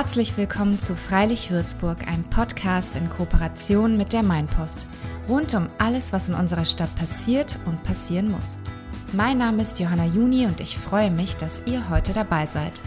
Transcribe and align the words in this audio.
Herzlich 0.00 0.36
willkommen 0.36 0.78
zu 0.78 0.94
Freilich 0.94 1.50
Würzburg, 1.50 2.06
einem 2.06 2.22
Podcast 2.22 2.94
in 2.94 3.10
Kooperation 3.10 3.96
mit 3.96 4.12
der 4.12 4.22
Mainpost. 4.22 4.86
Rund 5.28 5.52
um 5.54 5.68
alles, 5.78 6.12
was 6.12 6.28
in 6.28 6.36
unserer 6.36 6.66
Stadt 6.66 6.94
passiert 6.94 7.58
und 7.66 7.82
passieren 7.82 8.30
muss. 8.30 8.58
Mein 9.12 9.38
Name 9.38 9.60
ist 9.60 9.80
Johanna 9.80 10.04
Juni 10.04 10.46
und 10.46 10.60
ich 10.60 10.78
freue 10.78 11.10
mich, 11.10 11.36
dass 11.36 11.62
ihr 11.66 11.90
heute 11.90 12.12
dabei 12.12 12.46
seid. 12.46 12.80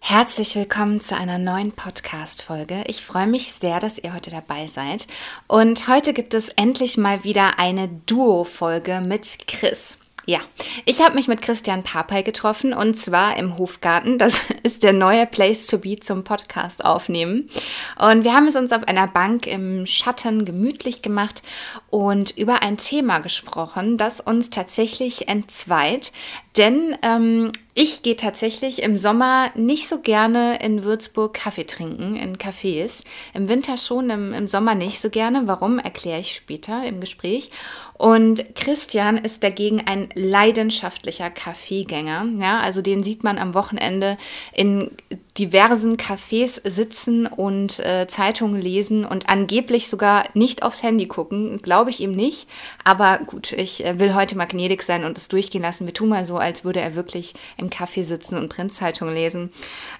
Herzlich 0.00 0.54
willkommen 0.54 1.00
zu 1.00 1.16
einer 1.16 1.38
neuen 1.38 1.72
Podcast-Folge. 1.72 2.84
Ich 2.86 3.02
freue 3.02 3.26
mich 3.26 3.54
sehr, 3.54 3.80
dass 3.80 3.96
ihr 3.96 4.12
heute 4.12 4.30
dabei 4.30 4.66
seid. 4.66 5.06
Und 5.48 5.88
heute 5.88 6.12
gibt 6.12 6.34
es 6.34 6.50
endlich 6.50 6.98
mal 6.98 7.24
wieder 7.24 7.58
eine 7.58 7.88
Duo-Folge 7.88 9.00
mit 9.00 9.38
Chris. 9.48 9.96
Ja, 10.26 10.38
ich 10.86 11.02
habe 11.02 11.16
mich 11.16 11.28
mit 11.28 11.42
Christian 11.42 11.82
Papay 11.82 12.22
getroffen 12.22 12.72
und 12.72 12.98
zwar 12.98 13.36
im 13.36 13.58
Hofgarten. 13.58 14.18
Das 14.18 14.40
ist 14.62 14.82
der 14.82 14.94
neue 14.94 15.26
Place 15.26 15.66
to 15.66 15.78
be 15.78 16.00
zum 16.00 16.24
Podcast 16.24 16.82
aufnehmen. 16.82 17.50
Und 17.98 18.24
wir 18.24 18.32
haben 18.32 18.46
es 18.46 18.56
uns 18.56 18.72
auf 18.72 18.88
einer 18.88 19.06
Bank 19.06 19.46
im 19.46 19.86
Schatten 19.86 20.46
gemütlich 20.46 21.02
gemacht 21.02 21.42
und 21.90 22.38
über 22.38 22.62
ein 22.62 22.78
Thema 22.78 23.18
gesprochen, 23.18 23.98
das 23.98 24.20
uns 24.20 24.48
tatsächlich 24.48 25.28
entzweit. 25.28 26.10
Denn 26.56 26.96
ähm, 27.02 27.50
ich 27.76 28.02
gehe 28.02 28.16
tatsächlich 28.16 28.82
im 28.82 28.98
Sommer 28.98 29.50
nicht 29.56 29.88
so 29.88 29.98
gerne 29.98 30.62
in 30.62 30.84
Würzburg 30.84 31.34
Kaffee 31.34 31.66
trinken, 31.66 32.14
in 32.14 32.36
Cafés. 32.38 33.02
Im 33.32 33.48
Winter 33.48 33.76
schon, 33.76 34.10
im, 34.10 34.32
im 34.32 34.46
Sommer 34.46 34.76
nicht 34.76 35.02
so 35.02 35.10
gerne. 35.10 35.42
Warum, 35.46 35.80
erkläre 35.80 36.20
ich 36.20 36.36
später 36.36 36.84
im 36.86 37.00
Gespräch. 37.00 37.50
Und 37.94 38.54
Christian 38.54 39.16
ist 39.16 39.42
dagegen 39.42 39.82
ein 39.86 40.08
leidenschaftlicher 40.14 41.30
Kaffeegänger. 41.30 42.26
Ja, 42.38 42.60
also 42.60 42.80
den 42.80 43.02
sieht 43.02 43.24
man 43.24 43.38
am 43.38 43.54
Wochenende 43.54 44.18
in 44.52 44.90
diversen 45.38 45.96
Cafés 45.96 46.60
sitzen 46.68 47.26
und 47.26 47.80
äh, 47.80 48.06
Zeitungen 48.06 48.60
lesen 48.60 49.04
und 49.04 49.28
angeblich 49.28 49.88
sogar 49.88 50.26
nicht 50.34 50.62
aufs 50.62 50.82
Handy 50.82 51.06
gucken. 51.06 51.60
Glaube 51.60 51.90
ich 51.90 52.00
ihm 52.00 52.14
nicht. 52.14 52.48
Aber 52.84 53.18
gut, 53.18 53.52
ich 53.52 53.84
äh, 53.84 53.98
will 53.98 54.14
heute 54.14 54.36
mal 54.36 54.46
gnädig 54.46 54.82
sein 54.82 55.04
und 55.04 55.18
es 55.18 55.28
durchgehen 55.28 55.62
lassen. 55.62 55.86
Wir 55.86 55.94
tun 55.94 56.08
mal 56.08 56.26
so, 56.26 56.36
als 56.44 56.64
würde 56.64 56.80
er 56.80 56.94
wirklich 56.94 57.34
im 57.56 57.70
Café 57.70 58.04
sitzen 58.04 58.38
und 58.38 58.48
Printzeitung 58.48 59.12
lesen. 59.12 59.50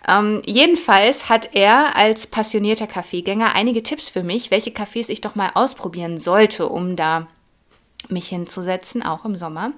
Ähm, 0.08 0.42
jedenfalls 0.46 1.28
hat 1.28 1.54
er 1.54 1.96
als 1.96 2.26
passionierter 2.26 2.86
Kaffeegänger 2.86 3.54
einige 3.54 3.82
Tipps 3.82 4.08
für 4.08 4.22
mich, 4.22 4.50
welche 4.50 4.70
Cafés 4.70 5.08
ich 5.08 5.20
doch 5.20 5.34
mal 5.34 5.50
ausprobieren 5.54 6.18
sollte, 6.18 6.68
um 6.68 6.96
da 6.96 7.26
mich 8.08 8.28
hinzusetzen, 8.28 9.02
auch 9.02 9.24
im 9.24 9.36
Sommer. 9.36 9.72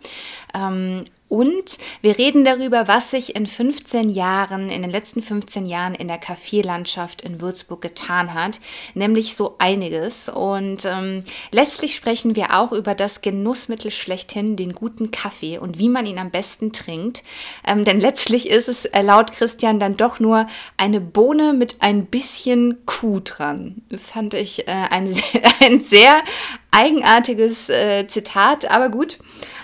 Ähm, 0.54 1.04
und 1.28 1.78
wir 2.02 2.18
reden 2.18 2.44
darüber, 2.44 2.86
was 2.86 3.10
sich 3.10 3.34
in 3.34 3.48
15 3.48 4.10
Jahren, 4.10 4.70
in 4.70 4.82
den 4.82 4.90
letzten 4.90 5.22
15 5.22 5.66
Jahren 5.66 5.94
in 5.94 6.06
der 6.06 6.18
Kaffeelandschaft 6.18 7.20
in 7.22 7.40
Würzburg 7.40 7.80
getan 7.80 8.32
hat, 8.32 8.60
nämlich 8.94 9.34
so 9.34 9.56
einiges. 9.58 10.28
Und 10.28 10.84
ähm, 10.84 11.24
letztlich 11.50 11.96
sprechen 11.96 12.36
wir 12.36 12.56
auch 12.56 12.70
über 12.70 12.94
das 12.94 13.22
Genussmittel 13.22 13.90
schlechthin, 13.90 14.56
den 14.56 14.72
guten 14.72 15.10
Kaffee 15.10 15.58
und 15.58 15.80
wie 15.80 15.88
man 15.88 16.06
ihn 16.06 16.18
am 16.18 16.30
besten 16.30 16.72
trinkt. 16.72 17.24
Ähm, 17.66 17.84
denn 17.84 18.00
letztlich 18.00 18.48
ist 18.48 18.68
es 18.68 18.84
äh, 18.84 19.02
laut 19.02 19.32
Christian 19.32 19.80
dann 19.80 19.96
doch 19.96 20.20
nur 20.20 20.46
eine 20.76 21.00
Bohne 21.00 21.54
mit 21.54 21.78
ein 21.80 22.06
bisschen 22.06 22.86
Kuh 22.86 23.18
dran. 23.18 23.82
Fand 23.96 24.34
ich 24.34 24.68
äh, 24.68 24.70
ein, 24.70 25.20
ein 25.60 25.82
sehr 25.82 26.22
eigenartiges 26.70 27.68
äh, 27.68 28.06
Zitat, 28.06 28.70
aber 28.70 28.90
gut. 28.90 29.18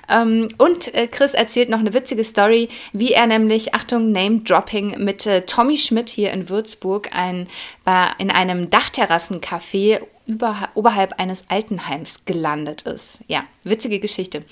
Ähm, 0.08 0.48
und 0.58 0.94
äh, 0.94 1.06
Chris 1.08 1.34
erzählt 1.34 1.68
noch 1.68 1.78
eine 1.78 1.94
witzige 1.94 2.24
Story, 2.24 2.68
wie 2.92 3.12
er 3.12 3.26
nämlich, 3.26 3.74
Achtung, 3.74 4.12
Name-Dropping, 4.12 5.02
mit 5.02 5.26
äh, 5.26 5.42
Tommy 5.42 5.76
Schmidt 5.76 6.08
hier 6.08 6.32
in 6.32 6.48
Würzburg 6.48 7.10
ein, 7.12 7.48
war 7.84 8.18
in 8.18 8.30
einem 8.30 8.70
Dachterrassencafé 8.70 10.00
über, 10.26 10.68
oberhalb 10.74 11.18
eines 11.18 11.44
Altenheims 11.48 12.24
gelandet 12.24 12.82
ist. 12.82 13.18
Ja, 13.26 13.44
witzige 13.64 13.98
Geschichte. 13.98 14.44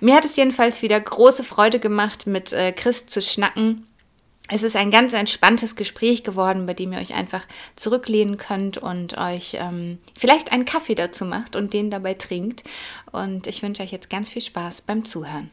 Mir 0.00 0.14
hat 0.14 0.24
es 0.24 0.36
jedenfalls 0.36 0.82
wieder 0.82 1.00
große 1.00 1.44
Freude 1.44 1.78
gemacht, 1.78 2.26
mit 2.26 2.52
äh, 2.52 2.72
Chris 2.72 3.06
zu 3.06 3.22
schnacken 3.22 3.86
es 4.50 4.62
ist 4.62 4.76
ein 4.76 4.90
ganz 4.90 5.14
entspanntes 5.14 5.74
Gespräch 5.74 6.22
geworden, 6.22 6.66
bei 6.66 6.74
dem 6.74 6.92
ihr 6.92 6.98
euch 6.98 7.14
einfach 7.14 7.42
zurücklehnen 7.76 8.36
könnt 8.36 8.76
und 8.76 9.16
euch 9.16 9.56
ähm, 9.58 9.98
vielleicht 10.18 10.52
einen 10.52 10.66
Kaffee 10.66 10.94
dazu 10.94 11.24
macht 11.24 11.56
und 11.56 11.72
den 11.72 11.90
dabei 11.90 12.12
trinkt. 12.12 12.62
Und 13.10 13.46
ich 13.46 13.62
wünsche 13.62 13.82
euch 13.82 13.90
jetzt 13.90 14.10
ganz 14.10 14.28
viel 14.28 14.42
Spaß 14.42 14.82
beim 14.82 15.06
Zuhören. 15.06 15.50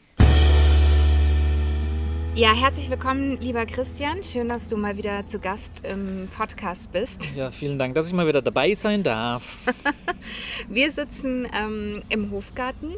Ja, 2.36 2.54
herzlich 2.54 2.90
willkommen, 2.90 3.40
lieber 3.40 3.66
Christian. 3.66 4.24
Schön, 4.24 4.50
dass 4.50 4.68
du 4.68 4.76
mal 4.76 4.98
wieder 4.98 5.26
zu 5.26 5.40
Gast 5.40 5.86
im 5.86 6.28
Podcast 6.36 6.92
bist. 6.92 7.30
Ja, 7.36 7.52
vielen 7.52 7.80
Dank, 7.80 7.96
dass 7.96 8.08
ich 8.08 8.14
mal 8.14 8.28
wieder 8.28 8.42
dabei 8.42 8.74
sein 8.74 9.04
darf. 9.04 9.58
Wir 10.68 10.92
sitzen 10.92 11.48
ähm, 11.54 12.04
im 12.10 12.32
Hofgarten 12.32 12.96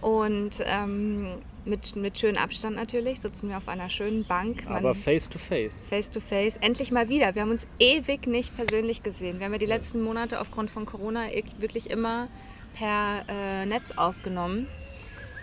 und 0.00 0.60
ähm, 0.66 1.36
mit, 1.66 1.96
mit 1.96 2.18
schönem 2.18 2.36
Abstand 2.36 2.76
natürlich, 2.76 3.20
sitzen 3.20 3.48
wir 3.48 3.56
auf 3.56 3.68
einer 3.68 3.88
schönen 3.88 4.24
Bank. 4.24 4.64
Man, 4.64 4.76
Aber 4.76 4.94
face 4.94 5.28
to 5.28 5.38
face. 5.38 5.84
Face 5.88 6.10
to 6.10 6.20
face. 6.20 6.56
Endlich 6.58 6.90
mal 6.90 7.08
wieder. 7.08 7.34
Wir 7.34 7.42
haben 7.42 7.50
uns 7.50 7.66
ewig 7.78 8.26
nicht 8.26 8.54
persönlich 8.56 9.02
gesehen. 9.02 9.38
Wir 9.38 9.46
haben 9.46 9.52
ja 9.52 9.58
die 9.58 9.66
letzten 9.66 10.02
Monate 10.02 10.40
aufgrund 10.40 10.70
von 10.70 10.86
Corona 10.86 11.24
wirklich 11.58 11.90
immer 11.90 12.28
per 12.74 13.24
äh, 13.28 13.66
Netz 13.66 13.92
aufgenommen 13.92 14.66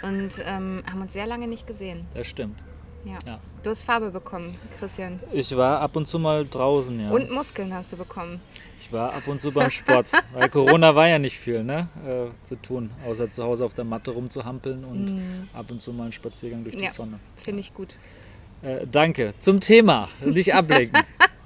und 0.03 0.31
ähm, 0.45 0.83
haben 0.89 1.01
uns 1.01 1.13
sehr 1.13 1.27
lange 1.27 1.47
nicht 1.47 1.67
gesehen. 1.67 2.05
Das 2.13 2.27
stimmt. 2.27 2.57
Ja. 3.06 3.19
ja. 3.25 3.39
Du 3.63 3.69
hast 3.69 3.85
Farbe 3.85 4.12
bekommen, 4.12 4.56
Christian. 4.78 5.19
Ich 5.31 5.56
war 5.56 5.79
ab 5.81 5.95
und 5.95 6.07
zu 6.07 6.19
mal 6.19 6.45
draußen, 6.47 7.00
ja. 7.00 7.09
Und 7.09 7.31
Muskeln 7.31 7.73
hast 7.73 7.91
du 7.91 7.97
bekommen. 7.97 8.41
Ich 8.79 8.91
war 8.91 9.13
ab 9.13 9.28
und 9.28 9.41
zu 9.41 9.51
beim 9.51 9.72
Sport, 9.72 10.07
weil 10.34 10.50
Corona 10.50 10.95
war 10.95 11.07
ja 11.07 11.19
nicht 11.19 11.38
viel 11.38 11.63
ne, 11.63 11.88
äh, 12.06 12.45
zu 12.45 12.56
tun, 12.56 12.91
außer 13.07 13.29
zu 13.31 13.44
Hause 13.44 13.66
auf 13.66 13.73
der 13.73 13.85
Matte 13.85 14.11
rumzuhampeln 14.11 14.84
und 14.84 15.06
mm. 15.06 15.50
ab 15.53 15.72
und 15.72 15.81
zu 15.81 15.94
mal 15.94 16.03
einen 16.03 16.11
Spaziergang 16.11 16.63
durch 16.63 16.75
ja, 16.75 16.81
die 16.81 16.88
Sonne. 16.88 17.19
Finde 17.38 17.61
ich 17.61 17.73
gut. 17.73 17.95
Äh, 18.61 18.85
danke. 18.91 19.34
Zum 19.40 19.59
Thema, 19.59 20.09
nicht 20.25 20.53
ablenken. 20.53 21.01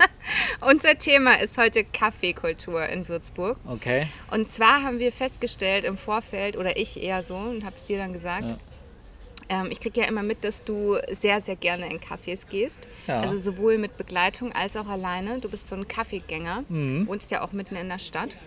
Unser 0.70 0.98
Thema 0.98 1.40
ist 1.40 1.58
heute 1.58 1.84
Kaffeekultur 1.84 2.88
in 2.88 3.08
Würzburg. 3.08 3.58
Okay. 3.68 4.08
Und 4.32 4.52
zwar 4.52 4.82
haben 4.82 5.00
wir 5.00 5.12
festgestellt 5.12 5.86
im 5.86 5.98
Vorfeld, 5.98 6.58
oder 6.58 6.78
ich 6.78 7.02
eher 7.02 7.24
so, 7.24 7.36
und 7.36 7.64
habe 7.64 7.76
es 7.76 7.86
dir 7.86 7.98
dann 7.98 8.14
gesagt, 8.14 8.50
ja 8.50 8.58
ähm, 9.50 9.68
ich 9.72 9.80
kriege 9.80 10.02
ja 10.02 10.08
immer 10.08 10.24
mit, 10.24 10.44
dass 10.44 10.64
du 10.64 10.98
sehr, 11.12 11.42
sehr 11.42 11.56
gerne 11.56 11.90
in 11.92 12.00
Cafés 12.00 12.48
gehst. 12.50 12.88
Ja. 13.08 13.20
Also 13.20 13.38
sowohl 13.38 13.78
mit 13.78 13.98
Begleitung 13.98 14.52
als 14.52 14.76
auch 14.76 14.88
alleine. 14.88 15.40
Du 15.40 15.50
bist 15.50 15.70
so 15.70 15.76
ein 15.76 15.88
Kaffeegänger, 15.88 16.64
mhm. 16.70 17.08
wohnst 17.08 17.32
ja 17.32 17.44
auch 17.44 17.52
mitten 17.52 17.76
in 17.76 17.90
der 17.90 18.00
Stadt. 18.00 18.38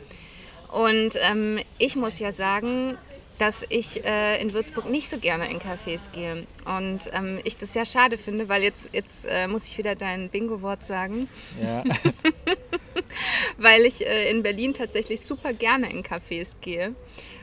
Und 0.73 1.11
ähm, 1.31 1.59
ich 1.79 1.97
muss 1.97 2.19
ja 2.19 2.33
sagen, 2.33 2.99
dass 3.39 3.65
ich 3.69 4.05
äh, 4.05 4.41
in 4.43 4.53
Würzburg 4.53 4.91
nicht 4.91 5.09
so 5.09 5.19
gerne 5.19 5.51
in 5.51 5.61
Cafés 5.61 6.11
gehe. 6.13 6.47
Und 6.65 7.01
ähm, 7.13 7.39
ich 7.45 7.57
das 7.57 7.73
sehr 7.73 7.87
schade 7.87 8.19
finde, 8.19 8.49
weil 8.49 8.63
jetzt, 8.63 8.91
jetzt 8.93 9.27
äh, 9.31 9.47
muss 9.47 9.67
ich 9.67 9.79
wieder 9.79 9.95
dein 9.95 10.29
Bingo-Wort 10.29 10.85
sagen. 10.85 11.29
Ja. 11.63 11.85
weil 13.57 13.83
ich 13.83 14.05
äh, 14.05 14.31
in 14.31 14.43
Berlin 14.43 14.75
tatsächlich 14.75 15.21
super 15.21 15.53
gerne 15.53 15.91
in 15.91 16.03
Cafés 16.03 16.49
gehe 16.61 16.95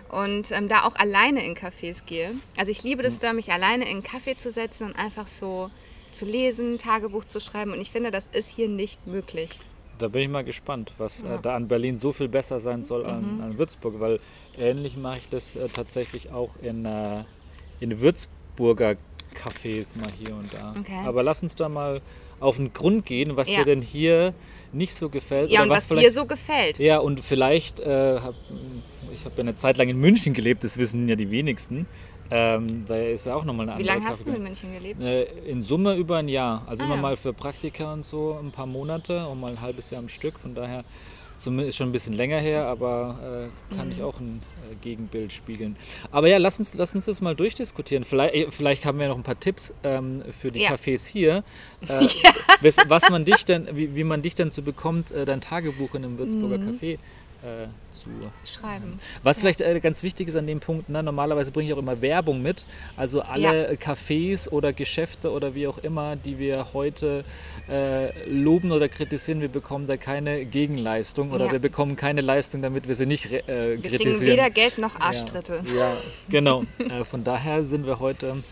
und 0.09 0.51
ähm, 0.51 0.67
da 0.67 0.83
auch 0.83 0.95
alleine 0.95 1.45
in 1.45 1.55
Cafés 1.55 2.05
gehe. 2.05 2.31
Also 2.57 2.71
ich 2.71 2.83
liebe 2.83 3.03
das 3.03 3.19
da, 3.19 3.33
mich 3.33 3.51
alleine 3.51 3.85
in 3.85 3.91
einen 3.91 4.03
Kaffee 4.03 4.35
zu 4.35 4.51
setzen 4.51 4.87
und 4.87 4.95
einfach 4.95 5.27
so 5.27 5.69
zu 6.11 6.25
lesen, 6.25 6.77
Tagebuch 6.77 7.25
zu 7.25 7.39
schreiben. 7.39 7.73
Und 7.73 7.81
ich 7.81 7.91
finde, 7.91 8.11
das 8.11 8.27
ist 8.31 8.49
hier 8.49 8.69
nicht 8.69 9.07
möglich. 9.07 9.49
Da 9.97 10.07
bin 10.07 10.23
ich 10.23 10.29
mal 10.29 10.43
gespannt, 10.43 10.93
was 10.97 11.23
äh, 11.23 11.27
ja. 11.27 11.35
äh, 11.35 11.41
da 11.41 11.55
an 11.55 11.67
Berlin 11.67 11.97
so 11.97 12.11
viel 12.11 12.27
besser 12.27 12.59
sein 12.59 12.83
soll 12.83 13.05
an, 13.05 13.35
mhm. 13.35 13.43
an 13.43 13.57
Würzburg, 13.57 13.99
weil 13.99 14.19
ähnlich 14.57 14.97
mache 14.97 15.17
ich 15.17 15.29
das 15.29 15.55
äh, 15.55 15.67
tatsächlich 15.69 16.31
auch 16.31 16.51
in, 16.61 16.85
äh, 16.85 17.23
in 17.79 17.99
Würzburger 18.01 18.95
Cafés 19.33 19.97
mal 19.97 20.09
hier 20.17 20.35
und 20.35 20.53
da. 20.53 20.73
Okay. 20.79 21.01
Aber 21.05 21.23
lass 21.23 21.43
uns 21.43 21.55
da 21.55 21.69
mal 21.69 22.01
auf 22.39 22.57
den 22.57 22.73
Grund 22.73 23.05
gehen, 23.05 23.35
was 23.37 23.49
ja. 23.49 23.59
dir 23.59 23.65
denn 23.65 23.81
hier 23.81 24.33
nicht 24.73 24.93
so 24.93 25.09
gefällt. 25.09 25.49
Ja, 25.49 25.63
und 25.63 25.69
was, 25.69 25.89
was 25.89 25.97
dir 25.97 26.11
so 26.11 26.25
gefällt. 26.25 26.79
Ja, 26.79 26.99
und 26.99 27.23
vielleicht 27.23 27.79
äh, 27.79 28.19
ich 29.13 29.25
habe 29.25 29.35
ja 29.35 29.41
eine 29.41 29.57
Zeit 29.57 29.77
lang 29.77 29.89
in 29.89 29.97
München 29.97 30.33
gelebt, 30.33 30.63
das 30.63 30.77
wissen 30.77 31.07
ja 31.07 31.15
die 31.15 31.31
wenigsten. 31.31 31.85
Ähm, 32.31 32.85
da 32.87 32.95
ist 32.97 33.25
ja 33.25 33.35
auch 33.35 33.45
nochmal 33.45 33.69
eine 33.69 33.79
Wie 33.79 33.83
lange 33.83 34.05
hast 34.05 34.25
du 34.25 34.31
in 34.31 34.43
München 34.43 34.73
gelebt? 34.73 35.01
Äh, 35.01 35.25
in 35.47 35.61
Summe 35.61 35.95
über 35.95 36.17
ein 36.17 36.27
Jahr. 36.27 36.63
Also 36.65 36.83
ah, 36.83 36.87
immer 36.87 36.95
ja. 36.95 37.01
mal 37.01 37.15
für 37.15 37.33
Praktika 37.33 37.93
und 37.93 38.03
so 38.03 38.37
ein 38.41 38.51
paar 38.51 38.65
Monate 38.65 39.27
und 39.27 39.39
mal 39.39 39.51
ein 39.51 39.61
halbes 39.61 39.91
Jahr 39.91 39.99
am 39.99 40.09
Stück. 40.09 40.39
Von 40.39 40.55
daher 40.55 40.83
ist 41.37 41.75
schon 41.75 41.89
ein 41.89 41.91
bisschen 41.91 42.13
länger 42.13 42.39
her, 42.39 42.65
aber 42.65 43.51
äh, 43.71 43.75
kann 43.75 43.87
mhm. 43.87 43.91
ich 43.91 44.01
auch 44.01 44.19
ein 44.19 44.41
äh, 44.71 44.75
Gegenbild 44.81 45.33
spiegeln. 45.33 45.75
Aber 46.09 46.27
ja, 46.27 46.37
lass 46.37 46.57
uns, 46.57 46.73
lass 46.75 46.95
uns 46.95 47.05
das 47.05 47.21
mal 47.21 47.35
durchdiskutieren. 47.35 48.05
Vielleicht, 48.05 48.33
äh, 48.33 48.47
vielleicht 48.49 48.85
haben 48.85 48.99
wir 48.99 49.07
noch 49.09 49.17
ein 49.17 49.23
paar 49.23 49.39
Tipps 49.39 49.73
ähm, 49.83 50.23
für 50.31 50.51
die 50.51 50.61
ja. 50.61 50.71
Cafés 50.71 51.07
hier. 51.07 51.43
Äh, 51.87 52.05
ja. 52.05 52.73
was 52.87 53.09
man 53.11 53.25
dich 53.25 53.45
denn, 53.45 53.67
wie, 53.73 53.95
wie, 53.95 54.03
man 54.03 54.23
dich 54.23 54.33
denn 54.33 54.49
so 54.49 54.63
bekommt, 54.63 55.11
äh, 55.11 55.25
dein 55.25 55.39
Tagebuch 55.39 55.93
in 55.93 56.03
einem 56.03 56.17
Würzburger 56.17 56.57
mhm. 56.57 56.69
Café 56.69 56.97
äh, 57.45 57.67
zu 57.91 58.09
schreiben. 58.43 58.99
Was 59.23 59.37
ja. 59.37 59.41
vielleicht 59.41 59.61
äh, 59.61 59.79
ganz 59.79 60.01
wichtig 60.01 60.27
ist 60.27 60.35
an 60.35 60.47
dem 60.47 60.59
Punkt, 60.59 60.89
ne, 60.89 61.03
normalerweise 61.03 61.51
bringe 61.51 61.69
ich 61.69 61.73
auch 61.73 61.79
immer 61.79 62.01
Werbung 62.01 62.41
mit. 62.41 62.65
Also 62.97 63.21
alle 63.21 63.71
ja. 63.71 63.77
Cafés 63.77 64.49
oder 64.49 64.73
Geschäfte 64.73 65.31
oder 65.31 65.53
wie 65.53 65.67
auch 65.67 65.77
immer, 65.77 66.15
die 66.15 66.39
wir 66.39 66.73
heute 66.73 67.23
äh, 67.69 68.27
loben 68.27 68.71
oder 68.71 68.89
kritisieren, 68.89 69.41
wir 69.41 69.49
bekommen 69.49 69.85
da 69.85 69.97
keine 69.97 70.45
Gegenleistung 70.45 71.31
oder 71.31 71.47
ja. 71.47 71.51
wir 71.51 71.59
bekommen 71.59 71.95
keine 71.95 72.21
Leistung, 72.21 72.61
damit 72.61 72.87
wir 72.87 72.95
sie 72.95 73.05
nicht 73.05 73.25
äh, 73.25 73.37
wir 73.37 73.77
kritisieren. 73.77 73.91
Wir 73.91 73.97
kriegen 73.99 74.21
weder 74.21 74.49
Geld 74.49 74.77
noch 74.77 74.99
Arschtritte. 74.99 75.63
Ja, 75.77 75.93
genau. 76.29 76.63
Äh, 76.85 77.03
von 77.03 77.23
daher 77.23 77.63
sind 77.63 77.87
wir 77.87 77.99
heute 77.99 78.43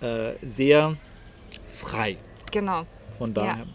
äh, 0.00 0.32
sehr 0.46 0.96
frei. 1.66 2.16
Genau. 2.52 2.84
Von 3.18 3.34
daher. 3.34 3.66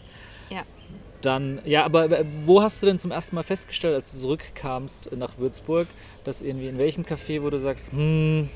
Dann, 1.23 1.61
ja, 1.65 1.85
aber 1.85 2.25
wo 2.45 2.61
hast 2.61 2.81
du 2.81 2.87
denn 2.87 2.99
zum 2.99 3.11
ersten 3.11 3.35
Mal 3.35 3.43
festgestellt, 3.43 3.95
als 3.95 4.11
du 4.11 4.19
zurückkamst 4.19 5.11
nach 5.15 5.37
Würzburg, 5.37 5.87
dass 6.25 6.41
irgendwie 6.41 6.67
in 6.67 6.77
welchem 6.77 7.03
Café, 7.03 7.41
wo 7.41 7.49
du 7.49 7.59
sagst, 7.59 7.91
hm, 7.93 8.49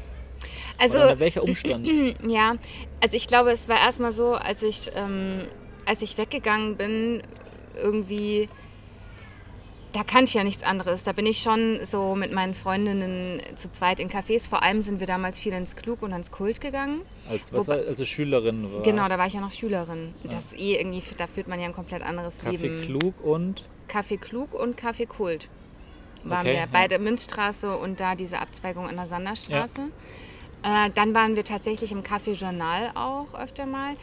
also, 0.77 0.97
oder 0.97 1.19
welcher 1.19 1.43
Umstand? 1.43 1.87
Ja, 2.27 2.55
also 3.01 3.15
ich 3.15 3.27
glaube, 3.27 3.51
es 3.51 3.67
war 3.69 3.77
erstmal 3.77 4.11
so, 4.11 4.33
als 4.33 4.61
ich, 4.63 4.91
ähm, 4.95 5.45
als 5.85 6.01
ich 6.01 6.17
weggegangen 6.17 6.75
bin, 6.75 7.23
irgendwie 7.81 8.49
da 9.93 10.03
kannte 10.03 10.25
ich 10.25 10.33
ja 10.35 10.43
nichts 10.43 10.63
anderes. 10.63 11.03
Da 11.03 11.11
bin 11.11 11.25
ich 11.25 11.39
schon 11.39 11.79
so 11.85 12.13
mit 12.13 12.31
meinen 12.31 12.53
Freundinnen 12.53 13.41
zu 13.55 13.71
zweit 13.71 13.99
in 13.99 14.09
Cafés. 14.09 14.47
Vor 14.47 14.61
allem 14.61 14.83
sind 14.83 14.99
wir 14.99 15.07
damals 15.07 15.39
viel 15.39 15.53
ins 15.53 15.75
Klug 15.75 16.03
und 16.03 16.11
ins 16.11 16.29
Kult 16.29 16.61
gegangen. 16.61 17.01
Als, 17.29 17.53
was 17.53 17.67
war, 17.67 17.77
also 17.77 18.05
Schülerin 18.05 18.71
war 18.71 18.81
Genau, 18.83 19.07
da 19.07 19.17
war 19.17 19.27
ich 19.27 19.33
ja 19.33 19.41
noch 19.41 19.51
Schülerin. 19.51 20.13
Ja. 20.23 20.29
Das 20.29 20.45
ist 20.45 20.59
eh 20.59 20.75
irgendwie, 20.75 21.01
da 21.17 21.27
führt 21.27 21.47
man 21.47 21.59
ja 21.59 21.65
ein 21.65 21.73
komplett 21.73 22.01
anderes 22.01 22.39
Kaffee 22.39 22.57
Leben. 22.57 22.79
Kaffee 22.79 22.85
Klug 22.87 23.23
und? 23.23 23.63
Kaffee 23.87 24.17
Klug 24.17 24.53
und 24.53 24.77
Kaffee 24.77 25.05
Kult 25.05 25.49
waren 26.23 26.41
okay, 26.41 26.55
wir. 26.55 26.59
Ja. 26.59 26.65
Beide 26.71 26.99
Münzstraße 26.99 27.77
und 27.77 27.99
da 27.99 28.15
diese 28.15 28.39
Abzweigung 28.39 28.87
an 28.87 28.95
der 28.95 29.07
Sanderstraße. 29.07 29.81
Ja. 29.81 29.87
Äh, 30.63 30.89
dann 30.95 31.13
waren 31.13 31.35
wir 31.35 31.45
tatsächlich 31.45 31.91
im 31.91 32.01
Café 32.01 32.33
Journal 32.33 32.91
auch 32.95 33.33
öfter 33.35 33.65
mal. 33.65 33.93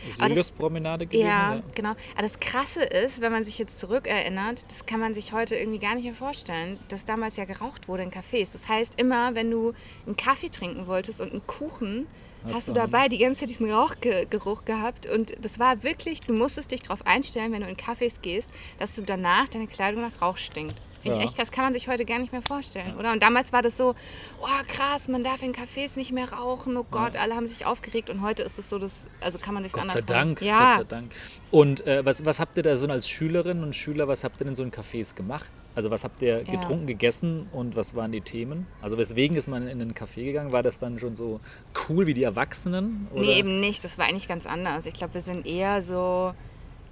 Promenade 0.56 1.06
gewesen? 1.06 1.26
Ja, 1.26 1.56
ja, 1.56 1.62
genau. 1.74 1.90
Aber 2.12 2.22
das 2.22 2.38
Krasse 2.38 2.84
ist, 2.84 3.20
wenn 3.20 3.32
man 3.32 3.44
sich 3.44 3.58
jetzt 3.58 3.78
zurückerinnert, 3.78 4.64
das 4.70 4.86
kann 4.86 5.00
man 5.00 5.14
sich 5.14 5.32
heute 5.32 5.56
irgendwie 5.56 5.80
gar 5.80 5.94
nicht 5.94 6.04
mehr 6.04 6.14
vorstellen, 6.14 6.78
dass 6.88 7.04
damals 7.04 7.36
ja 7.36 7.44
geraucht 7.44 7.88
wurde 7.88 8.04
in 8.04 8.10
Cafés. 8.10 8.52
Das 8.52 8.68
heißt, 8.68 9.00
immer 9.00 9.34
wenn 9.34 9.50
du 9.50 9.72
einen 10.06 10.16
Kaffee 10.16 10.48
trinken 10.48 10.86
wolltest 10.86 11.20
und 11.20 11.32
einen 11.32 11.46
Kuchen, 11.46 12.06
hast, 12.52 12.68
du 12.68 12.72
dabei 12.72 13.08
die 13.08 13.18
ganze 13.18 13.40
Zeit 13.40 13.50
diesen 13.50 13.70
Rauchgeruch 13.70 14.64
gehabt. 14.64 15.06
Und 15.06 15.34
das 15.44 15.58
war 15.58 15.82
wirklich, 15.82 16.20
du 16.20 16.32
musstest 16.32 16.70
dich 16.70 16.82
darauf 16.82 17.06
einstellen, 17.06 17.52
wenn 17.52 17.62
du 17.62 17.68
in 17.68 17.76
Cafés 17.76 18.20
gehst, 18.20 18.50
dass 18.78 18.94
du 18.94 19.02
danach 19.02 19.48
deine 19.48 19.66
Kleidung 19.66 20.02
nach 20.02 20.20
Rauch 20.20 20.36
stinkt. 20.36 20.76
Ja. 21.04 21.18
Echt, 21.18 21.38
das 21.38 21.52
kann 21.52 21.64
man 21.64 21.74
sich 21.74 21.86
heute 21.86 22.04
gar 22.04 22.18
nicht 22.18 22.32
mehr 22.32 22.40
vorstellen, 22.40 22.96
oder? 22.96 23.12
Und 23.12 23.22
damals 23.22 23.52
war 23.52 23.60
das 23.60 23.76
so, 23.76 23.94
oh 24.40 24.62
krass, 24.66 25.06
man 25.08 25.22
darf 25.22 25.42
in 25.42 25.52
Cafés 25.52 25.96
nicht 25.96 26.12
mehr 26.12 26.32
rauchen, 26.32 26.76
oh 26.78 26.86
Gott, 26.90 27.14
ja. 27.14 27.20
alle 27.20 27.36
haben 27.36 27.46
sich 27.46 27.66
aufgeregt 27.66 28.08
und 28.08 28.22
heute 28.22 28.42
ist 28.42 28.58
es 28.58 28.70
so, 28.70 28.78
dass, 28.78 29.06
also 29.20 29.38
kann 29.38 29.52
man 29.52 29.62
sich 29.62 29.74
anders 29.74 29.96
Gott 29.96 30.08
sei 30.08 30.14
Dank, 30.14 30.40
ja. 30.40 30.76
Gott 30.76 30.88
sei 30.88 30.96
Dank. 30.96 31.12
Und 31.50 31.86
äh, 31.86 32.04
was, 32.04 32.24
was 32.24 32.40
habt 32.40 32.56
ihr 32.56 32.62
da 32.62 32.76
so 32.76 32.86
als 32.86 33.06
Schülerin 33.06 33.62
und 33.62 33.76
Schüler, 33.76 34.08
was 34.08 34.24
habt 34.24 34.40
ihr 34.40 34.46
denn 34.46 34.56
so 34.56 34.62
in 34.62 34.70
Cafés 34.70 35.14
gemacht? 35.14 35.50
Also 35.74 35.90
was 35.90 36.04
habt 36.04 36.22
ihr 36.22 36.44
getrunken, 36.44 36.86
gegessen 36.86 37.48
und 37.52 37.74
was 37.74 37.96
waren 37.96 38.12
die 38.12 38.20
Themen? 38.20 38.66
Also 38.80 38.96
weswegen 38.96 39.36
ist 39.36 39.48
man 39.48 39.66
in 39.66 39.80
einen 39.80 39.94
Café 39.94 40.24
gegangen? 40.24 40.52
War 40.52 40.62
das 40.62 40.78
dann 40.78 40.98
schon 40.98 41.16
so 41.16 41.40
cool 41.88 42.06
wie 42.06 42.14
die 42.14 42.22
Erwachsenen? 42.22 43.08
Oder? 43.12 43.22
Nee, 43.22 43.38
eben 43.38 43.60
nicht. 43.60 43.82
Das 43.82 43.98
war 43.98 44.06
eigentlich 44.06 44.28
ganz 44.28 44.46
anders. 44.46 44.86
Ich 44.86 44.94
glaube, 44.94 45.14
wir 45.14 45.20
sind 45.20 45.46
eher 45.46 45.82
so 45.82 46.32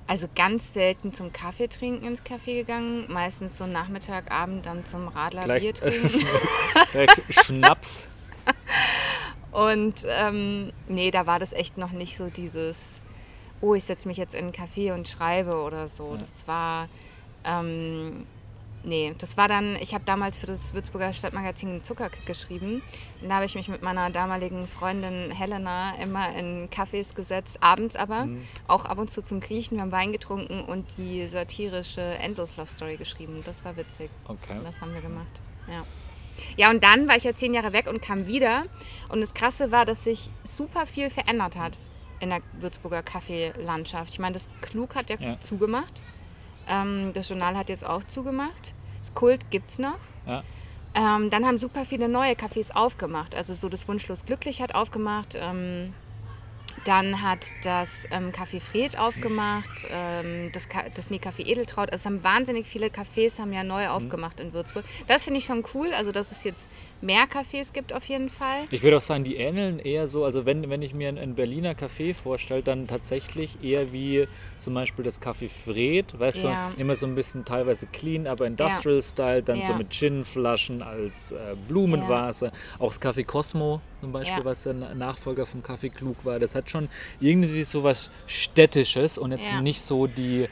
also 0.06 0.26
ganz 0.34 0.74
selten 0.74 1.12
zum 1.12 1.32
Kaffee 1.32 1.68
trinken 1.68 2.04
ins 2.04 2.24
Café 2.24 2.56
gegangen, 2.56 3.06
meistens 3.08 3.56
so 3.56 3.66
Nachmittag, 3.66 4.30
Abend 4.32 4.66
dann 4.66 4.84
zum 4.84 5.08
Radler 5.08 5.44
Gleich, 5.44 5.62
Bier 5.62 5.74
trinken. 5.74 6.26
Schnaps. 7.30 8.08
Und 9.52 9.94
ähm, 10.08 10.72
nee, 10.88 11.10
da 11.10 11.26
war 11.26 11.38
das 11.38 11.52
echt 11.52 11.78
noch 11.78 11.92
nicht 11.92 12.16
so 12.16 12.28
dieses, 12.28 13.00
oh, 13.60 13.74
ich 13.74 13.84
setze 13.84 14.08
mich 14.08 14.16
jetzt 14.16 14.34
in 14.34 14.46
einen 14.46 14.52
Café 14.52 14.92
und 14.92 15.06
schreibe 15.06 15.56
oder 15.62 15.88
so. 15.88 16.14
Ja. 16.14 16.18
Das 16.18 16.46
war, 16.46 16.88
ähm, 17.44 18.26
nee, 18.84 19.14
das 19.18 19.36
war 19.36 19.48
dann, 19.48 19.76
ich 19.76 19.94
habe 19.94 20.04
damals 20.04 20.38
für 20.38 20.46
das 20.46 20.74
Würzburger 20.74 21.12
Stadtmagazin 21.12 21.82
Zuckerkick 21.82 22.26
geschrieben. 22.26 22.82
Und 23.20 23.28
da 23.28 23.36
habe 23.36 23.46
ich 23.46 23.54
mich 23.54 23.68
mit 23.68 23.82
meiner 23.82 24.10
damaligen 24.10 24.66
Freundin 24.66 25.30
Helena 25.30 25.94
immer 26.02 26.34
in 26.36 26.68
Cafés 26.70 27.14
gesetzt, 27.14 27.58
abends 27.60 27.96
aber, 27.96 28.26
mhm. 28.26 28.46
auch 28.66 28.84
ab 28.84 28.98
und 28.98 29.10
zu 29.10 29.22
zum 29.22 29.40
Kriechen. 29.40 29.76
Wir 29.76 29.82
haben 29.82 29.92
Wein 29.92 30.12
getrunken 30.12 30.62
und 30.62 30.86
die 30.98 31.26
satirische 31.28 32.00
Endlos 32.00 32.56
Love 32.56 32.68
Story 32.68 32.96
geschrieben. 32.96 33.42
Das 33.44 33.64
war 33.64 33.76
witzig. 33.76 34.10
Okay. 34.26 34.58
Das 34.64 34.80
haben 34.80 34.94
wir 34.94 35.00
gemacht, 35.00 35.40
ja. 35.68 35.84
Ja, 36.56 36.70
und 36.70 36.82
dann 36.82 37.08
war 37.08 37.16
ich 37.16 37.24
ja 37.24 37.34
zehn 37.34 37.52
Jahre 37.54 37.72
weg 37.72 37.86
und 37.88 38.00
kam 38.00 38.26
wieder. 38.26 38.64
Und 39.10 39.20
das 39.20 39.34
Krasse 39.34 39.70
war, 39.70 39.84
dass 39.84 40.04
sich 40.04 40.30
super 40.44 40.86
viel 40.86 41.10
verändert 41.10 41.56
hat 41.56 41.78
in 42.20 42.30
der 42.30 42.40
Würzburger 42.60 43.02
Kaffeelandschaft. 43.02 44.12
Ich 44.12 44.18
meine, 44.18 44.34
das 44.34 44.48
Klug 44.60 44.94
hat 44.94 45.10
ja, 45.10 45.16
ja. 45.18 45.40
zugemacht. 45.40 46.00
Ähm, 46.72 47.12
das 47.12 47.28
Journal 47.28 47.56
hat 47.56 47.68
jetzt 47.68 47.84
auch 47.84 48.04
zugemacht. 48.04 48.74
Das 49.00 49.14
Kult 49.14 49.50
gibt 49.50 49.70
es 49.70 49.78
noch. 49.78 49.98
Ja. 50.26 50.42
Ähm, 50.94 51.30
dann 51.30 51.46
haben 51.46 51.58
super 51.58 51.84
viele 51.84 52.08
neue 52.08 52.32
Cafés 52.32 52.70
aufgemacht. 52.72 53.34
Also 53.34 53.54
so 53.54 53.68
das 53.68 53.88
Wunschlos 53.88 54.24
Glücklich 54.24 54.60
hat 54.60 54.74
aufgemacht. 54.74 55.36
Ähm, 55.40 55.94
dann 56.84 57.22
hat 57.22 57.46
das 57.62 57.88
ähm, 58.10 58.30
Café 58.30 58.60
Fred 58.60 58.98
aufgemacht, 58.98 59.86
ähm, 59.90 60.50
das, 60.52 60.68
Ka 60.68 60.82
das 60.94 61.10
nee, 61.10 61.18
Café 61.18 61.46
Edeltraut. 61.46 61.92
Also 61.92 62.02
es 62.02 62.06
haben 62.06 62.24
wahnsinnig 62.24 62.66
viele 62.66 62.88
Cafés 62.88 63.38
haben 63.38 63.52
ja 63.52 63.62
neu 63.62 63.84
mhm. 63.84 63.90
aufgemacht 63.90 64.40
in 64.40 64.52
Würzburg. 64.52 64.84
Das 65.06 65.24
finde 65.24 65.38
ich 65.38 65.44
schon 65.44 65.64
cool. 65.74 65.92
Also 65.94 66.10
dass 66.12 66.32
es 66.32 66.44
jetzt 66.44 66.68
mehr 67.02 67.26
Cafés 67.26 67.72
gibt 67.72 67.92
auf 67.92 68.08
jeden 68.08 68.30
Fall. 68.30 68.64
Ich 68.70 68.82
würde 68.82 68.96
auch 68.96 69.02
sagen, 69.02 69.24
die 69.24 69.36
ähneln 69.36 69.78
eher 69.78 70.06
so, 70.06 70.24
also 70.24 70.46
wenn, 70.46 70.70
wenn 70.70 70.82
ich 70.82 70.94
mir 70.94 71.08
ein, 71.08 71.34
Berliner 71.34 71.72
Café 71.72 72.14
vorstelle, 72.14 72.62
dann 72.62 72.86
tatsächlich 72.86 73.62
eher 73.62 73.92
wie 73.92 74.26
zum 74.58 74.74
Beispiel 74.74 75.04
das 75.04 75.20
Café 75.20 75.48
Fred, 75.48 76.18
weißt 76.18 76.44
ja. 76.44 76.70
du, 76.74 76.80
immer 76.80 76.94
so 76.94 77.06
ein 77.06 77.14
bisschen 77.14 77.44
teilweise 77.44 77.86
clean, 77.86 78.26
aber 78.26 78.46
Industrial-Style, 78.46 79.36
ja. 79.36 79.40
dann 79.40 79.60
ja. 79.60 79.66
so 79.66 79.74
mit 79.74 79.90
Ginflaschen 79.90 80.82
als 80.82 81.32
äh, 81.32 81.56
Blumenvase. 81.68 82.52
Auch 82.78 82.94
das 82.94 83.00
Café 83.02 83.24
Cosmo 83.24 83.80
zum 84.00 84.12
Beispiel, 84.12 84.44
was 84.44 84.64
der 84.64 84.74
Nachfolger 84.74 85.46
vom 85.46 85.62
Café 85.62 85.90
Klug 85.90 86.24
war, 86.24 86.38
das 86.38 86.54
hat 86.54 86.70
schon 86.70 86.88
irgendwie 87.20 87.64
so 87.64 87.84
was 87.84 88.10
Städtisches 88.26 89.18
und 89.18 89.32
jetzt 89.32 89.60
nicht 89.60 89.80
so 89.80 90.06
die 90.06 90.48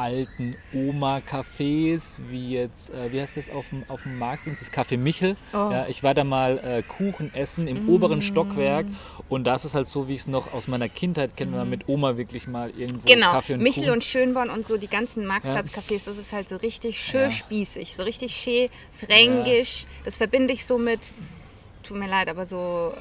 alten 0.00 0.56
Oma-Cafés, 0.72 2.18
wie 2.30 2.52
jetzt, 2.52 2.90
äh, 2.90 3.12
wie 3.12 3.20
heißt 3.20 3.36
das 3.36 3.50
auf 3.50 3.68
dem, 3.68 3.84
auf 3.88 4.04
dem 4.04 4.18
Markt, 4.18 4.46
das 4.46 4.72
Café 4.72 4.96
Michel. 4.96 5.36
Oh. 5.52 5.56
Ja, 5.56 5.86
ich 5.88 6.02
war 6.02 6.14
da 6.14 6.24
mal 6.24 6.58
äh, 6.58 6.82
Kuchen 6.82 7.34
essen 7.34 7.68
im 7.68 7.86
mm. 7.86 7.88
oberen 7.90 8.22
Stockwerk 8.22 8.86
und 9.28 9.44
das 9.44 9.64
ist 9.64 9.74
halt 9.74 9.88
so, 9.88 10.08
wie 10.08 10.14
ich 10.14 10.22
es 10.22 10.26
noch 10.26 10.52
aus 10.52 10.68
meiner 10.68 10.88
Kindheit 10.88 11.36
kenne, 11.36 11.64
mm. 11.64 11.68
mit 11.68 11.88
Oma 11.88 12.16
wirklich 12.16 12.46
mal 12.46 12.70
irgendwo 12.70 13.06
genau. 13.06 13.32
Kaffee 13.32 13.54
und 13.54 13.62
Michel 13.62 13.84
Kuchen. 13.84 13.94
und 13.94 14.04
Schönborn 14.04 14.48
und 14.48 14.66
so 14.66 14.78
die 14.78 14.88
ganzen 14.88 15.26
Marktplatzcafés, 15.26 16.06
das 16.06 16.16
ist 16.16 16.32
halt 16.32 16.48
so 16.48 16.56
richtig 16.56 16.98
schön 16.98 17.22
ja. 17.22 17.30
spießig, 17.30 17.94
so 17.94 18.02
richtig 18.02 18.34
schön 18.34 18.68
fränkisch. 18.92 19.84
Das 20.04 20.16
verbinde 20.16 20.54
ich 20.54 20.64
so 20.64 20.78
mit 20.78 21.12
tut 21.82 21.96
mir 21.96 22.08
leid, 22.08 22.28
aber 22.28 22.46
so, 22.46 22.92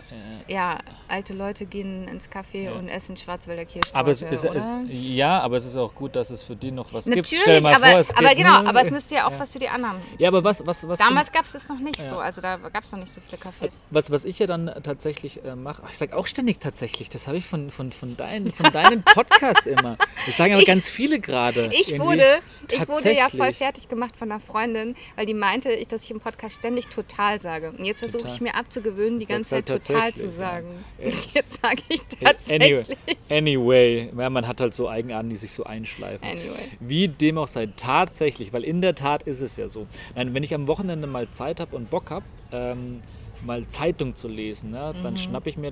ja, 0.48 0.56
ja 0.74 0.80
alte 1.08 1.34
Leute 1.34 1.66
gehen 1.66 2.08
ins 2.08 2.30
Café 2.30 2.64
ja. 2.64 2.72
und 2.74 2.88
essen 2.88 3.18
Schwarzwälder 3.18 3.66
Kirschtorte, 3.66 3.98
aber 3.98 4.12
es 4.12 4.22
ist, 4.22 4.46
es, 4.46 4.68
Ja, 4.90 5.40
aber 5.42 5.58
es 5.58 5.66
ist 5.66 5.78
auch 5.78 5.94
gut, 5.94 6.16
dass 6.16 6.30
es 6.30 6.44
für 6.44 6.56
die 6.56 6.72
noch 6.72 6.94
was 6.94 7.06
Natürlich, 7.06 7.44
gibt. 7.44 7.62
Mal 7.62 7.76
aber, 7.76 7.86
vor, 7.88 8.00
es 8.00 8.16
aber 8.16 8.36
genau, 8.36 8.66
aber 8.66 8.82
es 8.82 8.92
müsste 8.92 9.16
ja 9.16 9.28
auch 9.28 9.40
was 9.40 9.52
für 9.52 9.60
die 9.60 9.70
anderen. 9.70 9.98
Ja, 10.18 10.30
aber 10.30 10.44
was... 10.44 10.66
was, 10.66 10.88
was 10.88 11.00
Damals 11.00 11.32
gab 11.32 11.46
es 11.46 11.54
das 11.54 11.68
noch 11.70 11.80
nicht 11.80 12.02
so, 12.02 12.18
also 12.18 12.42
da 12.42 12.58
gab 12.58 12.84
es 12.84 12.92
noch 12.92 13.00
nicht 13.00 13.14
so 13.14 13.22
viele 13.22 13.42
Cafés. 13.42 13.78
Was, 13.90 14.12
was 14.12 14.26
ich 14.26 14.40
ja 14.40 14.48
dann 14.48 14.72
tatsächlich 14.84 15.44
äh, 15.44 15.56
mache, 15.56 15.84
ich 15.90 15.98
sage 15.98 16.16
auch 16.16 16.28
ständig 16.28 16.60
tatsächlich, 16.60 17.10
das 17.10 17.28
habe 17.28 17.38
ich 17.38 17.46
von, 17.46 17.72
von, 17.72 17.92
von, 17.92 18.16
dein, 18.18 18.52
von 18.52 18.72
deinen 18.72 19.04
Podcasts 19.14 19.66
immer. 19.66 19.98
Das 20.26 20.38
sagen 20.38 20.54
aber 20.54 20.62
ich, 20.62 20.68
ganz 20.68 20.90
viele 20.90 21.20
gerade. 21.20 21.70
Ich 21.74 22.00
wurde, 22.00 22.40
ich 22.72 22.88
wurde 22.88 23.14
ja 23.14 23.30
voll 23.30 23.54
fertig 23.54 23.90
gemacht 23.90 24.16
von 24.16 24.32
einer 24.32 24.40
Freundin, 24.40 24.96
weil 25.16 25.26
die 25.26 25.34
meinte, 25.34 25.70
dass 25.88 26.04
ich 26.04 26.12
im 26.12 26.20
Podcast 26.20 26.58
ständig 26.58 26.88
total 26.88 27.42
sage. 27.42 27.72
Und 27.72 27.86
jetzt 27.86 28.00
versuche 28.00 28.28
ich 28.28 28.42
mir 28.42 28.56
abzugewöhnen, 28.70 29.20
die 29.20 29.26
ganze 29.26 29.50
Zeit 29.50 29.70
halt 29.70 29.86
total 29.86 30.14
zu 30.14 30.30
sagen. 30.30 30.68
Ja. 31.00 31.10
Jetzt 31.34 31.62
sage 31.62 31.82
ich 31.90 32.02
tatsächlich. 32.04 32.98
Anyway, 33.30 34.10
anyway 34.10 34.12
ja, 34.16 34.30
man 34.30 34.48
hat 34.48 34.62
halt 34.62 34.76
so 34.76 34.88
Eigenarten, 34.88 35.30
die 35.30 35.36
sich 35.36 35.52
so 35.52 35.64
einschleifen. 35.64 36.26
Anyway. 36.28 36.70
Wie 36.80 37.08
dem 37.08 37.38
auch 37.38 37.48
sei, 37.48 37.68
tatsächlich, 37.76 38.54
weil 38.54 38.64
in 38.64 38.82
der 38.82 38.96
Tat 38.96 39.24
ist 39.24 39.42
es 39.42 39.58
ja 39.58 39.68
so. 39.68 39.88
Wenn 40.14 40.44
ich 40.44 40.54
am 40.54 40.68
Wochenende 40.68 41.08
mal 41.08 41.30
Zeit 41.32 41.60
habe 41.60 41.76
und 41.76 41.90
Bock 41.90 42.12
habe, 42.12 42.26
ähm, 42.52 43.02
mal 43.44 43.68
Zeitung 43.68 44.16
zu 44.16 44.28
lesen, 44.28 44.72
ne, 44.72 44.94
dann 45.02 45.14
mhm. 45.14 45.18
schnappe 45.18 45.50
ich 45.50 45.58
mir 45.58 45.72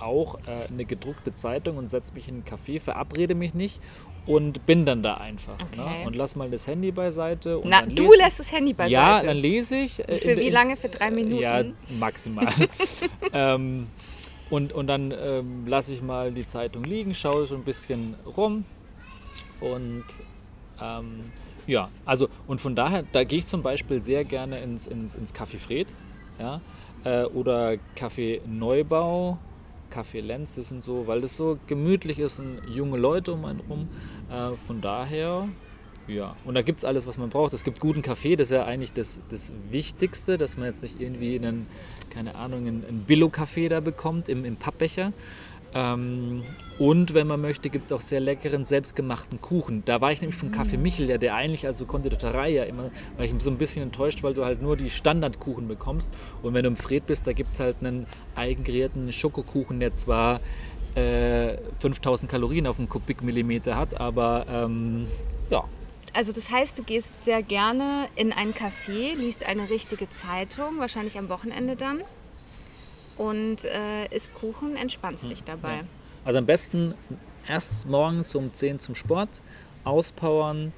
auch 0.00 0.36
äh, 0.46 0.70
eine 0.72 0.86
gedruckte 0.86 1.34
Zeitung 1.34 1.76
und 1.76 1.90
setze 1.90 2.14
mich 2.14 2.28
in 2.28 2.36
einen 2.36 2.44
Café, 2.44 2.80
verabrede 2.80 3.34
mich 3.34 3.52
nicht 3.52 3.80
und 4.26 4.66
bin 4.66 4.86
dann 4.86 5.02
da 5.02 5.14
einfach. 5.14 5.58
Ne? 5.58 5.64
Okay. 5.72 5.98
Ne? 6.00 6.06
Und 6.06 6.16
lass 6.16 6.36
mal 6.36 6.50
das 6.50 6.66
Handy 6.66 6.90
beiseite. 6.92 7.60
Na, 7.64 7.82
du 7.82 8.12
lässt 8.12 8.40
das 8.40 8.52
Handy 8.52 8.72
beiseite? 8.72 8.92
Ja, 8.92 9.22
dann 9.22 9.36
lese 9.36 9.76
ich. 9.76 9.98
Äh, 10.08 10.18
für 10.18 10.32
in, 10.32 10.40
wie 10.40 10.50
lange? 10.50 10.76
Für 10.76 10.88
drei 10.88 11.10
Minuten? 11.10 11.42
Ja, 11.42 11.62
maximal. 11.98 12.46
ähm, 13.32 13.86
und, 14.50 14.72
und 14.72 14.86
dann 14.86 15.14
ähm, 15.16 15.66
lasse 15.66 15.92
ich 15.92 16.02
mal 16.02 16.32
die 16.32 16.44
Zeitung 16.44 16.84
liegen, 16.84 17.14
schaue 17.14 17.46
so 17.46 17.54
ein 17.54 17.62
bisschen 17.62 18.14
rum 18.36 18.64
und 19.60 20.04
ähm, 20.80 21.24
Ja, 21.66 21.88
also 22.04 22.28
und 22.48 22.60
von 22.60 22.74
daher, 22.74 23.04
da 23.12 23.22
gehe 23.24 23.38
ich 23.38 23.46
zum 23.46 23.62
Beispiel 23.62 24.02
sehr 24.02 24.24
gerne 24.24 24.60
ins, 24.60 24.86
ins, 24.86 25.14
ins 25.14 25.32
Café 25.34 25.58
Fred 25.58 25.86
ja, 26.38 26.60
äh, 27.04 27.24
oder 27.24 27.74
Café 27.96 28.40
Neubau, 28.46 29.38
Café 29.90 30.20
Lenz, 30.20 30.54
das 30.54 30.68
sind 30.68 30.82
so, 30.82 31.06
weil 31.06 31.20
das 31.20 31.36
so 31.36 31.58
gemütlich 31.66 32.18
ist 32.18 32.38
und 32.40 32.60
junge 32.74 32.98
Leute 32.98 33.32
um 33.32 33.44
einen 33.44 33.60
rum. 33.60 33.88
Äh, 34.30 34.56
von 34.56 34.80
daher, 34.80 35.48
ja. 36.06 36.34
Und 36.44 36.54
da 36.54 36.62
gibt 36.62 36.78
es 36.78 36.84
alles, 36.84 37.06
was 37.06 37.18
man 37.18 37.30
braucht. 37.30 37.52
Es 37.52 37.64
gibt 37.64 37.80
guten 37.80 38.02
Kaffee, 38.02 38.36
das 38.36 38.48
ist 38.48 38.52
ja 38.52 38.64
eigentlich 38.64 38.92
das, 38.92 39.20
das 39.30 39.52
Wichtigste, 39.70 40.36
dass 40.36 40.56
man 40.56 40.66
jetzt 40.66 40.82
nicht 40.82 41.00
irgendwie 41.00 41.36
einen, 41.36 41.66
keine 42.10 42.34
Ahnung, 42.34 42.66
einen 42.66 43.04
Billo-Kaffee 43.06 43.68
da 43.68 43.80
bekommt 43.80 44.28
im, 44.28 44.44
im 44.44 44.56
Pappbecher. 44.56 45.12
Ähm, 45.74 46.42
und 46.78 47.14
wenn 47.14 47.26
man 47.26 47.40
möchte, 47.40 47.70
gibt 47.70 47.86
es 47.86 47.92
auch 47.92 48.00
sehr 48.00 48.20
leckeren, 48.20 48.64
selbstgemachten 48.64 49.40
Kuchen. 49.40 49.84
Da 49.84 50.00
war 50.00 50.12
ich 50.12 50.20
nämlich 50.20 50.38
vom 50.38 50.50
Café 50.50 50.78
Michel, 50.78 51.08
ja, 51.08 51.18
der 51.18 51.34
eigentlich 51.34 51.66
also 51.66 51.84
Konditorei 51.84 52.50
ja 52.50 52.64
immer, 52.64 52.90
war 53.16 53.24
ich 53.24 53.32
so 53.38 53.50
ein 53.50 53.58
bisschen 53.58 53.82
enttäuscht, 53.82 54.22
weil 54.22 54.34
du 54.34 54.44
halt 54.44 54.62
nur 54.62 54.76
die 54.76 54.90
Standardkuchen 54.90 55.68
bekommst. 55.68 56.10
Und 56.42 56.54
wenn 56.54 56.62
du 56.62 56.68
im 56.68 56.76
Fred 56.76 57.06
bist, 57.06 57.26
da 57.26 57.32
gibt 57.32 57.54
es 57.54 57.60
halt 57.60 57.76
einen 57.80 58.06
eigenkreierten 58.34 59.12
Schokokuchen, 59.12 59.78
der 59.78 59.94
zwar 59.94 60.40
äh, 60.94 61.56
5000 61.78 62.30
Kalorien 62.30 62.66
auf 62.66 62.78
einen 62.78 62.88
Kubikmillimeter 62.88 63.76
hat, 63.76 64.00
aber 64.00 64.46
ähm, 64.50 65.06
ja, 65.50 65.64
also 66.12 66.32
das 66.32 66.50
heißt, 66.50 66.76
du 66.76 66.82
gehst 66.82 67.14
sehr 67.20 67.42
gerne 67.42 68.08
in 68.16 68.32
ein 68.32 68.52
Café, 68.52 69.14
liest 69.16 69.46
eine 69.46 69.70
richtige 69.70 70.10
Zeitung, 70.10 70.78
wahrscheinlich 70.78 71.18
am 71.18 71.28
Wochenende 71.28 71.76
dann 71.76 72.02
und 73.20 73.66
äh, 73.66 74.06
isst 74.16 74.34
Kuchen, 74.34 74.76
entspannst 74.76 75.28
dich 75.28 75.44
dabei. 75.44 75.76
Ja. 75.76 75.84
Also 76.24 76.38
am 76.38 76.46
besten 76.46 76.94
erst 77.46 77.86
morgens 77.86 78.34
um 78.34 78.52
10 78.52 78.78
zum 78.78 78.94
Sport, 78.94 79.28
auspowern, 79.84 80.72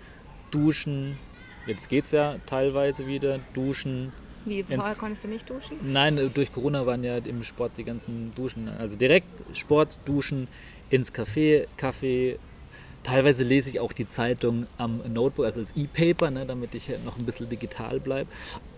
duschen. 0.51 1.19
Jetzt 1.67 1.89
geht 1.89 2.07
es 2.07 2.11
ja 2.11 2.37
teilweise 2.47 3.07
wieder, 3.07 3.39
duschen. 3.55 4.13
Wie, 4.45 4.65
vorher 4.65 4.97
konntest 4.97 5.23
du 5.23 5.29
nicht 5.29 5.49
duschen? 5.49 5.77
Nein, 5.85 6.19
durch 6.35 6.53
Corona 6.53 6.85
waren 6.85 7.05
ja 7.05 7.19
im 7.19 7.45
Sport 7.45 7.73
die 7.77 7.85
ganzen 7.85 8.35
Duschen. 8.35 8.69
Also 8.69 8.97
direkt 8.97 9.29
Sport, 9.57 10.01
duschen, 10.05 10.49
ins 10.91 11.15
Café, 11.15 11.69
Kaffee, 11.77 12.41
Teilweise 13.03 13.43
lese 13.43 13.69
ich 13.69 13.81
auch 13.81 13.93
die 13.93 14.07
Zeitung 14.07 14.67
am 14.79 15.01
Notebook, 15.13 15.45
also 15.45 15.59
als 15.59 15.73
E-Paper, 15.77 16.31
ne, 16.31 16.47
damit 16.47 16.73
ich 16.75 16.89
noch 17.05 17.19
ein 17.19 17.27
bisschen 17.27 17.49
digital 17.49 17.99
bleibe. 17.99 18.31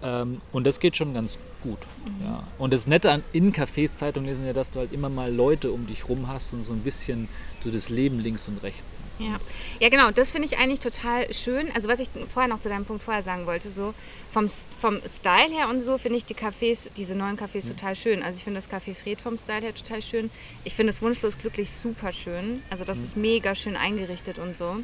Ähm, 0.04 0.42
und 0.52 0.64
das 0.64 0.80
geht 0.80 0.96
schon 0.96 1.14
ganz 1.14 1.38
gut. 1.62 1.78
Mhm. 2.04 2.26
Ja. 2.26 2.44
Und 2.58 2.74
das 2.74 2.86
Nette 2.86 3.10
an 3.10 3.24
in 3.32 3.54
Cafés 3.54 3.94
Zeitung 3.94 4.26
lesen 4.26 4.46
ja, 4.46 4.52
dass 4.52 4.70
du 4.70 4.80
halt 4.80 4.92
immer 4.92 5.08
mal 5.08 5.32
Leute 5.32 5.72
um 5.72 5.86
dich 5.86 6.08
rum 6.08 6.28
hast 6.28 6.52
und 6.52 6.62
so 6.62 6.74
ein 6.74 6.80
bisschen 6.80 7.28
so 7.62 7.70
das 7.70 7.88
Leben 7.88 8.20
links 8.20 8.46
und 8.46 8.62
rechts 8.62 8.98
hast. 8.98 9.26
Ja, 9.26 9.38
ja 9.80 9.88
genau. 9.88 10.10
Das 10.10 10.32
finde 10.32 10.46
ich 10.46 10.58
eigentlich 10.58 10.80
total 10.80 11.32
schön. 11.32 11.70
Also 11.74 11.88
was 11.88 12.00
ich 12.00 12.10
vorher 12.28 12.48
noch 12.48 12.60
zu 12.60 12.68
deinem 12.68 12.84
Punkt 12.84 13.02
vorher 13.02 13.22
sagen 13.22 13.46
wollte, 13.46 13.70
so 13.70 13.94
vom, 14.30 14.50
vom 14.78 15.00
Style 15.08 15.50
her 15.50 15.70
und 15.70 15.80
so 15.80 15.96
finde 15.96 16.18
ich 16.18 16.26
die 16.26 16.34
Cafés, 16.34 16.90
diese 16.98 17.14
neuen 17.14 17.38
Cafés 17.38 17.64
mhm. 17.64 17.70
total 17.70 17.96
schön. 17.96 18.22
Also 18.22 18.36
ich 18.36 18.44
finde 18.44 18.60
das 18.60 18.70
Café 18.70 18.94
Fred 18.94 19.22
vom 19.22 19.38
Style 19.38 19.62
her 19.62 19.74
total 19.74 20.02
schön. 20.02 20.30
Ich 20.64 20.74
finde 20.74 20.90
es 20.90 21.00
wunschlos 21.00 21.38
glücklich 21.38 21.70
super 21.70 22.12
schön. 22.12 22.62
Also 22.68 22.84
das 22.84 22.98
mhm. 22.98 23.04
ist 23.04 23.16
mega 23.16 23.54
schön 23.54 23.76
eingerichtet 23.76 24.38
und 24.38 24.54
so. 24.54 24.76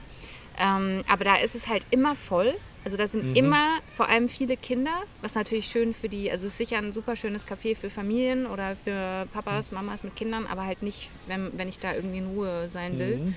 Ähm, 0.59 1.05
aber 1.07 1.25
da 1.25 1.37
ist 1.37 1.55
es 1.55 1.69
halt 1.69 1.87
immer 1.91 2.17
voll. 2.17 2.55
Also 2.85 2.97
da 2.97 3.07
sind 3.07 3.27
mhm. 3.27 3.35
immer 3.35 3.79
vor 3.95 4.09
allem 4.09 4.29
viele 4.29 4.57
Kinder, 4.57 5.03
was 5.21 5.35
natürlich 5.35 5.67
schön 5.67 5.93
für 5.93 6.09
die, 6.09 6.31
also 6.31 6.47
es 6.47 6.53
ist 6.53 6.59
sicher 6.59 6.79
ein 6.79 6.93
super 6.93 7.15
schönes 7.15 7.47
Café 7.47 7.77
für 7.77 7.91
Familien 7.91 8.47
oder 8.47 8.75
für 8.77 9.27
Papas, 9.33 9.71
mhm. 9.71 9.77
Mamas 9.77 10.03
mit 10.03 10.17
Kindern, 10.17 10.47
aber 10.47 10.65
halt 10.65 10.83
nicht, 10.83 11.11
wenn, 11.27 11.51
wenn 11.59 11.69
ich 11.69 11.79
da 11.79 11.95
irgendwie 11.95 12.19
in 12.19 12.29
Ruhe 12.29 12.69
sein 12.71 12.99
will. 12.99 13.17
Mhm. 13.19 13.35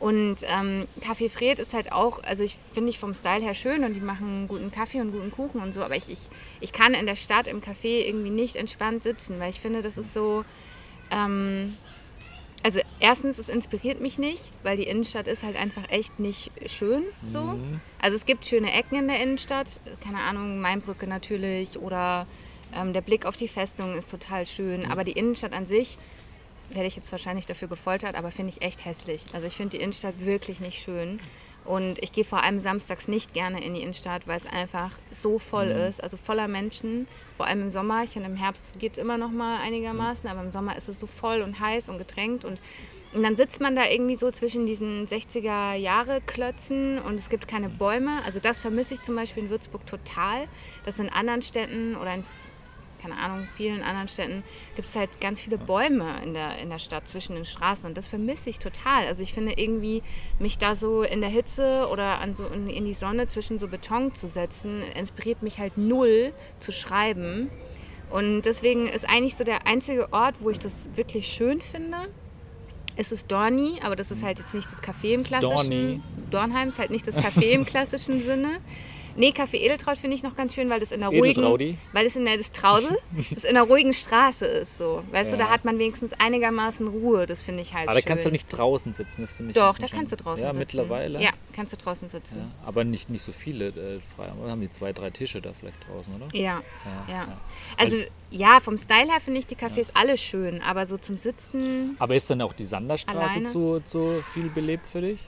Und 0.00 0.36
ähm, 0.44 0.86
Café 1.00 1.28
Fred 1.28 1.58
ist 1.58 1.74
halt 1.74 1.90
auch, 1.90 2.22
also 2.22 2.44
ich 2.44 2.56
finde 2.72 2.90
ich 2.90 3.00
vom 3.00 3.14
Style 3.14 3.42
her 3.42 3.54
schön 3.54 3.82
und 3.82 3.94
die 3.94 4.00
machen 4.00 4.46
guten 4.46 4.70
Kaffee 4.70 5.00
und 5.00 5.10
guten 5.10 5.32
Kuchen 5.32 5.60
und 5.60 5.74
so, 5.74 5.82
aber 5.82 5.96
ich, 5.96 6.08
ich, 6.08 6.20
ich 6.60 6.72
kann 6.72 6.94
in 6.94 7.06
der 7.06 7.16
Stadt 7.16 7.48
im 7.48 7.60
Café 7.60 8.06
irgendwie 8.06 8.30
nicht 8.30 8.54
entspannt 8.54 9.02
sitzen, 9.02 9.40
weil 9.40 9.50
ich 9.50 9.58
finde, 9.58 9.82
das 9.82 9.98
ist 9.98 10.14
so, 10.14 10.44
ähm, 11.10 11.76
also 12.62 12.80
erstens, 13.00 13.38
es 13.38 13.48
inspiriert 13.48 14.00
mich 14.00 14.18
nicht, 14.18 14.52
weil 14.62 14.76
die 14.76 14.84
Innenstadt 14.84 15.28
ist 15.28 15.42
halt 15.42 15.56
einfach 15.56 15.88
echt 15.90 16.18
nicht 16.18 16.50
schön 16.66 17.04
so. 17.28 17.42
Mhm. 17.42 17.80
Also 18.00 18.16
es 18.16 18.26
gibt 18.26 18.46
schöne 18.46 18.72
Ecken 18.72 18.98
in 18.98 19.08
der 19.08 19.22
Innenstadt, 19.22 19.80
keine 20.02 20.18
Ahnung, 20.18 20.60
Mainbrücke 20.60 21.06
natürlich 21.06 21.78
oder 21.78 22.26
ähm, 22.74 22.92
der 22.92 23.00
Blick 23.00 23.24
auf 23.24 23.36
die 23.36 23.48
Festung 23.48 23.94
ist 23.96 24.10
total 24.10 24.46
schön, 24.46 24.82
mhm. 24.82 24.90
aber 24.90 25.04
die 25.04 25.12
Innenstadt 25.12 25.52
an 25.52 25.66
sich 25.66 25.98
werde 26.70 26.86
ich 26.86 26.96
jetzt 26.96 27.10
wahrscheinlich 27.12 27.46
dafür 27.46 27.68
gefoltert, 27.68 28.16
aber 28.16 28.30
finde 28.30 28.52
ich 28.52 28.62
echt 28.62 28.84
hässlich. 28.84 29.24
Also 29.32 29.46
ich 29.46 29.54
finde 29.54 29.76
die 29.76 29.82
Innenstadt 29.82 30.24
wirklich 30.24 30.60
nicht 30.60 30.82
schön. 30.82 31.20
Und 31.68 32.02
ich 32.02 32.12
gehe 32.12 32.24
vor 32.24 32.42
allem 32.42 32.60
samstags 32.60 33.08
nicht 33.08 33.34
gerne 33.34 33.62
in 33.62 33.74
die 33.74 33.82
Innenstadt, 33.82 34.26
weil 34.26 34.38
es 34.38 34.46
einfach 34.46 34.92
so 35.10 35.38
voll 35.38 35.66
mhm. 35.66 35.82
ist, 35.82 36.02
also 36.02 36.16
voller 36.16 36.48
Menschen. 36.48 37.06
Vor 37.36 37.44
allem 37.46 37.64
im 37.64 37.70
Sommer. 37.70 38.04
Ich 38.04 38.10
finde, 38.12 38.30
im 38.30 38.36
Herbst 38.36 38.78
geht 38.78 38.92
es 38.94 38.98
immer 38.98 39.18
noch 39.18 39.30
mal 39.30 39.60
einigermaßen, 39.60 40.30
aber 40.30 40.40
im 40.40 40.50
Sommer 40.50 40.78
ist 40.78 40.88
es 40.88 40.98
so 40.98 41.06
voll 41.06 41.42
und 41.42 41.60
heiß 41.60 41.90
und 41.90 41.98
gedrängt. 41.98 42.46
Und, 42.46 42.58
und 43.12 43.22
dann 43.22 43.36
sitzt 43.36 43.60
man 43.60 43.76
da 43.76 43.82
irgendwie 43.84 44.16
so 44.16 44.30
zwischen 44.30 44.64
diesen 44.64 45.06
60er-Jahre-Klötzen 45.08 47.00
und 47.00 47.16
es 47.16 47.28
gibt 47.28 47.46
keine 47.48 47.68
Bäume. 47.68 48.22
Also 48.24 48.40
das 48.40 48.62
vermisse 48.62 48.94
ich 48.94 49.02
zum 49.02 49.14
Beispiel 49.16 49.42
in 49.42 49.50
Würzburg 49.50 49.84
total. 49.84 50.48
Das 50.86 50.98
in 50.98 51.10
anderen 51.10 51.42
Städten 51.42 51.96
oder 51.96 52.14
in 52.14 52.24
keine 53.00 53.16
Ahnung, 53.16 53.48
vielen 53.54 53.82
anderen 53.82 54.08
Städten 54.08 54.42
gibt 54.76 54.88
es 54.88 54.96
halt 54.96 55.20
ganz 55.20 55.40
viele 55.40 55.58
Bäume 55.58 56.16
in 56.24 56.34
der, 56.34 56.58
in 56.58 56.70
der 56.70 56.78
Stadt 56.78 57.08
zwischen 57.08 57.34
den 57.34 57.44
Straßen 57.44 57.86
und 57.86 57.96
das 57.96 58.08
vermisse 58.08 58.50
ich 58.50 58.58
total. 58.58 59.06
Also 59.06 59.22
ich 59.22 59.32
finde 59.32 59.52
irgendwie, 59.56 60.02
mich 60.38 60.58
da 60.58 60.74
so 60.74 61.02
in 61.02 61.20
der 61.20 61.30
Hitze 61.30 61.88
oder 61.90 62.20
an 62.20 62.34
so 62.34 62.46
in, 62.46 62.68
in 62.68 62.84
die 62.84 62.92
Sonne 62.92 63.28
zwischen 63.28 63.58
so 63.58 63.68
Beton 63.68 64.14
zu 64.14 64.28
setzen, 64.28 64.82
inspiriert 64.98 65.42
mich 65.42 65.58
halt 65.58 65.78
null 65.78 66.32
zu 66.58 66.72
schreiben. 66.72 67.50
Und 68.10 68.42
deswegen 68.42 68.86
ist 68.86 69.08
eigentlich 69.08 69.36
so 69.36 69.44
der 69.44 69.66
einzige 69.66 70.12
Ort, 70.12 70.36
wo 70.40 70.50
ich 70.50 70.58
das 70.58 70.88
wirklich 70.94 71.26
schön 71.28 71.60
finde, 71.60 72.08
ist 72.96 73.12
es 73.12 73.26
Dorni, 73.26 73.78
aber 73.82 73.96
das 73.96 74.10
ist 74.10 74.24
halt 74.24 74.38
jetzt 74.38 74.54
nicht 74.54 74.70
das 74.72 74.82
Café 74.82 75.12
im 75.12 75.22
klassischen. 75.22 75.70
Dorni. 75.70 76.02
Dornheim 76.30 76.68
ist 76.68 76.78
halt 76.78 76.90
nicht 76.90 77.06
das 77.06 77.16
Café 77.16 77.50
im 77.50 77.64
klassischen 77.64 78.22
Sinne. 78.22 78.58
Nee, 79.18 79.32
Kaffee 79.32 79.58
Edeltraut 79.58 79.98
finde 79.98 80.16
ich 80.16 80.22
noch 80.22 80.36
ganz 80.36 80.54
schön, 80.54 80.70
weil 80.70 80.78
das 80.78 80.92
in 80.92 81.00
der 81.00 81.08
ruhigen, 81.08 81.76
weil 81.92 82.06
es 82.06 82.14
in 82.14 82.24
der 82.24 82.36
das 82.36 82.52
Trausel, 82.52 82.96
das 83.34 83.44
in 83.44 83.56
einer 83.56 83.66
ruhigen 83.66 83.92
Straße 83.92 84.46
ist 84.46 84.78
so. 84.78 85.02
Weißt 85.10 85.26
ja. 85.26 85.30
du, 85.32 85.36
da 85.36 85.50
hat 85.50 85.64
man 85.64 85.78
wenigstens 85.78 86.12
einigermaßen 86.18 86.86
Ruhe, 86.86 87.26
das 87.26 87.42
finde 87.42 87.62
ich 87.62 87.74
halt 87.74 87.88
Aber 87.88 87.98
schön. 87.98 88.04
da 88.04 88.08
kannst 88.08 88.26
du 88.26 88.30
nicht 88.30 88.48
draußen 88.48 88.92
sitzen, 88.92 89.22
das 89.22 89.32
finde 89.32 89.50
ich 89.50 89.56
Doch, 89.56 89.76
da 89.78 89.88
kannst 89.88 90.12
du 90.12 90.16
draußen 90.16 90.42
ja, 90.42 90.52
sitzen. 90.52 90.76
Ja, 90.76 90.82
mittlerweile. 90.82 91.20
Ja, 91.20 91.30
kannst 91.52 91.72
du 91.72 91.76
draußen 91.76 92.08
sitzen. 92.08 92.38
Ja, 92.38 92.68
aber 92.68 92.84
nicht, 92.84 93.10
nicht 93.10 93.22
so 93.22 93.32
viele 93.32 93.68
äh, 93.68 94.00
frei. 94.16 94.32
Oder 94.40 94.52
haben 94.52 94.60
die 94.60 94.70
zwei, 94.70 94.92
drei 94.92 95.10
Tische 95.10 95.42
da 95.42 95.52
vielleicht 95.52 95.86
draußen, 95.88 96.14
oder? 96.14 96.28
Ja. 96.32 96.62
Ja. 97.08 97.14
ja. 97.14 97.38
Also, 97.76 97.96
also 97.96 98.08
ja, 98.30 98.60
vom 98.60 98.78
Style 98.78 99.10
her 99.10 99.20
finde 99.20 99.40
ich 99.40 99.46
die 99.46 99.56
Cafés 99.56 99.90
alle 99.94 100.16
schön, 100.16 100.60
aber 100.62 100.86
so 100.86 100.96
zum 100.96 101.16
Sitzen. 101.16 101.96
Aber 101.98 102.14
ist 102.14 102.30
dann 102.30 102.40
auch 102.42 102.52
die 102.52 102.64
Sanderstraße 102.64 103.44
zu, 103.44 103.80
zu 103.84 104.22
viel 104.32 104.48
belebt 104.50 104.86
für 104.86 105.00
dich? 105.00 105.18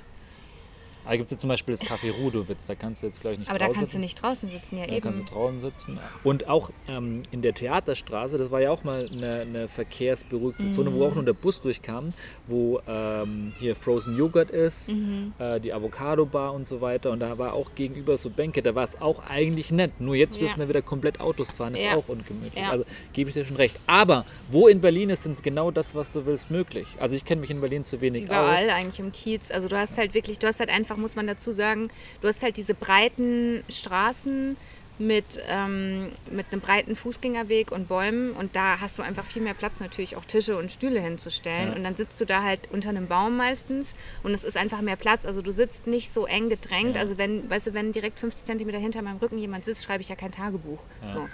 Da 1.04 1.16
gibt 1.16 1.26
es 1.26 1.32
ja 1.32 1.38
zum 1.38 1.48
Beispiel 1.48 1.74
das 1.74 1.82
Café 1.82 2.12
Rudowitz, 2.12 2.66
da 2.66 2.74
kannst 2.74 3.02
du 3.02 3.06
jetzt 3.06 3.20
gleich 3.20 3.38
nicht 3.38 3.48
Aber 3.48 3.58
da 3.58 3.66
kannst 3.66 3.80
sitzen. 3.80 3.96
du 3.96 4.00
nicht 4.00 4.22
draußen 4.22 4.48
sitzen, 4.48 4.78
ja 4.78 4.86
da 4.86 4.92
eben. 4.92 5.02
Da 5.02 5.10
kannst 5.10 5.30
du 5.30 5.34
draußen 5.34 5.60
sitzen. 5.60 5.98
Und 6.24 6.48
auch 6.48 6.70
ähm, 6.88 7.22
in 7.30 7.42
der 7.42 7.54
Theaterstraße, 7.54 8.38
das 8.38 8.50
war 8.50 8.60
ja 8.60 8.70
auch 8.70 8.84
mal 8.84 9.08
eine, 9.10 9.40
eine 9.40 9.68
verkehrsberuhigte 9.68 10.62
mhm. 10.62 10.72
Zone, 10.72 10.94
wo 10.94 11.06
auch 11.06 11.14
nur 11.14 11.24
der 11.24 11.32
Bus 11.32 11.60
durchkam, 11.60 12.12
wo 12.46 12.80
ähm, 12.86 13.52
hier 13.58 13.74
Frozen 13.76 14.16
Joghurt 14.16 14.50
ist, 14.50 14.92
mhm. 14.92 15.32
äh, 15.38 15.60
die 15.60 15.72
Avocado 15.72 16.26
Bar 16.26 16.52
und 16.52 16.66
so 16.66 16.80
weiter. 16.80 17.10
Und 17.10 17.20
da 17.20 17.38
war 17.38 17.54
auch 17.54 17.74
gegenüber 17.74 18.16
so 18.18 18.30
Bänke, 18.30 18.62
da 18.62 18.74
war 18.74 18.84
es 18.84 19.00
auch 19.00 19.24
eigentlich 19.28 19.70
nett. 19.72 20.00
Nur 20.00 20.14
jetzt 20.14 20.40
dürfen 20.40 20.60
ja. 20.60 20.64
da 20.64 20.68
wieder 20.68 20.82
komplett 20.82 21.20
Autos 21.20 21.50
fahren, 21.50 21.74
ist 21.74 21.84
ja. 21.84 21.96
auch 21.96 22.08
ungemütlich. 22.08 22.62
Ja. 22.62 22.70
Also 22.70 22.84
gebe 23.12 23.30
ich 23.30 23.34
dir 23.34 23.44
schon 23.44 23.56
recht. 23.56 23.76
Aber 23.86 24.24
wo 24.50 24.68
in 24.68 24.80
Berlin 24.80 25.10
ist 25.10 25.24
denn 25.24 25.34
genau 25.42 25.70
das, 25.70 25.94
was 25.94 26.12
du 26.12 26.26
willst, 26.26 26.50
möglich? 26.50 26.86
Also 26.98 27.16
ich 27.16 27.24
kenne 27.24 27.40
mich 27.40 27.50
in 27.50 27.60
Berlin 27.60 27.84
zu 27.84 28.00
wenig 28.00 28.24
Überall 28.24 28.54
aus. 28.54 28.62
Überall 28.62 28.70
eigentlich 28.70 28.98
im 29.00 29.12
Kiez. 29.12 29.50
Also 29.50 29.68
du 29.68 29.78
hast 29.78 29.98
halt 29.98 30.14
wirklich, 30.14 30.38
du 30.38 30.46
hast 30.46 30.60
halt 30.60 30.70
einfach 30.70 30.89
einfach, 30.90 31.00
muss 31.00 31.16
man 31.16 31.26
dazu 31.26 31.52
sagen, 31.52 31.90
du 32.20 32.28
hast 32.28 32.42
halt 32.42 32.56
diese 32.56 32.74
breiten 32.74 33.62
Straßen 33.68 34.56
mit, 34.98 35.40
ähm, 35.48 36.10
mit 36.30 36.46
einem 36.52 36.60
breiten 36.60 36.94
Fußgängerweg 36.94 37.72
und 37.72 37.88
Bäumen 37.88 38.32
und 38.32 38.54
da 38.54 38.80
hast 38.80 38.98
du 38.98 39.02
einfach 39.02 39.24
viel 39.24 39.40
mehr 39.40 39.54
Platz 39.54 39.80
natürlich 39.80 40.14
auch 40.16 40.26
Tische 40.26 40.58
und 40.58 40.70
Stühle 40.70 41.00
hinzustellen 41.00 41.68
ja. 41.68 41.74
und 41.74 41.84
dann 41.84 41.96
sitzt 41.96 42.20
du 42.20 42.26
da 42.26 42.42
halt 42.42 42.68
unter 42.70 42.90
einem 42.90 43.06
Baum 43.06 43.38
meistens 43.38 43.94
und 44.22 44.34
es 44.34 44.44
ist 44.44 44.58
einfach 44.58 44.82
mehr 44.82 44.96
Platz, 44.96 45.24
also 45.24 45.40
du 45.40 45.52
sitzt 45.52 45.86
nicht 45.86 46.12
so 46.12 46.26
eng 46.26 46.50
gedrängt, 46.50 46.96
ja. 46.96 47.00
also 47.00 47.16
wenn, 47.16 47.48
weißt 47.48 47.68
du, 47.68 47.74
wenn 47.74 47.92
direkt 47.92 48.18
50 48.18 48.44
Zentimeter 48.44 48.78
hinter 48.78 49.00
meinem 49.00 49.18
Rücken 49.18 49.38
jemand 49.38 49.64
sitzt, 49.64 49.84
schreibe 49.84 50.02
ich 50.02 50.10
ja 50.10 50.16
kein 50.16 50.32
Tagebuch, 50.32 50.82
ja. 51.06 51.12
so. 51.12 51.28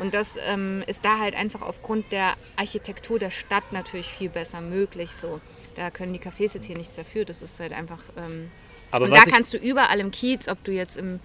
Und 0.00 0.14
das 0.14 0.36
ähm, 0.48 0.82
ist 0.86 1.04
da 1.04 1.18
halt 1.18 1.36
einfach 1.36 1.60
aufgrund 1.60 2.12
der 2.12 2.34
Architektur 2.56 3.18
der 3.18 3.30
Stadt 3.30 3.72
natürlich 3.72 4.08
viel 4.08 4.30
besser 4.30 4.62
möglich. 4.62 5.10
So. 5.10 5.38
Da 5.74 5.90
können 5.90 6.14
die 6.14 6.18
Cafés 6.18 6.54
jetzt 6.54 6.64
hier 6.64 6.78
nichts 6.78 6.96
dafür. 6.96 7.26
Das 7.26 7.42
ist 7.42 7.60
halt 7.60 7.72
einfach 7.72 8.00
ähm, 8.16 8.50
aber 8.92 9.06
und 9.06 9.10
da 9.10 9.24
kannst 9.24 9.52
du 9.52 9.58
überall 9.58 9.98
im 9.98 10.10
Kiez, 10.10 10.48
ob 10.48 10.62
du 10.64 10.70
jetzt 10.70 10.96
im 10.96 11.18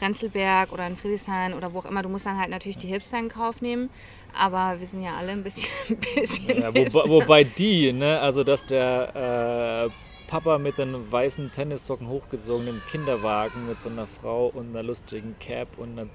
Prenzlberg 0.00 0.72
oder 0.72 0.86
in 0.86 0.96
Friedrichshain 0.96 1.54
oder 1.54 1.72
wo 1.72 1.80
auch 1.80 1.84
immer, 1.84 2.02
du 2.02 2.08
musst 2.08 2.26
dann 2.26 2.38
halt 2.38 2.50
natürlich 2.50 2.78
die 2.78 2.88
Hipster 2.88 3.18
in 3.18 3.28
Kauf 3.28 3.60
nehmen. 3.60 3.90
Aber 4.32 4.80
wir 4.80 4.86
sind 4.86 5.02
ja 5.02 5.16
alle 5.16 5.32
ein 5.32 5.42
bisschen. 5.42 5.68
Ein 5.88 5.96
bisschen 5.96 6.62
ja, 6.62 6.74
wo, 6.74 7.08
wobei 7.08 7.44
die, 7.44 7.92
ne, 7.92 8.20
also 8.20 8.44
dass 8.44 8.64
der 8.64 9.90
äh, 9.90 10.28
Papa 10.28 10.58
mit 10.58 10.78
den 10.78 11.10
weißen 11.10 11.50
Tennissocken 11.50 12.08
hochgezogen 12.08 12.68
im 12.68 12.80
Kinderwagen 12.90 13.66
mit 13.66 13.80
seiner 13.80 14.06
Frau 14.06 14.46
und 14.46 14.70
einer 14.70 14.84
lustigen 14.84 15.36
Cap 15.40 15.68
und 15.76 15.98
einer 15.98 16.08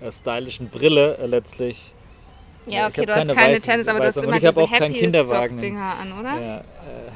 äh, 0.00 0.12
stylischen 0.12 0.68
Brille 0.68 1.16
äh, 1.16 1.26
letztlich. 1.26 1.92
Ja, 2.66 2.88
okay, 2.88 3.06
du 3.06 3.14
hast 3.14 3.28
keine 3.28 3.54
weiße, 3.54 3.62
Tennis, 3.66 3.88
aber 3.88 4.00
du 4.00 4.06
hast 4.06 4.16
immer 4.16 4.40
diese 4.40 4.62
auch 4.62 4.70
Happy 4.70 4.92
Kinderwagen. 4.92 5.58
Dinger 5.58 5.94
an, 6.00 6.12
oder? 6.18 6.40
Ja, 6.42 6.64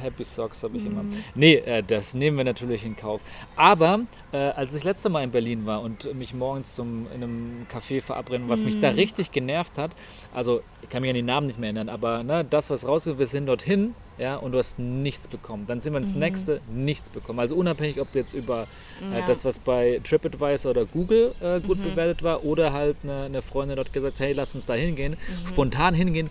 Happy 0.00 0.24
Socks 0.24 0.62
habe 0.62 0.76
ich 0.76 0.84
mhm. 0.84 0.90
immer. 0.90 1.04
Nee, 1.34 1.56
äh, 1.56 1.82
das 1.82 2.14
nehmen 2.14 2.36
wir 2.36 2.44
natürlich 2.44 2.84
in 2.84 2.96
Kauf. 2.96 3.20
Aber 3.56 4.00
äh, 4.32 4.36
als 4.36 4.74
ich 4.74 4.84
letzte 4.84 5.08
Mal 5.08 5.24
in 5.24 5.30
Berlin 5.30 5.66
war 5.66 5.82
und 5.82 6.12
mich 6.14 6.34
morgens 6.34 6.74
zum, 6.74 7.06
in 7.14 7.22
einem 7.22 7.66
Café 7.72 8.00
verabreden, 8.00 8.48
was 8.48 8.60
mhm. 8.60 8.66
mich 8.66 8.80
da 8.80 8.90
mhm. 8.90 8.96
richtig 8.96 9.32
genervt 9.32 9.78
hat, 9.78 9.92
also 10.34 10.62
ich 10.82 10.88
kann 10.88 11.02
mich 11.02 11.10
an 11.10 11.16
die 11.16 11.22
Namen 11.22 11.46
nicht 11.46 11.58
mehr 11.58 11.68
erinnern, 11.68 11.88
aber 11.88 12.22
ne, 12.22 12.44
das, 12.44 12.70
was 12.70 12.86
rausgeht, 12.86 13.18
wir 13.18 13.26
sind 13.26 13.46
dorthin 13.46 13.94
ja, 14.20 14.36
und 14.36 14.52
du 14.52 14.58
hast 14.58 14.78
nichts 14.78 15.28
bekommen. 15.28 15.64
Dann 15.66 15.80
sind 15.80 15.94
wir 15.94 15.98
ins 15.98 16.12
mhm. 16.12 16.20
nächste, 16.20 16.60
nichts 16.70 17.08
bekommen. 17.08 17.40
Also 17.40 17.56
unabhängig, 17.56 18.00
ob 18.00 18.12
du 18.12 18.18
jetzt 18.18 18.34
über 18.34 18.66
äh, 19.00 19.20
ja. 19.20 19.26
das, 19.26 19.46
was 19.46 19.58
bei 19.58 19.98
TripAdvisor 20.04 20.72
oder 20.72 20.84
Google 20.84 21.34
äh, 21.40 21.60
gut 21.60 21.78
mhm. 21.78 21.84
bewertet 21.84 22.22
war, 22.22 22.44
oder 22.44 22.74
halt 22.74 22.98
eine, 23.02 23.24
eine, 23.24 23.40
Freundin 23.40 23.76
dort 23.76 23.94
gesagt, 23.94 24.20
hey, 24.20 24.34
lass 24.34 24.54
uns 24.54 24.66
da 24.66 24.74
hingehen, 24.74 25.12
mhm. 25.12 25.48
spontan 25.48 25.94
hingehen. 25.94 26.28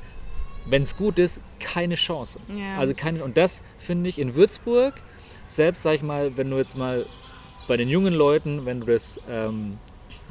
Wenn 0.70 0.84
es 0.84 0.96
gut 0.96 1.20
ist, 1.20 1.40
keine 1.60 1.96
Chance. 1.96 2.40
Ja. 2.48 2.78
Also 2.78 2.94
keine, 2.94 3.24
und 3.24 3.38
das 3.38 3.64
finde 3.78 4.10
ich 4.10 4.20
in 4.20 4.36
Würzburg, 4.36 4.94
selbst 5.48 5.84
sag 5.84 5.96
ich 5.96 6.04
mal, 6.04 6.38
wenn 6.38 6.50
du 6.50 6.58
jetzt 6.58 6.78
mal 6.78 7.06
bei 7.68 7.78
den 7.78 7.90
jungen 7.90 8.14
Leuten, 8.14 8.66
wenn 8.66 8.82
du 8.82 8.86
das 8.88 9.20
ähm, 9.30 9.78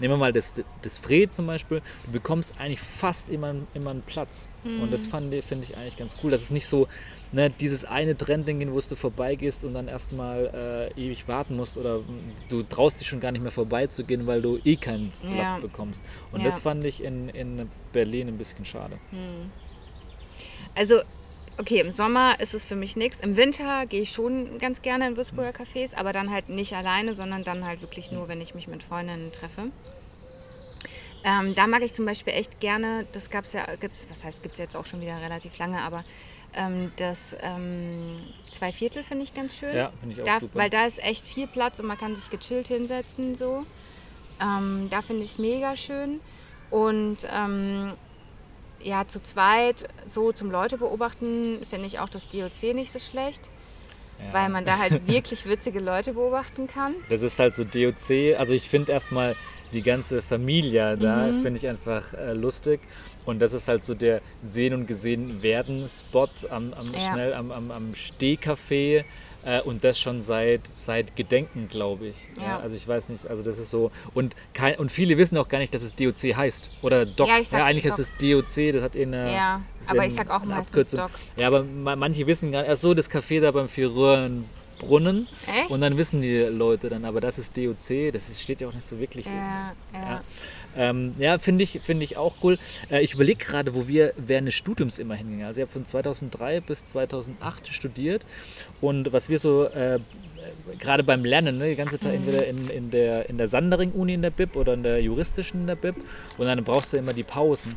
nehmen 0.01 0.15
wir 0.15 0.19
mal 0.19 0.33
das, 0.33 0.55
das 0.83 0.99
Fred 0.99 1.33
zum 1.33 1.47
Beispiel, 1.47 1.83
du 2.07 2.13
bekommst 2.13 2.61
eigentlich 2.61 2.81
fast 2.81 3.31
immer, 3.31 3.55
immer 3.75 3.91
einen 3.91 4.03
Platz. 4.03 4.49
Mhm. 4.65 4.83
Und 4.83 4.93
das 4.93 5.07
finde 5.07 5.37
ich 5.37 5.77
eigentlich 5.77 5.97
ganz 5.97 6.17
cool, 6.23 6.31
dass 6.31 6.43
es 6.43 6.51
nicht 6.51 6.67
so 6.67 6.89
ne, 7.33 7.51
dieses 7.51 7.85
eine 7.85 8.17
Trendding, 8.17 8.73
wo 8.73 8.81
du 8.81 8.97
vorbeigehst 8.97 9.65
und 9.65 9.75
dann 9.75 9.89
erstmal 9.89 10.93
äh, 10.97 11.01
ewig 11.01 11.29
warten 11.29 11.57
musst 11.57 11.77
oder 11.77 12.01
du 12.49 12.63
traust 12.63 13.01
dich 13.01 13.09
schon 13.09 13.21
gar 13.21 13.33
nicht 13.33 13.43
mehr 13.43 13.51
vorbeizugehen, 13.51 14.27
weil 14.27 14.43
du 14.43 14.59
eh 14.65 14.77
keinen 14.77 15.13
Platz 15.23 15.55
ja. 15.55 15.59
bekommst. 15.59 16.05
Und 16.33 16.41
ja. 16.41 16.47
das 16.47 16.61
fand 16.61 16.85
ich 16.85 17.03
in, 17.03 17.29
in 17.31 17.69
Berlin 17.93 18.29
ein 18.29 18.39
bisschen 18.39 18.65
schade. 18.65 18.99
Mhm. 19.11 19.51
Also 20.79 21.01
okay, 21.59 21.81
im 21.81 21.91
Sommer 21.91 22.39
ist 22.41 22.55
es 22.55 22.65
für 22.65 22.77
mich 22.77 22.95
nichts. 22.95 23.19
Im 23.21 23.37
Winter 23.37 23.87
gehe 23.87 24.03
ich 24.03 24.13
schon 24.13 24.59
ganz 24.59 24.81
gerne 24.81 25.09
in 25.09 25.17
Würzburger 25.17 25.51
Cafés, 25.51 25.95
aber 25.97 26.13
dann 26.13 26.31
halt 26.31 26.49
nicht 26.49 26.75
alleine, 26.75 27.15
sondern 27.17 27.43
dann 27.43 27.67
halt 27.67 27.81
wirklich 27.83 28.13
nur, 28.13 28.29
wenn 28.29 28.41
ich 28.41 28.55
mich 28.55 28.69
mit 28.69 28.85
Freundinnen 28.85 29.33
treffe. 29.33 29.73
Ähm, 31.25 31.57
da 31.57 31.67
mag 31.67 31.83
ich 31.83 31.93
zum 31.95 32.07
Beispiel 32.07 32.33
echt 32.33 32.61
gerne, 32.61 33.07
das 33.11 33.29
gab 33.29 33.45
es 33.45 33.53
ja, 33.53 33.65
gibt's, 33.75 34.07
was 34.09 34.25
heißt, 34.25 34.41
gibt 34.41 34.55
es 34.55 34.61
jetzt 34.61 34.77
auch 34.77 34.87
schon 34.87 35.01
wieder 35.01 35.21
relativ 35.21 35.59
lange, 35.59 35.83
aber 35.83 36.05
ähm, 36.55 36.93
das 36.97 37.37
ähm, 37.43 38.15
Zwei 38.53 38.73
Viertel 38.73 39.05
finde 39.05 39.25
ich 39.25 39.35
ganz 39.35 39.57
schön. 39.57 39.77
Ja, 39.77 39.93
finde 40.01 40.15
ich 40.15 40.23
auch 40.23 40.27
da, 40.27 40.41
super. 40.41 40.59
Weil 40.59 40.71
da 40.71 40.87
ist 40.87 41.05
echt 41.05 41.25
viel 41.25 41.47
Platz 41.47 41.81
und 41.81 41.87
man 41.87 41.99
kann 41.99 42.17
sich 42.17 42.31
gechillt 42.31 42.69
hinsetzen 42.69 43.35
so. 43.35 43.65
Ähm, 44.41 44.89
da 44.91 45.03
finde 45.03 45.25
ich 45.25 45.33
es 45.33 45.39
mega 45.39 45.77
schön. 45.77 46.21
Und 46.71 47.19
ähm, 47.37 47.93
ja, 48.83 49.07
zu 49.07 49.23
zweit 49.23 49.89
so 50.07 50.33
zum 50.33 50.51
Leute 50.51 50.79
beobachten 50.79 51.61
finde 51.69 51.87
ich 51.87 51.99
auch 51.99 52.09
das 52.09 52.29
DOC 52.29 52.75
nicht 52.75 52.93
so 52.93 52.99
schlecht. 52.99 53.49
Ja. 54.19 54.33
Weil 54.35 54.49
man 54.49 54.65
da 54.65 54.79
halt 54.79 55.07
wirklich 55.07 55.47
witzige 55.47 55.81
Leute 55.81 56.15
beobachten 56.15 56.67
kann. 56.67 56.95
Das 57.09 57.23
ist 57.23 57.39
halt 57.39 57.55
so 57.55 57.65
DOC. 57.65 58.39
Also 58.39 58.53
ich 58.53 58.69
finde 58.69 58.93
erstmal 58.93 59.37
die 59.73 59.83
ganze 59.83 60.23
Familie 60.23 60.97
da, 60.97 61.27
mhm. 61.27 61.43
finde 61.43 61.59
ich 61.59 61.69
einfach 61.69 62.13
äh, 62.15 62.33
lustig. 62.33 62.81
Und 63.25 63.41
das 63.41 63.53
ist 63.53 63.69
halt 63.69 63.85
so 63.85 63.95
der 63.95 64.23
Sehen 64.43 64.73
und 64.73 64.87
Gesehen 64.87 65.43
werden 65.43 65.87
Spot 65.89 66.29
am, 66.49 66.73
am 66.73 66.87
ja. 66.95 67.13
schnell 67.13 67.35
am, 67.35 67.53
am, 67.53 67.71
am 67.71 67.93
Stehcafé. 67.93 69.05
Äh, 69.49 69.63
und 69.63 69.83
das 69.83 69.99
schon 69.99 70.21
seit, 70.21 70.67
seit 70.67 71.17
Gedenken, 71.17 71.69
glaube 71.71 72.09
ich. 72.09 72.17
Ja. 72.37 72.43
ja. 72.43 72.59
also 72.59 72.77
ich 72.77 72.87
weiß 72.87 73.09
nicht, 73.09 73.27
also 73.27 73.43
das 73.43 73.59
ist 73.59 73.71
so. 73.71 73.91
Und, 74.13 74.37
kein, 74.53 74.77
und 74.77 74.93
viele 74.93 75.17
wissen 75.17 75.39
auch 75.39 75.49
gar 75.49 75.59
nicht, 75.59 75.73
dass 75.73 75.81
es 75.81 75.95
DOC 75.95 76.37
heißt. 76.37 76.69
Oder 76.83 77.07
DOC. 77.07 77.29
Ja, 77.29 77.39
ich 77.41 77.49
sag 77.49 77.61
ja 77.61 77.65
eigentlich 77.65 77.87
Doc. 77.87 77.99
ist 77.99 78.11
es 78.11 78.19
DOC, 78.19 78.75
das 78.75 78.83
hat 78.83 78.95
eh 78.95 79.05
eine. 79.05 79.33
Ja, 79.33 79.63
aber 79.87 80.05
ich 80.05 80.15
sag 80.15 80.29
auch 80.29 80.45
meistens 80.45 80.69
Abkürzung. 80.69 81.01
Doc. 81.01 81.11
Ja, 81.37 81.47
aber 81.47 81.65
manche 81.65 82.27
wissen 82.27 82.53
gar 82.53 82.61
nicht. 82.61 82.71
Ach 82.71 82.77
so, 82.77 82.93
das 82.93 83.11
Café 83.11 83.41
da 83.41 83.51
beim 83.51 83.69
Vierröhren. 83.69 84.45
Brunnen. 84.79 85.29
Echt? 85.47 85.71
Und 85.71 85.81
dann 85.81 85.97
wissen 85.97 86.21
die 86.23 86.37
Leute 86.39 86.89
dann, 86.89 87.05
aber 87.05 87.21
das 87.21 87.39
ist 87.39 87.57
DOC, 87.57 88.13
das 88.13 88.29
ist, 88.29 88.43
steht 88.43 88.61
ja 88.61 88.69
auch 88.69 88.75
nicht 88.75 88.87
so 88.87 88.99
wirklich. 88.99 89.27
Ja, 89.27 89.73
ja. 89.93 90.01
ja. 90.01 90.23
Ähm, 90.77 91.15
ja, 91.19 91.39
finde 91.39 91.65
ich, 91.65 91.81
find 91.83 92.03
ich 92.03 92.17
auch 92.17 92.37
cool. 92.43 92.59
Äh, 92.91 93.03
ich 93.03 93.15
überlege 93.15 93.45
gerade, 93.45 93.75
wo 93.75 93.89
wir 93.89 94.13
während 94.17 94.49
des 94.49 94.55
Studiums 94.55 94.99
immer 94.99 95.15
hingingen. 95.15 95.47
Also 95.47 95.61
ich 95.61 95.63
habe 95.63 95.73
von 95.73 95.85
2003 95.85 96.61
bis 96.61 96.87
2008 96.87 97.69
studiert 97.69 98.25
und 98.81 99.13
was 99.13 99.29
wir 99.29 99.39
so 99.39 99.65
äh, 99.65 99.99
gerade 100.79 101.03
beim 101.03 101.25
Lernen, 101.25 101.59
ne, 101.59 101.71
die 101.71 101.77
ganze 101.77 101.99
Zeit 101.99 102.13
mhm. 102.13 102.19
entweder 102.19 102.47
in, 102.47 102.69
in 102.69 102.91
der, 102.91 103.29
in 103.29 103.39
der 103.39 103.49
Sandering-Uni 103.49 104.15
in 104.15 104.23
der 104.23 104.31
BIP 104.31 104.57
oder 104.57 104.75
in 104.75 104.83
der 104.83 105.03
juristischen 105.03 105.63
in 105.63 105.67
der 105.67 105.77
BIP 105.77 105.97
und 106.37 106.47
dann 106.47 106.63
brauchst 106.65 106.93
du 106.93 106.97
immer 106.97 107.13
die 107.13 107.25
Pausen. 107.25 107.77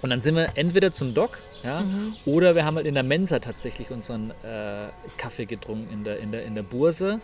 Und 0.00 0.10
dann 0.10 0.20
sind 0.20 0.34
wir 0.34 0.50
entweder 0.56 0.92
zum 0.92 1.14
Doc, 1.14 1.40
ja, 1.62 1.80
mhm. 1.80 2.16
oder 2.26 2.54
wir 2.54 2.64
haben 2.64 2.76
halt 2.76 2.86
in 2.86 2.94
der 2.94 3.02
Mensa 3.02 3.38
tatsächlich 3.38 3.90
unseren 3.90 4.30
äh, 4.42 4.88
Kaffee 5.16 5.46
getrunken 5.46 5.92
in 5.92 6.04
der, 6.04 6.18
in, 6.18 6.32
der, 6.32 6.44
in 6.44 6.54
der 6.54 6.62
Burse. 6.62 7.20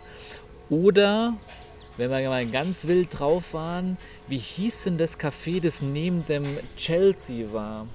Oder 0.69 1.33
wenn 1.97 2.09
wir 2.09 2.29
mal 2.29 2.45
ganz 2.47 2.87
wild 2.87 3.19
drauf 3.19 3.53
waren, 3.53 3.97
wie 4.27 4.37
hieß 4.37 4.85
denn 4.85 4.97
das 4.97 5.19
Café, 5.19 5.61
das 5.61 5.81
neben 5.81 6.25
dem 6.25 6.57
Chelsea 6.77 7.51
war? 7.51 7.87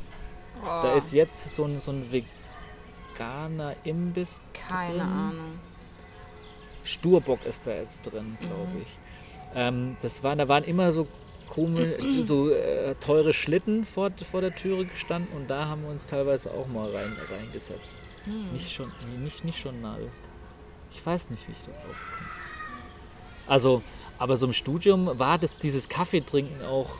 Oh. 0.62 0.66
Da 0.66 0.94
ist 0.96 1.12
jetzt 1.12 1.54
so 1.54 1.64
ein, 1.64 1.80
so 1.80 1.92
ein 1.92 2.12
veganer 2.12 3.74
Imbiss 3.84 4.42
Keine 4.52 4.98
drin. 4.98 5.00
Ahnung. 5.00 5.60
Sturbock 6.82 7.44
ist 7.46 7.66
da 7.66 7.72
jetzt 7.72 8.02
drin, 8.02 8.36
glaube 8.40 8.72
mhm. 8.74 8.82
ich. 8.82 8.98
Ähm, 9.54 9.96
das 10.02 10.22
war, 10.22 10.36
da 10.36 10.48
waren 10.48 10.64
immer 10.64 10.92
so 10.92 11.08
komisch, 11.54 12.02
so 12.24 12.50
äh, 12.50 12.94
teure 12.96 13.32
Schlitten 13.32 13.84
vor, 13.84 14.10
vor 14.30 14.40
der 14.40 14.54
Türe 14.54 14.84
gestanden 14.86 15.34
und 15.36 15.48
da 15.48 15.66
haben 15.66 15.82
wir 15.82 15.90
uns 15.90 16.06
teilweise 16.06 16.50
auch 16.50 16.66
mal 16.66 16.90
rein, 16.90 17.16
reingesetzt. 17.30 17.96
Mhm. 18.26 18.52
Nicht 18.52 18.72
schon, 18.72 18.90
nicht, 19.22 19.44
nicht 19.44 19.58
schon 19.58 19.80
nah. 19.80 19.98
Ich 20.92 21.04
weiß 21.04 21.30
nicht, 21.30 21.46
wie 21.48 21.52
ich 21.52 21.58
da 21.58 21.72
drauf 21.72 21.84
komme. 21.84 22.30
Also, 23.46 23.82
aber 24.18 24.36
so 24.36 24.46
im 24.46 24.52
Studium 24.52 25.18
war 25.18 25.38
das 25.38 25.58
dieses 25.58 25.88
Kaffeetrinken 25.88 26.64
auch. 26.64 26.90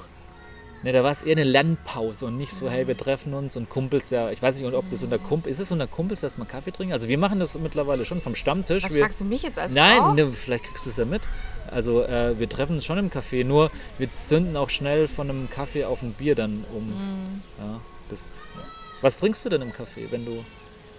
Ne, 0.83 0.93
da 0.93 1.03
war 1.03 1.13
es 1.13 1.23
eher 1.23 1.33
eine 1.33 1.45
Lernpause 1.45 2.27
und 2.27 2.37
nicht 2.37 2.53
so, 2.53 2.69
hey, 2.69 2.87
wir 2.87 2.97
treffen 2.97 3.33
uns 3.33 3.57
und 3.57 3.71
Kumpels 3.71 4.11
ja. 4.11 4.31
Ich 4.31 4.43
weiß 4.43 4.61
nicht, 4.61 4.71
ob 4.71 4.85
das 4.91 5.03
unter 5.03 5.19
Kumpels 5.19 5.55
ist 5.55 5.67
es 5.67 5.73
unter 5.73 5.87
Kumpels, 5.87 6.21
dass 6.21 6.37
man 6.37 6.47
Kaffee 6.47 6.73
trinkt. 6.73 6.93
Also 6.93 7.09
wir 7.09 7.17
machen 7.17 7.41
das 7.41 7.55
mittlerweile 7.59 8.05
schon 8.05 8.21
vom 8.21 8.35
Stammtisch. 8.35 8.85
Was 8.85 8.93
wir, 8.93 9.01
fragst 9.01 9.19
du 9.19 9.25
mich 9.25 9.43
jetzt 9.43 9.59
als 9.59 9.73
Nein, 9.73 9.97
Frau? 9.97 10.13
Ne, 10.13 10.31
vielleicht 10.31 10.65
kriegst 10.65 10.85
du 10.85 10.91
es 10.91 10.99
ja 10.99 11.07
mit. 11.07 11.23
Also 11.75 12.05
äh, 12.05 12.39
wir 12.39 12.49
treffen 12.49 12.77
uns 12.77 12.87
schon 12.87 12.99
im 12.99 13.11
Café, 13.11 13.45
nur 13.45 13.73
wir 13.99 14.13
zünden 14.15 14.57
auch 14.57 14.71
schnell 14.71 15.09
von 15.09 15.29
einem 15.29 15.51
Kaffee 15.51 15.85
auf 15.85 16.03
ein 16.03 16.13
Bier 16.13 16.37
dann 16.37 16.65
um. 16.73 16.87
Mhm. 16.87 17.43
Ja, 17.59 17.81
das, 18.09 18.37
ja. 18.55 18.63
Was 19.01 19.19
trinkst 19.19 19.45
du 19.45 19.49
denn 19.49 19.61
im 19.61 19.73
Café, 19.73 20.11
wenn 20.11 20.25
du, 20.25 20.45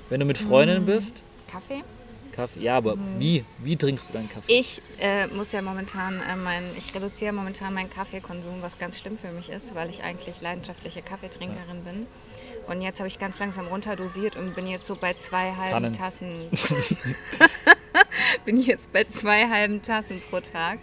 wenn 0.09 0.19
du 0.19 0.25
mit 0.25 0.38
Freundinnen 0.38 0.81
mhm. 0.81 0.88
bist? 0.88 1.23
Kaffee? 1.47 1.81
Kaffee. 2.33 2.59
Ja, 2.59 2.75
aber 2.75 2.97
mhm. 2.97 3.19
wie? 3.19 3.45
Wie 3.59 3.77
trinkst 3.77 4.09
du 4.09 4.13
deinen 4.13 4.29
Kaffee? 4.29 4.51
Ich 4.51 4.81
äh, 4.99 5.27
muss 5.27 5.53
ja 5.53 5.61
momentan 5.61 6.19
äh, 6.19 6.35
mein, 6.35 6.75
ich 6.77 6.93
reduziere 6.93 7.31
momentan 7.31 7.73
meinen 7.73 7.89
Kaffeekonsum, 7.89 8.61
was 8.61 8.77
ganz 8.77 8.99
schlimm 8.99 9.17
für 9.17 9.31
mich 9.31 9.49
ist, 9.49 9.73
weil 9.75 9.89
ich 9.89 10.03
eigentlich 10.03 10.41
leidenschaftliche 10.41 11.01
Kaffeetrinkerin 11.01 11.83
ja. 11.85 11.91
bin. 11.91 12.07
Und 12.67 12.81
jetzt 12.81 12.99
habe 12.99 13.07
ich 13.07 13.17
ganz 13.17 13.39
langsam 13.39 13.67
runterdosiert 13.67 14.35
und 14.35 14.55
bin 14.55 14.67
jetzt 14.67 14.88
so 14.88 14.97
bei 14.97 15.13
zwei 15.13 15.53
halben. 15.53 15.93
Tassen. 15.93 16.49
bin 18.45 18.62
jetzt 18.62 18.91
bei 18.93 19.03
zwei 19.05 19.49
halben 19.49 19.81
Tassen 19.81 20.21
pro 20.29 20.39
Tag. 20.39 20.79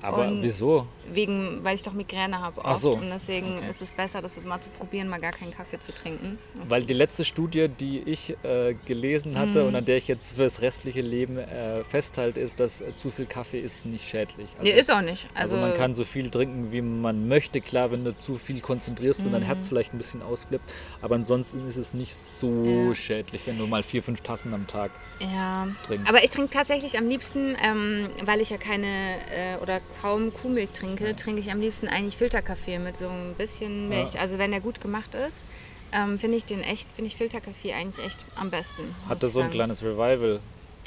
Aber 0.00 0.28
und 0.28 0.42
wieso? 0.42 0.86
Wegen, 1.12 1.60
weil 1.62 1.74
ich 1.74 1.82
doch 1.82 1.92
Migräne 1.92 2.40
habe 2.40 2.64
oft. 2.64 2.80
So. 2.80 2.92
Und 2.92 3.10
deswegen 3.10 3.62
ist 3.62 3.82
es 3.82 3.92
besser, 3.92 4.22
das 4.22 4.36
mal 4.44 4.60
zu 4.60 4.70
probieren, 4.70 5.08
mal 5.08 5.20
gar 5.20 5.32
keinen 5.32 5.52
Kaffee 5.52 5.78
zu 5.78 5.92
trinken. 5.92 6.38
Das 6.58 6.70
weil 6.70 6.84
die 6.84 6.94
letzte 6.94 7.24
Studie, 7.24 7.68
die 7.68 8.00
ich 8.00 8.36
äh, 8.42 8.74
gelesen 8.86 9.38
hatte 9.38 9.64
mm. 9.64 9.68
und 9.68 9.76
an 9.76 9.84
der 9.84 9.96
ich 9.96 10.08
jetzt 10.08 10.36
für 10.36 10.44
das 10.44 10.62
restliche 10.62 11.00
Leben 11.00 11.38
äh, 11.38 11.84
festhalte, 11.84 12.40
ist, 12.40 12.60
dass 12.60 12.82
zu 12.96 13.10
viel 13.10 13.26
Kaffee 13.26 13.60
ist 13.60 13.86
nicht 13.86 14.08
schädlich. 14.08 14.50
Also, 14.58 14.62
nee, 14.62 14.78
ist 14.78 14.92
auch 14.92 15.02
nicht. 15.02 15.26
Also, 15.34 15.56
also, 15.56 15.66
man 15.66 15.76
kann 15.76 15.94
so 15.94 16.04
viel 16.04 16.30
trinken, 16.30 16.72
wie 16.72 16.82
man 16.82 17.28
möchte. 17.28 17.60
Klar, 17.60 17.90
wenn 17.90 18.04
du 18.04 18.16
zu 18.16 18.36
viel 18.36 18.60
konzentrierst 18.60 19.22
mm. 19.22 19.26
und 19.26 19.32
dein 19.32 19.42
Herz 19.42 19.64
mhm. 19.64 19.68
vielleicht 19.68 19.94
ein 19.94 19.98
bisschen 19.98 20.22
ausflippt. 20.22 20.72
Aber 21.02 21.14
ansonsten 21.14 21.66
ist 21.68 21.76
es 21.76 21.94
nicht 21.94 22.14
so 22.14 22.64
ja. 22.64 22.94
schädlich, 22.94 23.46
wenn 23.46 23.58
du 23.58 23.66
mal 23.66 23.82
vier, 23.82 24.02
fünf 24.02 24.20
Tassen 24.20 24.54
am 24.54 24.66
Tag 24.66 24.90
ja. 25.20 25.68
trinkst. 25.86 26.08
Aber 26.08 26.22
ich 26.22 26.30
trinke 26.30 26.50
tatsächlich 26.50 26.98
am 26.98 27.08
liebsten, 27.08 27.56
ähm, 27.64 28.08
weil 28.24 28.40
ich 28.40 28.50
ja 28.50 28.56
keine 28.56 28.86
äh, 28.86 29.56
oder 29.60 29.80
kaum 30.00 30.32
Kuhmilch 30.32 30.70
trinke, 30.70 30.97
ja. 31.06 31.12
trinke 31.12 31.40
ich 31.40 31.50
am 31.50 31.60
liebsten 31.60 31.88
eigentlich 31.88 32.16
Filterkaffee 32.16 32.78
mit 32.78 32.96
so 32.96 33.08
ein 33.08 33.34
bisschen 33.36 33.88
Milch. 33.88 34.14
Ja. 34.14 34.20
Also 34.20 34.38
wenn 34.38 34.50
der 34.50 34.60
gut 34.60 34.80
gemacht 34.80 35.14
ist, 35.14 35.44
ähm, 35.92 36.18
finde 36.18 36.36
ich 36.36 36.44
den 36.44 36.60
echt, 36.60 36.90
finde 36.92 37.08
ich 37.08 37.16
Filterkaffee 37.16 37.72
eigentlich 37.72 38.04
echt 38.04 38.24
am 38.34 38.50
besten. 38.50 38.94
Hatte 39.08 39.28
so 39.28 39.40
ein 39.40 39.50
kleines 39.50 39.82
Revival. 39.82 40.40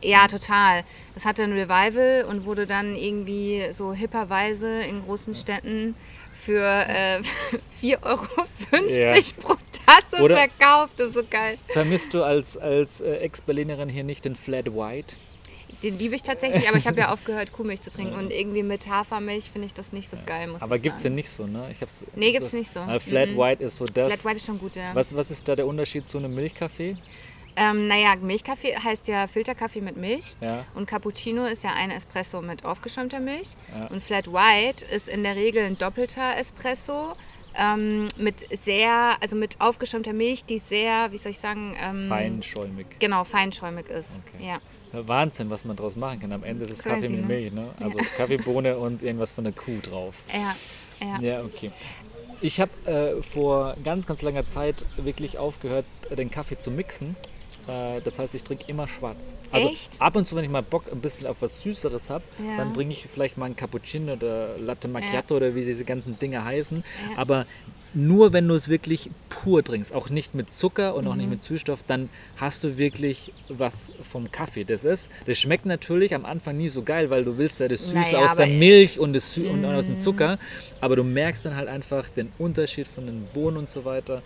Ja, 0.04 0.28
total. 0.28 0.84
Das 1.14 1.26
hatte 1.26 1.44
ein 1.44 1.54
Revival 1.54 2.26
und 2.28 2.46
wurde 2.46 2.66
dann 2.66 2.96
irgendwie 2.96 3.68
so 3.72 3.94
hipperweise 3.94 4.82
in 4.82 5.04
großen 5.04 5.36
Städten 5.36 5.96
für 6.34 6.64
äh, 6.64 7.20
4,50 7.82 8.04
Euro 8.04 8.26
ja. 8.90 9.22
pro 9.40 9.56
Tasse 9.86 10.24
Oder 10.24 10.38
verkauft. 10.38 10.94
Das 10.98 11.10
ist 11.10 11.14
so 11.14 11.24
geil. 11.30 11.58
Vermisst 11.70 12.14
du 12.14 12.24
als, 12.24 12.58
als 12.58 13.02
äh, 13.02 13.18
Ex-Berlinerin 13.18 13.90
hier 13.90 14.04
nicht 14.04 14.26
den 14.26 14.36
Flat 14.36 14.74
White? 14.74 15.16
Den 15.84 15.98
liebe 15.98 16.16
ich 16.16 16.22
tatsächlich, 16.24 16.68
aber 16.70 16.78
ich 16.78 16.88
habe 16.88 17.00
ja 17.00 17.12
aufgehört, 17.12 17.52
Kuhmilch 17.54 17.82
zu 17.82 17.90
trinken. 17.90 18.14
Und 18.14 18.32
irgendwie 18.32 18.64
mit 18.64 18.88
Hafermilch 18.88 19.50
finde 19.52 19.68
ich 19.68 19.74
das 19.74 19.92
nicht 19.92 20.10
so 20.10 20.18
geil, 20.26 20.48
muss 20.48 20.62
Aber 20.62 20.76
ich 20.76 20.82
gibt 20.84 20.98
es 20.98 21.02
den 21.02 21.12
sagen. 21.12 21.16
nicht 21.16 21.30
so, 21.30 21.48
ne? 21.48 21.70
Ich 21.72 21.82
hab's, 21.82 22.06
Nee, 22.16 22.32
gibt's 22.32 22.54
nicht 22.54 22.72
so. 22.72 22.80
Flat 23.00 23.30
Mhm. 23.30 23.38
White 23.38 23.64
ist 23.64 23.78
so 23.78 23.86
das. 23.86 24.08
Flat 24.14 24.26
White 24.26 24.36
ist 24.38 24.46
schon 24.46 24.60
gut, 24.60 24.76
ja. 24.76 24.94
Was, 24.94 25.16
was 25.16 25.32
ist 25.32 25.48
da 25.48 25.56
der 25.56 25.66
Unterschied 25.68 26.08
zu 26.08 26.18
einem 26.20 26.34
Milchkaffee? 26.36 26.98
Ähm, 27.56 27.88
naja, 27.88 28.16
Milchkaffee 28.16 28.76
heißt 28.78 29.08
ja 29.10 29.28
Filterkaffee 29.28 29.82
mit 29.82 29.98
Milch. 29.98 30.36
Ja. 30.40 30.66
Und 30.74 30.88
Cappuccino 30.88 31.46
ist 31.46 31.64
ja 31.64 31.72
ein 31.74 31.92
Espresso 31.92 32.42
mit 32.42 32.64
aufgeschäumter 32.64 33.20
Milch. 33.20 33.50
Ja. 33.78 33.88
Und 33.88 34.02
Flat 34.02 34.32
White 34.32 34.86
ist 34.86 35.10
in 35.10 35.24
der 35.24 35.36
Regel 35.36 35.66
ein 35.66 35.78
doppelter 35.78 36.38
Espresso 36.38 37.14
ähm, 37.56 38.08
mit 38.18 38.36
sehr, 38.64 39.18
also 39.22 39.36
mit 39.36 39.60
aufgeschäumter 39.60 40.14
Milch, 40.14 40.46
die 40.46 40.60
sehr, 40.60 41.12
wie 41.12 41.18
soll 41.18 41.32
ich 41.32 41.40
sagen, 41.40 41.76
ähm, 41.84 42.08
Feinschäumig. 42.08 42.88
genau, 43.00 43.26
feinschäumig 43.26 43.88
ist. 43.90 44.22
Okay. 44.36 44.48
Ja. 44.48 44.58
Ja, 44.94 45.08
Wahnsinn, 45.08 45.50
was 45.50 45.64
man 45.66 45.76
draus 45.76 45.96
machen 45.96 46.20
kann. 46.20 46.32
Am 46.32 46.44
Ende 46.44 46.66
ist 46.66 46.72
es 46.72 46.84
Kaffee 46.84 47.10
mit 47.10 47.22
ne? 47.22 47.28
Milch, 47.28 47.54
ne? 47.54 47.70
Also 47.80 47.98
Kaffeebohne 48.18 48.78
und 48.78 49.04
irgendwas 49.04 49.32
von 49.32 49.44
der 49.44 49.54
Kuh 49.54 49.80
drauf. 49.82 50.16
Ja, 50.34 50.56
ja. 51.08 51.20
Ja, 51.22 51.44
okay. 51.44 51.72
Ich 52.42 52.60
habe 52.60 52.72
äh, 52.86 53.22
vor 53.22 53.76
ganz, 53.84 54.08
ganz 54.08 54.22
langer 54.22 54.46
Zeit 54.48 54.84
wirklich 54.98 55.38
aufgehört, 55.38 55.86
den 56.10 56.32
Kaffee 56.32 56.58
zu 56.58 56.72
mixen. 56.72 57.16
Äh, 57.68 58.02
das 58.02 58.18
heißt, 58.20 58.34
ich 58.36 58.44
trinke 58.44 58.66
immer 58.68 58.88
schwarz. 58.88 59.36
Also 59.52 59.70
Echt? 59.70 60.02
ab 60.02 60.16
und 60.16 60.28
zu, 60.28 60.36
wenn 60.36 60.44
ich 60.44 60.50
mal 60.50 60.64
Bock 60.64 60.86
ein 60.92 61.00
bisschen 61.02 61.28
auf 61.28 61.38
was 61.42 61.62
Süßeres 61.62 62.10
habe, 62.10 62.24
Ja. 62.44 62.58
dann 62.58 62.74
bringe 62.74 62.92
ich 62.94 63.06
vielleicht 63.12 63.38
mal 63.38 63.46
einen 63.46 63.56
Cappuccino 63.56 64.14
oder 64.14 64.58
Latte 64.58 64.88
Macchiato 64.88 65.36
oder 65.38 65.54
wie 65.56 65.64
diese 65.64 65.86
ganzen 65.86 66.18
Dinge 66.18 66.44
heißen. 66.44 66.84
Ja. 67.12 67.18
Aber 67.18 67.46
nur 67.94 68.32
wenn 68.34 68.48
du 68.48 68.56
es 68.56 68.70
wirklich 68.70 69.10
pur 69.30 69.64
trinkst, 69.64 69.94
auch 69.94 70.10
nicht 70.10 70.34
mit 70.34 70.54
Zucker 70.54 70.96
und 70.96 71.08
auch 71.08 71.14
Mhm. 71.14 71.18
nicht 71.20 71.30
mit 71.30 71.44
Süßstoff, 71.44 71.84
dann 71.84 72.10
hast 72.38 72.64
du 72.64 72.78
wirklich 72.78 73.34
was 73.50 73.92
vom 74.02 74.32
Kaffee. 74.32 74.64
Das 74.64 74.84
ist, 74.84 75.10
das 75.26 75.40
schmeckt 75.40 75.66
natürlich 75.66 76.16
am 76.16 76.26
Anfang 76.26 76.58
nie 76.58 76.68
so 76.70 76.84
geil, 76.84 77.10
weil 77.10 77.26
du 77.26 77.38
willst 77.38 77.60
ja 77.60 77.68
das 77.68 77.84
Süße 77.86 77.96
Naja, 78.14 78.26
aus 78.26 78.36
der 78.36 78.48
Milch 78.48 79.00
und, 79.00 79.14
das 79.14 79.34
Sü 79.34 79.48
und 79.48 79.66
aus 79.66 79.86
dem 79.86 79.96
Mhm. 79.96 80.00
Zucker, 80.00 80.40
aber 80.80 80.96
du 80.96 81.04
merkst 81.04 81.46
dann 81.46 81.56
halt 81.56 81.68
einfach 81.68 82.08
den 82.10 82.32
Unterschied 82.38 82.88
von 82.88 83.06
den 83.06 83.26
Bohnen 83.34 83.58
und 83.58 83.70
so 83.70 83.84
weiter. 83.86 84.22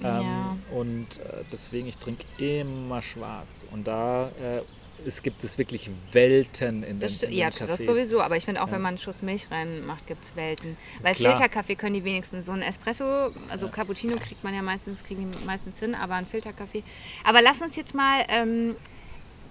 Ähm, 0.00 0.04
Ja. 0.04 0.56
Und 0.70 1.18
äh, 1.18 1.44
deswegen, 1.52 1.88
ich 1.88 1.96
trinke 1.98 2.24
immer 2.38 3.02
schwarz. 3.02 3.64
Und 3.72 3.86
da 3.88 4.28
äh, 4.40 4.62
es 5.06 5.22
gibt 5.22 5.42
es 5.44 5.58
wirklich 5.58 5.90
Welten 6.12 6.82
in 6.82 7.00
Das, 7.00 7.18
den, 7.20 7.30
in 7.30 7.36
ja, 7.38 7.50
den 7.50 7.66
das 7.66 7.84
sowieso, 7.84 8.20
aber 8.20 8.36
ich 8.36 8.44
finde 8.44 8.62
auch, 8.62 8.66
Ja. 8.66 8.72
wenn 8.74 8.82
man 8.82 8.88
einen 8.90 8.98
Schuss 8.98 9.22
Milch 9.22 9.50
reinmacht, 9.50 10.06
gibt 10.06 10.24
es 10.24 10.36
Welten. 10.36 10.76
Weil 11.02 11.14
Klar. 11.14 11.32
Filterkaffee 11.32 11.76
können 11.76 11.94
die 11.94 12.04
wenigstens 12.04 12.46
so 12.46 12.52
ein 12.52 12.62
Espresso, 12.62 13.30
also 13.48 13.68
Cappuccino 13.68 14.16
kriegt 14.16 14.42
man 14.44 14.54
ja 14.54 14.62
meistens, 14.62 15.02
kriegen 15.04 15.30
die 15.32 15.44
meistens 15.44 15.78
hin, 15.78 15.94
aber 15.94 16.14
ein 16.14 16.26
Filterkaffee. 16.26 16.82
Aber 17.24 17.42
lass 17.42 17.60
uns 17.62 17.76
jetzt 17.76 17.94
mal 17.94 18.24
ähm, 18.28 18.76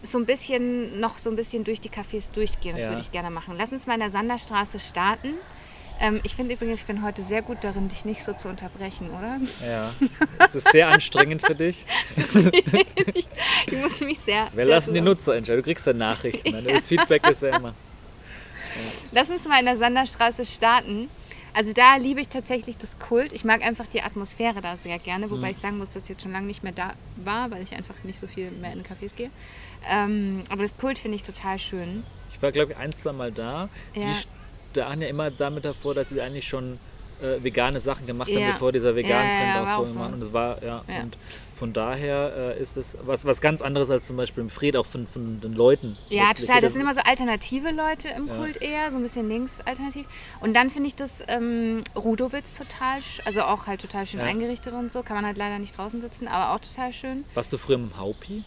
so 0.04 0.18
ein 0.20 0.26
bisschen, 0.26 1.00
noch 1.00 1.18
so 1.18 1.30
ein 1.30 1.36
bisschen 1.36 1.64
durch 1.64 1.82
die 1.82 1.90
Cafés 1.90 2.32
durchgehen, 2.32 2.76
das 2.76 2.84
Ja. 2.84 2.90
würde 2.90 3.02
ich 3.02 3.12
gerne 3.12 3.30
machen. 3.32 3.56
Lass 3.58 3.72
uns 3.72 3.88
mal 3.88 3.96
in 3.96 4.02
der 4.02 4.12
Sanderstraße 4.12 4.80
starten. 4.80 5.34
Ähm, 6.00 6.20
ich 6.24 6.36
finde 6.36 6.54
übrigens, 6.54 6.82
ich 6.82 6.86
bin 6.86 7.04
heute 7.04 7.24
sehr 7.24 7.42
gut 7.42 7.58
darin, 7.62 7.88
dich 7.90 8.06
nicht 8.06 8.24
so 8.24 8.34
zu 8.34 8.48
unterbrechen, 8.50 9.10
oder? 9.10 9.40
Ja, 9.68 9.92
es 10.40 10.54
ist 10.56 10.70
sehr 10.72 10.90
anstrengend 10.90 11.42
für 11.46 11.56
dich. 11.56 11.86
Ich 13.70 13.78
muss 13.82 14.00
mich 14.02 14.20
sehr. 14.20 14.48
Wir 14.54 14.66
sehr 14.66 14.76
lassen 14.76 14.94
die 14.94 15.02
Nutzer 15.02 15.36
entscheiden. 15.36 15.62
Du 15.62 15.64
kriegst 15.64 15.86
ja 15.88 15.94
Nachrichten. 15.94 16.52
ne? 16.52 16.62
Das 16.74 16.88
Feedback 16.88 17.28
ist 17.30 17.42
ja 17.44 17.56
immer. 17.58 17.74
Lass 19.12 19.30
uns 19.30 19.46
mal 19.48 19.60
in 19.60 19.66
der 19.66 19.78
Sanderstraße 19.78 20.46
starten. 20.46 21.10
Also 21.54 21.74
da 21.74 21.96
liebe 21.98 22.22
ich 22.22 22.30
tatsächlich 22.30 22.78
das 22.78 23.00
Kult. 23.00 23.34
Ich 23.34 23.44
mag 23.44 23.66
einfach 23.66 23.88
die 23.88 24.02
Atmosphäre 24.04 24.62
da 24.62 24.78
sehr 24.78 25.00
gerne, 25.00 25.28
Mhm. 25.28 25.32
wobei 25.32 25.50
ich 25.52 25.58
sagen 25.58 25.78
muss, 25.80 25.90
dass 25.92 26.08
jetzt 26.08 26.22
schon 26.22 26.32
lange 26.32 26.46
nicht 26.48 26.64
mehr 26.64 26.72
da 26.74 26.94
war, 27.18 27.50
weil 27.52 27.64
ich 27.64 27.74
einfach 27.76 27.96
nicht 28.04 28.20
so 28.20 28.28
viel 28.28 28.52
mehr 28.52 28.72
in 28.74 28.84
Cafés 28.84 29.16
gehe. 29.16 29.32
Ähm, 29.92 30.44
aber 30.50 30.62
das 30.62 30.78
Kult 30.78 31.00
finde 31.00 31.16
ich 31.16 31.24
total 31.24 31.58
schön. 31.60 32.04
Ich 32.32 32.42
war, 32.42 32.52
glaube 32.52 32.74
ich, 32.74 32.78
ein, 32.78 32.92
zwei 32.92 33.12
Mal 33.12 33.32
da. 33.32 33.70
Ja. 33.96 34.04
Die 34.04 34.14
stachen 34.84 35.02
ja 35.02 35.08
immer 35.08 35.32
damit 35.32 35.64
hervor, 35.66 35.96
dass 35.96 36.10
sie 36.10 36.22
eigentlich 36.22 36.48
schon 36.48 36.80
äh, 37.22 37.44
vegane 37.44 37.80
Sachen 37.80 38.06
gemacht 38.06 38.30
haben, 38.30 38.40
Ja. 38.40 38.52
bevor 38.52 38.72
dieser 38.72 38.96
vegane 38.96 39.14
Ja, 39.28 39.38
Trend 39.40 39.68
ja, 39.68 39.78
auch 39.78 39.86
so. 39.88 40.00
Und 40.00 40.20
das 40.22 40.34
war, 40.34 40.62
ja, 40.64 40.84
Ja. 40.88 41.02
und 41.04 41.18
von 41.58 41.74
daher 41.74 42.54
äh, 42.56 42.62
ist 42.62 42.78
es 42.78 42.96
was, 43.02 43.26
was 43.26 43.42
ganz 43.42 43.64
anderes 43.64 43.90
als 43.90 44.06
zum 44.06 44.18
Beispiel 44.18 44.44
im 44.44 44.52
Fred, 44.52 44.78
auch 44.78 44.86
von, 44.86 45.08
von 45.08 45.40
den 45.42 45.54
Leuten. 45.54 45.98
Ja, 46.10 46.32
total. 46.36 46.62
Das 46.62 46.74
sind 46.74 46.84
immer 46.84 46.94
so 46.94 47.02
alternative 47.04 47.72
Leute 47.72 48.10
im. 48.16 48.28
Kult 48.30 48.62
eher, 48.62 48.92
so 48.92 48.98
ein 48.98 49.02
bisschen 49.02 49.28
links 49.28 49.60
alternativ. 49.66 50.06
Und 50.42 50.56
dann 50.56 50.70
finde 50.70 50.90
ich 50.90 50.96
das 50.96 51.24
ähm, 51.28 51.84
Rudowitz 51.96 52.56
total, 52.56 53.00
also 53.26 53.42
auch 53.42 53.66
halt 53.66 53.82
total 53.82 54.06
schön 54.06 54.20
eingerichtet 54.20 54.74
und 54.74 54.92
so. 54.94 55.02
Kann 55.02 55.16
man 55.16 55.26
halt 55.26 55.38
leider 55.40 55.58
nicht 55.58 55.76
draußen 55.76 56.00
sitzen, 56.02 56.28
aber 56.28 56.54
auch 56.54 56.60
total 56.60 56.94
schön. 56.94 57.26
Warst 57.34 57.52
du 57.52 57.58
früher 57.58 57.78
im 57.78 57.98
Haupi? 57.98 58.44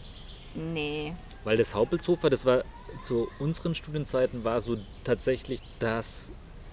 Nee. 0.53 1.13
Weil 1.43 1.57
das 1.57 1.75
Haupelshofer, 1.75 2.29
das 2.29 2.45
war 2.45 2.63
zu 3.01 3.29
unseren 3.39 3.75
Studienzeiten, 3.75 4.43
war 4.43 4.61
so 4.61 4.77
tatsächlich 5.03 5.61
das 5.79 6.31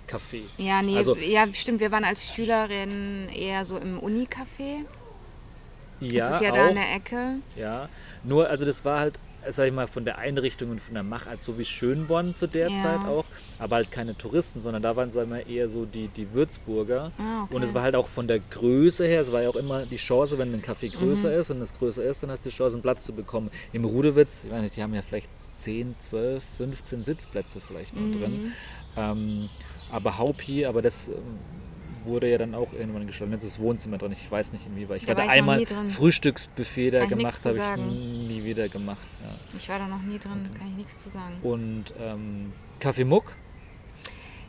Café. 0.09 0.43
Ja, 0.57 0.83
nee, 0.83 0.97
Also- 0.97 1.17
ja, 1.17 1.47
stimmt. 1.53 1.81
Wir 1.81 1.93
waren 1.93 2.05
als 2.05 2.33
Schülerinnen 2.33 3.29
eher 3.29 3.65
so 3.65 3.77
im 3.79 3.99
Uni-Café. 3.99 4.85
Ja, 6.01 6.31
das 6.31 6.37
ist 6.41 6.43
ja 6.47 6.51
auch, 6.53 6.57
da 6.57 6.69
in 6.69 6.75
der 6.77 6.95
Ecke. 6.95 7.37
Ja, 7.57 7.89
nur, 8.25 8.49
also 8.49 8.65
das 8.65 8.85
war 8.85 9.01
halt, 9.01 9.19
sag 9.49 9.67
ich 9.69 9.73
mal, 9.73 9.87
von 9.87 10.05
der 10.05 10.19
Einrichtung 10.19 10.71
und 10.71 10.81
von 10.81 10.95
der 10.95 11.03
Machart 11.03 11.43
so 11.43 11.59
wie 11.59 11.65
Schönborn 11.65 12.35
zu 12.35 12.47
der 12.47 12.69
Ja. 12.71 12.75
Zeit 12.75 13.07
auch, 13.07 13.25
aber 13.59 13.77
halt 13.77 13.91
keine 13.91 14.17
Touristen, 14.17 14.61
sondern 14.61 14.83
da 14.83 14.97
waren, 14.97 15.11
sagen 15.11 15.31
wir, 15.31 15.47
eher 15.47 15.69
so 15.69 15.85
die, 15.87 16.09
die 16.09 16.33
Würzburger. 16.35 17.13
Ah, 17.19 17.45
okay. 17.45 17.55
Und 17.55 17.63
es 17.63 17.75
war 17.75 17.83
halt 17.83 17.95
auch 17.97 18.09
von 18.09 18.27
der 18.29 18.41
Größe 18.41 19.07
her, 19.07 19.21
es 19.21 19.33
war 19.33 19.43
ja 19.43 19.49
auch 19.49 19.57
immer 19.57 19.87
die 19.87 19.97
Chance, 19.97 20.39
wenn 20.39 20.53
ein 20.53 20.63
Café 20.63 20.91
größer 20.91 21.31
Mhm. 21.31 21.39
ist 21.41 21.51
und 21.51 21.61
es 21.63 21.73
größer 21.75 22.03
ist, 22.05 22.23
dann 22.23 22.31
hast 22.31 22.45
du 22.45 22.51
die 22.51 22.57
Chance, 22.57 22.77
einen 22.77 22.83
Platz 22.83 23.03
zu 23.05 23.13
bekommen. 23.15 23.51
Im 23.73 23.85
Rudewitz, 23.85 24.45
ich 24.45 24.51
meine, 24.51 24.69
die 24.69 24.83
haben 24.83 24.95
ja 24.95 25.03
vielleicht 25.03 25.31
10, 25.39 25.99
12, 25.99 26.43
15 26.57 27.05
Sitzplätze 27.05 27.61
vielleicht 27.61 27.95
noch 27.95 28.03
Mhm. 28.03 28.13
drin. 28.13 28.41
Ähm, 28.97 29.49
aber 29.91 30.19
Haupi, 30.19 30.67
aber 30.67 30.83
das 30.83 31.11
wurde 32.09 32.29
ja 32.29 32.39
dann 32.39 32.55
auch 32.55 32.73
irgendwann 32.73 33.07
geschlossen. 33.07 33.33
Jetzt 33.33 33.45
ist 33.45 33.57
das 33.57 33.61
Wohnzimmer 33.61 33.99
drin, 33.99 34.13
ich 34.13 34.31
weiß 34.31 34.53
nicht 34.53 34.67
inwieweit. 34.67 35.01
Ich 35.01 35.07
Da 35.07 35.17
war 35.17 35.27
da 35.27 35.31
einmal. 35.31 35.65
Frühstücksbuffet 35.89 36.91
da 36.91 37.07
gemacht, 37.07 37.45
habe 37.45 37.55
ich 37.57 37.83
nie 38.29 38.45
wieder 38.45 38.69
gemacht. 38.69 39.07
Ja. 39.23 39.37
Ich 39.57 39.69
war 39.69 39.79
da 39.79 39.87
noch 39.87 40.03
nie 40.03 40.19
drin, 40.19 40.49
kann 40.59 40.69
ich 40.71 40.77
nichts 40.77 40.99
zu 40.99 41.09
sagen. 41.11 41.37
Und 41.43 41.85
ähm, 42.01 42.53
Kaffee 42.81 43.05
Muck, 43.05 43.37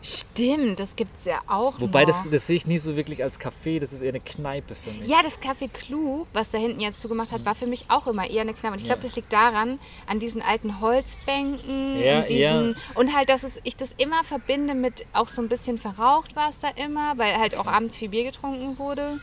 Stimmt, 0.02 0.80
das 0.80 0.96
gibt 0.96 1.18
es 1.18 1.26
ja 1.26 1.42
auch 1.48 1.80
wobei 1.82 2.02
noch. 2.06 2.08
das, 2.08 2.30
das 2.30 2.48
sehe 2.48 2.56
ich 2.56 2.66
nie 2.66 2.78
so 2.78 2.96
wirklich 2.96 3.22
als 3.22 3.38
Café, 3.38 3.82
das 3.82 3.92
ist 3.92 4.02
eher 4.02 4.10
eine 4.10 4.22
Kneipe 4.22 4.74
für 4.76 4.92
mich. 4.92 5.10
Ja, 5.10 5.18
das 5.22 5.42
Café 5.42 5.68
Clou, 5.68 6.26
was 6.32 6.52
da 6.52 6.58
hinten 6.58 6.80
jetzt 6.80 7.02
zugemacht 7.02 7.34
hat, 7.34 7.44
war 7.44 7.54
für 7.54 7.68
mich 7.68 7.86
auch 7.90 8.08
immer 8.08 8.30
eher 8.30 8.42
eine 8.42 8.54
Kneipe. 8.54 8.76
Und 8.76 8.80
ich. 8.82 8.88
Ja. 8.88 8.94
glaube, 8.94 9.06
das 9.06 9.18
liegt 9.18 9.34
daran, 9.34 9.78
an 10.08 10.20
diesen 10.20 10.42
alten 10.42 10.80
Holzbänken 10.80 12.02
Ja, 12.02 12.20
und 12.22 12.30
diesen 12.30 12.72
ja. 12.72 12.76
und 12.96 13.14
halt, 13.16 13.30
dass 13.30 13.44
es, 13.44 13.60
ich 13.64 13.76
das 13.76 13.94
immer 13.98 14.24
verbinde 14.24 14.74
mit 14.74 15.06
auch 15.12 15.28
so 15.28 15.42
ein 15.42 15.50
bisschen 15.50 15.78
verraucht 15.78 16.36
war 16.36 16.50
es 16.50 16.60
da 16.60 16.70
immer, 16.82 17.18
weil 17.18 17.36
halt 17.38 17.58
auch 17.58 17.68
abends 17.68 17.98
viel 17.98 18.10
Bier 18.10 18.24
getrunken 18.24 18.78
wurde. 18.80 19.20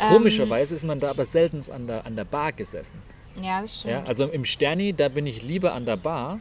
Ähm, 0.00 0.08
Komischerweise 0.12 0.74
ist 0.74 0.84
man 0.84 0.98
da 0.98 1.10
aber 1.10 1.24
selten 1.24 1.62
an 1.70 1.86
der, 1.86 2.04
an 2.04 2.16
der 2.16 2.24
Bar 2.24 2.52
gesessen. 2.52 3.00
Ja, 3.40 3.62
das 3.62 3.78
stimmt. 3.80 3.92
Ja, 3.94 4.02
also 4.04 4.24
im 4.26 4.44
Sterni, 4.44 4.92
da 4.92 5.08
bin 5.08 5.26
ich 5.26 5.42
lieber 5.42 5.72
an 5.72 5.86
der 5.86 5.96
Bar 5.96 6.40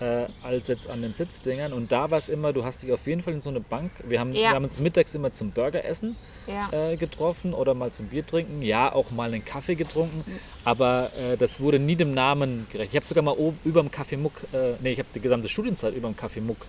äh, 0.00 0.26
als 0.42 0.68
jetzt 0.68 0.88
an 0.88 1.02
den 1.02 1.14
Sitzdingern. 1.14 1.72
Und 1.72 1.92
da 1.92 2.10
war 2.10 2.18
es 2.18 2.28
immer, 2.28 2.52
du 2.52 2.64
hast 2.64 2.82
dich 2.82 2.92
auf 2.92 3.06
jeden 3.06 3.20
Fall 3.20 3.34
in 3.34 3.40
so 3.40 3.50
eine 3.50 3.60
Bank. 3.60 3.90
Wir 4.04 4.18
haben, 4.20 4.32
Ja. 4.32 4.40
wir 4.40 4.50
haben 4.50 4.64
uns 4.64 4.78
mittags 4.78 5.14
immer 5.14 5.32
zum 5.32 5.50
Burgeressen 5.50 6.16
Ja. 6.46 6.70
äh, 6.90 6.96
getroffen 6.96 7.52
oder 7.54 7.74
mal 7.74 7.92
zum 7.92 8.06
Bier 8.06 8.26
trinken. 8.26 8.62
Ja, 8.62 8.92
auch 8.92 9.10
mal 9.10 9.32
einen 9.32 9.44
Kaffee 9.44 9.74
getrunken. 9.74 10.24
Aber 10.64 11.10
äh, 11.16 11.36
das 11.36 11.60
wurde 11.60 11.78
nie 11.78 11.96
dem 11.96 12.14
Namen 12.14 12.66
gerecht. 12.72 12.90
Ich 12.92 12.96
habe 12.96 13.06
sogar 13.06 13.22
mal 13.22 13.36
über 13.64 13.82
dem 13.82 13.90
Kaffee 13.90 14.16
Muck, 14.16 14.32
äh, 14.52 14.72
nee, 14.82 14.92
ich 14.92 14.98
habe 14.98 15.08
die 15.14 15.20
gesamte 15.20 15.48
Studienzeit 15.48 15.94
über 15.94 16.08
dem 16.08 16.16
Kaffee 16.16 16.40
Muck 16.40 16.66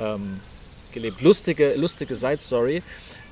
ähm, 0.00 0.40
gelebt. 0.92 1.20
Lustige, 1.22 1.74
lustige 1.74 2.16
Side 2.16 2.40
Story. 2.40 2.82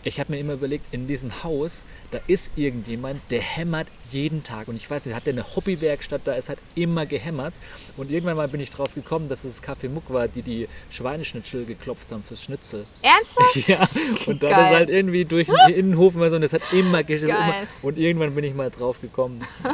Ich 0.04 0.20
habe 0.20 0.32
mir 0.32 0.38
immer 0.38 0.54
überlegt, 0.54 0.86
in 0.92 1.06
diesem 1.06 1.42
Haus, 1.42 1.84
da 2.10 2.20
ist 2.26 2.52
irgendjemand, 2.56 3.20
der 3.30 3.40
hämmert 3.40 3.88
jeden 4.10 4.42
Tag. 4.42 4.68
Und 4.68 4.76
ich 4.76 4.88
weiß 4.88 5.06
nicht, 5.06 5.14
hat 5.14 5.26
der 5.26 5.34
eine 5.34 5.56
Hobbywerkstatt, 5.56 6.22
da 6.24 6.34
ist 6.34 6.48
halt 6.48 6.58
immer 6.74 7.06
gehämmert. 7.06 7.54
Und 7.96 8.10
irgendwann 8.10 8.36
mal 8.36 8.48
bin 8.48 8.60
ich 8.60 8.70
drauf 8.70 8.94
gekommen, 8.94 9.28
dass 9.28 9.44
es 9.44 9.60
Kaffee 9.60 9.88
Muck 9.88 10.10
war, 10.12 10.28
die 10.28 10.42
die 10.42 10.68
Schweineschnitzel 10.90 11.64
geklopft 11.64 12.10
haben 12.12 12.22
fürs 12.22 12.42
Schnitzel. 12.42 12.86
Ernsthaft? 13.02 13.56
Ja, 13.68 13.86
und 14.26 14.40
Geil. 14.40 14.50
ist 14.50 14.56
halt 14.56 14.88
irgendwie 14.88 15.24
durch 15.24 15.48
den 15.48 15.74
Innenhof 15.74 16.14
immer 16.14 16.30
so, 16.30 16.36
und 16.36 16.42
das 16.42 16.52
hat 16.52 16.62
immer. 16.72 17.06
Immer, 17.08 17.54
und 17.82 17.98
irgendwann 17.98 18.34
bin 18.34 18.44
ich 18.44 18.54
mal 18.54 18.70
drauf 18.70 19.00
gekommen. 19.00 19.44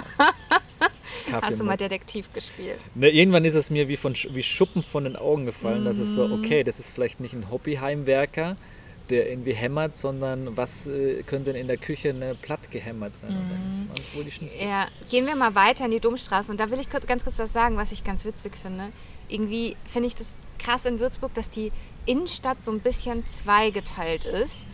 Kaffee 1.30 1.46
Hast 1.46 1.60
du 1.60 1.64
mal. 1.64 1.76
Detektiv 1.76 2.32
gespielt? 2.32 2.78
Ne, 2.94 3.10
irgendwann 3.10 3.44
ist 3.44 3.54
es 3.54 3.70
mir 3.70 3.88
wie, 3.88 3.96
von, 3.96 4.14
wie 4.30 4.42
Schuppen 4.42 4.82
von 4.82 5.04
den 5.04 5.16
Augen 5.16 5.46
gefallen, 5.46 5.84
dass 5.84 5.98
es 5.98 6.14
so, 6.14 6.24
okay, 6.26 6.62
das 6.64 6.78
ist 6.78 6.92
vielleicht 6.92 7.20
nicht 7.20 7.34
ein 7.34 7.50
Hobbyheimwerker, 7.50 8.56
der 9.11 9.29
irgendwie 9.29 9.53
hämmert, 9.53 9.95
sondern 9.95 10.57
was 10.57 10.87
äh, 10.87 11.23
könnte 11.23 11.53
denn 11.53 11.61
in 11.61 11.67
der 11.69 11.77
Küche 11.77 12.11
eine 12.11 12.35
Platt 12.35 12.71
gehämmert 12.71 13.12
werden? 13.23 13.90
Es 13.99 14.33
Schnitzel. 14.33 14.67
Ja, 14.67 14.87
gehen 15.11 15.27
wir 15.27 15.37
mal 15.37 15.55
weiter 15.55 15.85
in 15.85 15.90
die 15.90 16.01
Domstraße. 16.01 16.51
Und 16.51 16.59
da 16.59 16.71
will 16.71 16.81
ich 16.81 16.88
kurz, 16.88 17.07
ganz 17.07 17.23
kurz 17.25 17.38
was 17.38 17.53
sagen, 17.53 17.77
was 17.77 17.93
ich 17.93 18.05
ganz 18.05 18.25
witzig 18.25 18.57
finde. 18.57 18.90
Irgendwie 19.29 19.77
finde 19.85 20.09
ich 20.09 20.14
das 20.14 20.27
krass 20.59 20.85
in 20.87 21.01
Würzburg, 21.01 21.35
dass 21.35 21.51
die 21.51 21.71
Innenstadt 22.07 22.62
so 22.64 22.71
ein 22.71 22.81
bisschen 22.81 23.29
zweigeteilt 23.29 24.25
ist. 24.25 24.64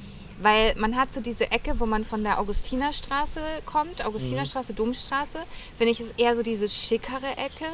Weil 0.42 0.74
man 0.76 0.96
hat 0.96 1.12
so 1.12 1.20
diese 1.20 1.50
Ecke, 1.50 1.78
wo 1.80 1.86
man 1.86 2.04
von 2.04 2.22
der 2.22 2.40
Augustinerstraße 2.40 3.40
kommt, 3.66 4.04
Augustinerstraße, 4.04 4.72
Domstraße, 4.72 5.38
finde 5.76 5.92
ich 5.92 6.00
ist 6.00 6.14
eher 6.18 6.34
so 6.34 6.42
diese 6.42 6.66
schickere 6.66 7.36
Ecke, 7.36 7.66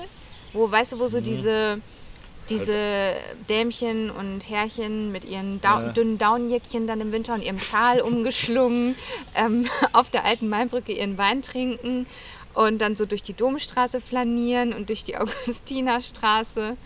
wo, 0.53 0.69
weißt 0.69 0.93
du, 0.93 0.99
wo 0.99 1.07
so 1.07 1.21
diese 1.21 1.81
diese 2.49 3.15
Dämchen 3.49 4.11
und 4.11 4.49
Herrchen 4.49 5.13
mit 5.13 5.25
ihren 5.25 5.61
Dau 5.61 5.81
Ja. 5.81 5.89
dünnen 5.89 6.19
Daunenjäckchen 6.19 6.87
dann 6.87 7.01
im 7.01 7.13
Winter 7.13 7.35
und 7.35 7.43
ihrem 7.43 7.59
Schal 7.59 8.01
umgeschlungen 8.01 8.97
ähm, 9.35 9.67
auf 9.93 10.11
der 10.11 10.25
alten 10.25 10.49
Mainbrücke 10.49 10.93
ihren 10.93 11.19
Wein 11.19 11.43
trinken 11.43 12.07
und 12.55 12.79
dann 12.79 12.97
so 12.97 13.05
durch 13.07 13.23
die 13.23 13.35
Domstraße 13.35 14.01
flanieren 14.01 14.73
und 14.73 14.89
durch 14.89 15.05
die 15.05 15.17
Augustinerstraße. 15.19 16.77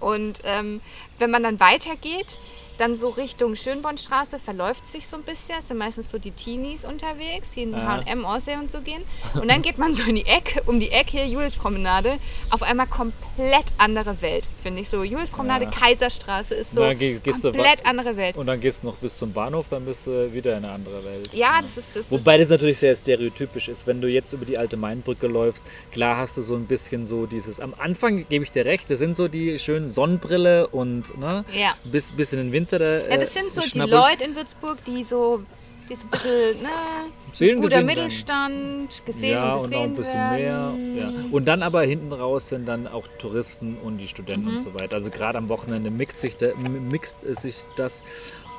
Und 0.00 0.40
ähm, 0.44 0.80
wenn 1.18 1.30
man 1.30 1.42
dann 1.42 1.60
weitergeht, 1.60 2.38
dann 2.82 2.96
so 2.96 3.10
Richtung 3.10 3.54
Schönbornstraße 3.54 4.38
verläuft 4.40 4.86
sich 4.90 5.06
so 5.06 5.16
ein 5.16 5.22
bisschen. 5.22 5.54
Es 5.60 5.68
sind 5.68 5.78
meistens 5.78 6.10
so 6.10 6.18
die 6.18 6.32
Teenies 6.32 6.84
unterwegs, 6.84 7.52
die 7.54 7.62
in 7.62 7.72
Ja. 7.72 8.02
H&M, 8.04 8.24
Aussee 8.26 8.56
und 8.56 8.70
so 8.72 8.80
gehen. 8.80 9.02
Und 9.34 9.48
dann 9.50 9.62
geht 9.62 9.78
man 9.78 9.94
so 9.94 10.02
in 10.04 10.16
die 10.16 10.26
Ecke, 10.26 10.62
um 10.66 10.80
die 10.80 10.90
Ecke, 10.90 11.22
Juliuspromenade, 11.24 12.18
auf 12.50 12.62
einmal 12.62 12.86
komplett 12.88 13.66
andere 13.78 14.20
Welt, 14.20 14.48
finde 14.62 14.80
ich 14.80 14.88
so. 14.88 15.02
Juliuspromenade, 15.04 15.66
Ja. 15.66 15.70
Kaiserstraße 15.70 16.54
ist 16.54 16.72
so 16.74 16.80
Dann 16.80 16.98
geh- 16.98 17.18
komplett 17.20 17.86
andere 17.86 18.16
Welt. 18.16 18.36
Und 18.36 18.46
dann 18.46 18.60
gehst 18.60 18.82
du 18.82 18.88
noch 18.88 18.96
bis 18.96 19.16
zum 19.16 19.32
Bahnhof, 19.32 19.66
dann 19.70 19.84
bist 19.84 20.06
du 20.08 20.32
wieder 20.32 20.56
in 20.58 20.64
eine 20.64 20.74
andere 20.74 21.04
Welt. 21.04 21.30
Ja, 21.32 21.60
das 21.62 21.76
ist 21.78 21.94
das. 21.94 22.10
Wobei 22.10 22.36
das 22.38 22.48
natürlich 22.48 22.78
sehr 22.78 22.96
stereotypisch 22.96 23.68
ist, 23.68 23.86
wenn 23.86 24.00
du 24.00 24.08
jetzt 24.08 24.32
über 24.32 24.44
die 24.44 24.58
alte 24.58 24.76
Mainbrücke 24.76 25.28
läufst. 25.28 25.64
Klar 25.92 26.16
hast 26.16 26.36
du 26.36 26.42
so 26.42 26.56
ein 26.56 26.66
bisschen 26.66 27.06
so 27.06 27.26
dieses. 27.26 27.60
Am 27.60 27.74
Anfang 27.78 28.26
gebe 28.28 28.44
ich 28.44 28.50
dir 28.50 28.64
recht, 28.64 28.90
das 28.90 28.98
sind 28.98 29.14
so 29.14 29.28
die 29.28 29.58
schönen 29.58 29.88
Sonnenbrille 29.88 30.66
und 30.68 31.16
ne, 31.18 31.44
Ja. 31.52 31.74
bis, 31.84 32.12
bis 32.12 32.32
in 32.32 32.38
den 32.38 32.50
Winter. 32.72 33.00
Da, 33.08 33.08
ja, 33.08 33.16
das 33.16 33.34
sind 33.34 33.52
so 33.52 33.60
die 33.60 33.68
schnabbelt- 33.70 33.90
Leute 34.10 34.24
in 34.24 34.36
Würzburg, 34.36 34.84
die 34.84 35.02
so, 35.04 35.42
die 35.88 35.94
so 35.94 36.06
ein 36.06 36.10
bisschen, 36.10 36.62
ne, 36.62 37.56
guter 37.60 37.82
Mittelstand, 37.82 39.04
gesehen 39.04 39.32
ja, 39.32 39.54
und 39.54 39.60
und 39.64 39.70
gesehen 39.70 39.78
auch 39.78 39.84
ein 39.84 39.96
bisschen 39.96 40.30
werden. 40.38 40.94
mehr. 40.94 41.02
Ja. 41.04 41.12
Und 41.30 41.44
dann 41.46 41.62
aber 41.62 41.82
hinten 41.82 42.12
raus 42.12 42.48
sind 42.48 42.66
dann 42.66 42.86
auch 42.86 43.06
Touristen 43.18 43.76
und 43.82 43.98
die 43.98 44.08
Studenten 44.08 44.48
Mhm. 44.50 44.56
und 44.56 44.62
so 44.62 44.74
weiter. 44.74 44.96
Also 44.96 45.10
gerade 45.10 45.38
am 45.38 45.48
Wochenende 45.48 45.90
mixt 45.90 46.20
sich, 46.20 46.36
da, 46.36 46.48
mixt 46.56 47.22
sich 47.40 47.56
das. 47.76 48.04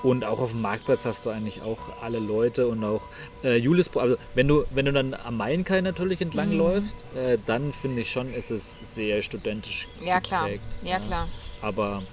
Und 0.03 0.25
auch 0.25 0.39
auf 0.41 0.51
dem 0.51 0.59
Marktplatz 0.61 1.05
hast 1.05 1.25
du 1.25 1.29
eigentlich 1.29 1.61
auch 1.61 1.77
alle 2.01 2.19
Leute 2.19 2.67
und 2.67 2.83
auch 2.83 3.03
äh, 3.41 3.55
Julius. 3.55 3.95
Also 3.95 4.17
wenn 4.35 4.49
du, 4.49 4.65
wenn 4.71 4.85
du 4.85 4.91
dann 4.91 5.13
am 5.13 5.37
Mainkai 5.37 5.79
natürlich 5.79 6.19
entlang 6.19 6.49
Mhm. 6.49 6.57
läufst, 6.57 6.97
äh, 7.15 7.37
dann 7.45 7.71
finde 7.71 8.01
ich 8.01 8.11
schon, 8.11 8.33
ist 8.33 8.51
es 8.51 8.79
sehr 8.95 9.21
studentisch 9.21 9.87
Ja, 10.03 10.19
klar. 10.19 10.43
geprägt. 10.43 10.63
Ja, 10.83 10.99
klar. 10.99 11.29
Aber 11.61 12.03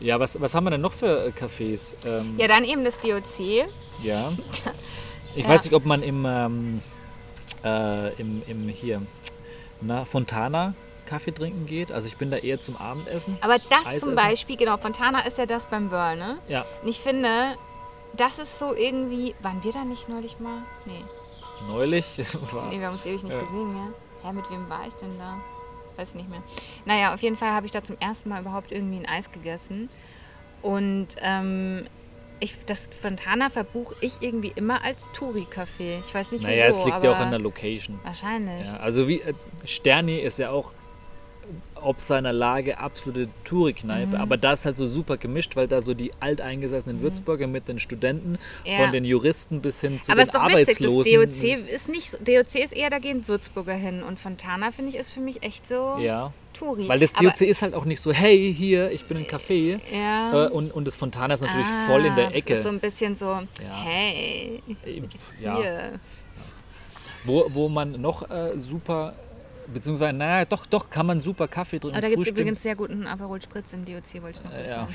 ja, 0.00 0.18
was, 0.20 0.40
was 0.40 0.54
haben 0.54 0.64
wir 0.64 0.70
denn 0.70 0.80
noch 0.80 0.92
für 0.92 1.26
äh, 1.26 1.30
Cafés? 1.30 1.94
Ähm, 2.04 2.34
Ja, 2.38 2.48
dann 2.48 2.64
eben 2.64 2.84
das 2.84 2.98
DOC. 3.00 3.66
ja. 4.02 4.32
Ich 5.34 5.42
Ja. 5.42 5.50
weiß 5.50 5.64
nicht, 5.64 5.74
ob 5.74 5.84
man 5.84 6.02
im, 6.02 6.24
ähm, 6.26 6.80
äh, 7.62 8.14
im, 8.14 8.40
im 8.46 8.68
hier, 8.70 9.02
na, 9.82 10.06
Fontana 10.06 10.72
Kaffee 11.04 11.30
trinken 11.32 11.66
geht. 11.66 11.92
Also 11.92 12.08
ich 12.08 12.16
bin 12.16 12.30
da 12.30 12.38
eher 12.38 12.58
zum 12.58 12.74
Abendessen. 12.78 13.36
Aber 13.42 13.58
das 13.68 13.86
Eis 13.86 14.00
zum 14.00 14.12
essen? 14.12 14.14
Beispiel, 14.16 14.56
genau, 14.56 14.78
Fontana 14.78 15.20
ist 15.26 15.36
ja 15.36 15.44
das 15.44 15.66
beim 15.66 15.90
Whirl, 15.90 16.16
ne? 16.16 16.38
Ja, 16.48 16.64
Und 16.82 16.88
ich 16.88 17.00
finde, 17.00 17.28
das 18.14 18.38
ist 18.38 18.58
so 18.58 18.74
irgendwie. 18.74 19.34
Waren 19.42 19.62
wir 19.62 19.72
da 19.72 19.84
nicht 19.84 20.08
neulich 20.08 20.40
mal? 20.40 20.62
Nee. 20.86 21.04
neulich 21.68 22.06
war. 22.52 22.70
Nee, 22.70 22.80
wir 22.80 22.86
haben 22.86 22.94
uns 22.94 23.04
ewig 23.04 23.22
nicht 23.22 23.34
Ja. 23.34 23.40
gesehen, 23.40 23.76
ja. 23.76 24.28
Hä, 24.28 24.32
mit 24.32 24.50
wem 24.50 24.68
war 24.70 24.86
ich 24.88 24.94
denn 24.94 25.18
da? 25.18 25.38
Weiß 25.96 26.14
nicht 26.14 26.28
mehr. 26.28 26.42
Naja, 26.84 27.14
auf 27.14 27.22
jeden 27.22 27.36
Fall 27.36 27.50
habe 27.50 27.66
ich 27.66 27.72
da 27.72 27.82
zum 27.82 27.96
ersten 27.98 28.28
Mal 28.28 28.40
überhaupt 28.40 28.72
irgendwie 28.72 28.98
ein 28.98 29.06
Eis 29.06 29.30
gegessen. 29.32 29.88
Und 30.62 31.08
ähm, 31.22 31.86
ich, 32.40 32.56
das 32.66 32.90
Fontana 33.00 33.50
verbuche 33.50 33.94
ich 34.00 34.20
irgendwie 34.20 34.52
immer 34.54 34.84
als 34.84 35.10
Touri-Café. 35.12 36.00
Ich 36.04 36.14
weiß 36.14 36.32
nicht 36.32 36.42
Naja, 36.42 36.68
wieso, 36.68 36.80
es 36.80 36.86
liegt 36.86 37.02
ja 37.02 37.12
auch 37.12 37.20
an 37.20 37.30
der 37.30 37.40
Location. 37.40 37.98
Wahrscheinlich. 38.02 38.66
Ja, 38.66 38.76
also 38.76 39.08
wie 39.08 39.22
als 39.22 39.44
Sterni 39.64 40.18
ist 40.18 40.38
ja 40.38 40.50
auch 40.50 40.72
ob 41.82 42.00
seiner 42.00 42.32
Lage 42.32 42.78
absolute 42.78 43.28
Touri-Kneipe, 43.44 44.08
Mhm. 44.08 44.14
aber 44.16 44.36
da 44.36 44.52
ist 44.54 44.64
halt 44.64 44.76
so 44.76 44.86
super 44.86 45.16
gemischt, 45.16 45.56
weil 45.56 45.68
da 45.68 45.82
so 45.82 45.94
die 45.94 46.10
alteingesessenen 46.20 47.00
Würzburger 47.00 47.46
mit 47.46 47.68
den 47.68 47.78
Studenten, 47.78 48.32
Mhm. 48.32 48.38
Ja. 48.64 48.78
von 48.78 48.92
den 48.92 49.04
Juristen 49.04 49.60
bis 49.60 49.80
hin 49.80 50.00
zu 50.02 50.10
aber 50.12 50.20
den 50.22 50.26
ist 50.26 50.34
doch 50.34 50.46
witzig, 50.48 50.78
das 50.78 50.86
Arbeitslosen. 50.86 51.12
DOC 51.14 51.68
ist 51.74 51.88
nicht 51.88 52.12
DOC 52.26 52.54
ist 52.64 52.72
eher, 52.76 52.90
da 52.90 52.98
gehen 52.98 53.26
Würzburger 53.28 53.74
hin 53.74 54.02
und 54.02 54.18
Fontana, 54.18 54.70
finde 54.72 54.90
ich, 54.92 54.96
ist 54.98 55.12
für 55.12 55.20
mich 55.20 55.42
echt 55.42 55.66
so 55.68 55.98
Ja, 56.00 56.32
Touri. 56.54 56.88
weil 56.88 56.98
das 56.98 57.14
Aber- 57.14 57.24
DOC 57.30 57.42
ist 57.42 57.62
halt 57.62 57.74
auch 57.74 57.84
nicht 57.84 58.00
so, 58.00 58.12
hey, 58.12 58.52
hier, 58.54 58.90
ich 58.90 59.04
bin 59.04 59.16
ein 59.18 59.24
Café. 59.26 59.78
ja. 59.92 60.46
Äh, 60.46 60.50
und, 60.50 60.72
und 60.72 60.86
das 60.86 60.96
Fontana 60.96 61.34
ist 61.34 61.40
natürlich 61.42 61.66
Ah, 61.66 61.86
voll 61.86 62.04
in 62.06 62.16
der 62.16 62.28
das 62.28 62.36
Ecke. 62.36 62.54
ist 62.54 62.62
so 62.62 62.68
ein 62.70 62.80
bisschen 62.80 63.14
so, 63.16 63.26
Ja. 63.26 63.46
hey, 63.84 64.62
ja. 65.40 65.56
hier. 65.60 66.00
Wo, 67.24 67.46
wo 67.52 67.68
man 67.68 68.00
noch 68.00 68.30
äh, 68.30 68.58
super, 68.58 69.14
beziehungsweise, 69.72 70.16
naja, 70.16 70.44
doch, 70.44 70.66
doch, 70.66 70.90
kann 70.90 71.06
man 71.06 71.20
super 71.20 71.48
Kaffee 71.48 71.78
trinken. 71.78 71.96
Aber 71.96 72.02
da 72.02 72.08
gibt 72.08 72.22
es 72.22 72.28
übrigens 72.28 72.62
sehr 72.62 72.76
guten 72.76 73.06
Aperol 73.06 73.40
Spritz 73.40 73.72
im 73.72 73.84
DOC, 73.84 74.22
wollte 74.22 74.38
ich 74.38 74.44
noch 74.44 74.50
kurz 74.50 74.64
Äh, 74.64 74.68
ja. 74.68 74.88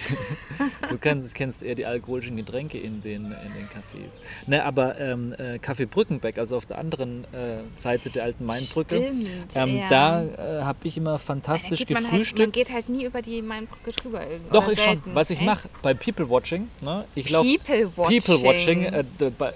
sagen. 0.57 0.71
du 0.89 0.97
kennst, 0.97 1.35
kennst 1.35 1.63
eher 1.63 1.75
die 1.75 1.85
alkoholischen 1.85 2.35
Getränke 2.37 2.77
in 2.77 3.01
den, 3.01 3.25
in 3.25 3.53
den 3.53 3.67
Cafés. 3.67 4.21
Ne, 4.47 4.63
aber 4.63 4.99
ähm, 4.99 5.33
äh, 5.37 5.59
Kaffee 5.59 5.85
Brückenbeck, 5.85 6.37
also 6.37 6.57
auf 6.57 6.65
der 6.65 6.77
anderen 6.77 7.25
äh, 7.33 7.61
Seite 7.75 8.09
der 8.09 8.23
alten 8.23 8.45
Mainbrücke, 8.45 8.95
Stimmt, 8.95 9.27
ähm, 9.55 9.77
ja. 9.77 9.89
da 9.89 10.23
äh, 10.23 10.63
habe 10.63 10.79
ich 10.83 10.97
immer 10.97 11.19
fantastisch 11.19 11.87
man, 11.89 11.95
halt, 11.95 12.11
gefrühstückt. 12.11 12.39
man 12.39 12.51
geht 12.51 12.71
halt 12.71 12.89
nie 12.89 13.05
über 13.05 13.21
die 13.21 13.41
Mainbrücke 13.41 13.91
drüber 13.91 14.21
irgendwie. 14.29 14.51
Doch, 14.51 14.71
ich 14.71 14.79
schon. 14.79 14.93
selten. 14.93 15.15
Was 15.15 15.29
ich 15.29 15.41
mache 15.41 15.69
bei 15.81 15.93
People 15.93 16.29
Watching, 16.29 16.69
ne? 16.81 17.05
ich 17.15 17.29
laufe 17.29 17.47
People 17.57 17.91
Watching. 17.95 18.21
People 18.21 18.47
Watching, 18.47 18.83
äh, 18.83 19.03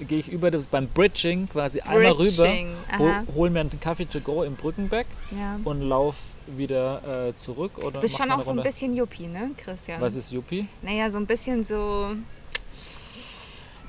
gehe 0.05 0.19
ich 0.19 0.29
über 0.31 0.51
das 0.51 0.67
beim 0.67 0.87
Bridging 0.87 1.47
quasi 1.49 1.79
einmal 1.81 2.11
rüber, 2.11 2.43
Bridging, 2.43 2.69
hol, 2.97 3.09
aha. 3.09 3.23
hol 3.35 3.49
mir 3.49 3.61
einen 3.61 3.79
Kaffee 3.79 4.05
to 4.05 4.19
go 4.19 4.43
im 4.43 4.55
Brückenbeck 4.55 5.04
Ja. 5.35 5.59
und 5.63 5.81
lauf 5.81 6.15
wieder 6.47 7.29
äh, 7.29 7.35
zurück. 7.35 7.79
Oder 7.79 7.93
Du 7.93 7.99
bist 8.01 8.17
schon 8.17 8.29
auch 8.31 8.41
so 8.41 8.51
ein 8.51 8.61
bisschen 8.61 8.95
Yuppie, 8.95 9.27
ne, 9.27 9.51
Christian? 9.57 9.99
Was 9.99 10.15
ist 10.15 10.31
Yuppie? 10.31 10.67
Naja, 10.83 11.09
so 11.09 11.17
ein 11.17 11.25
bisschen 11.25 11.63
so 11.63 12.15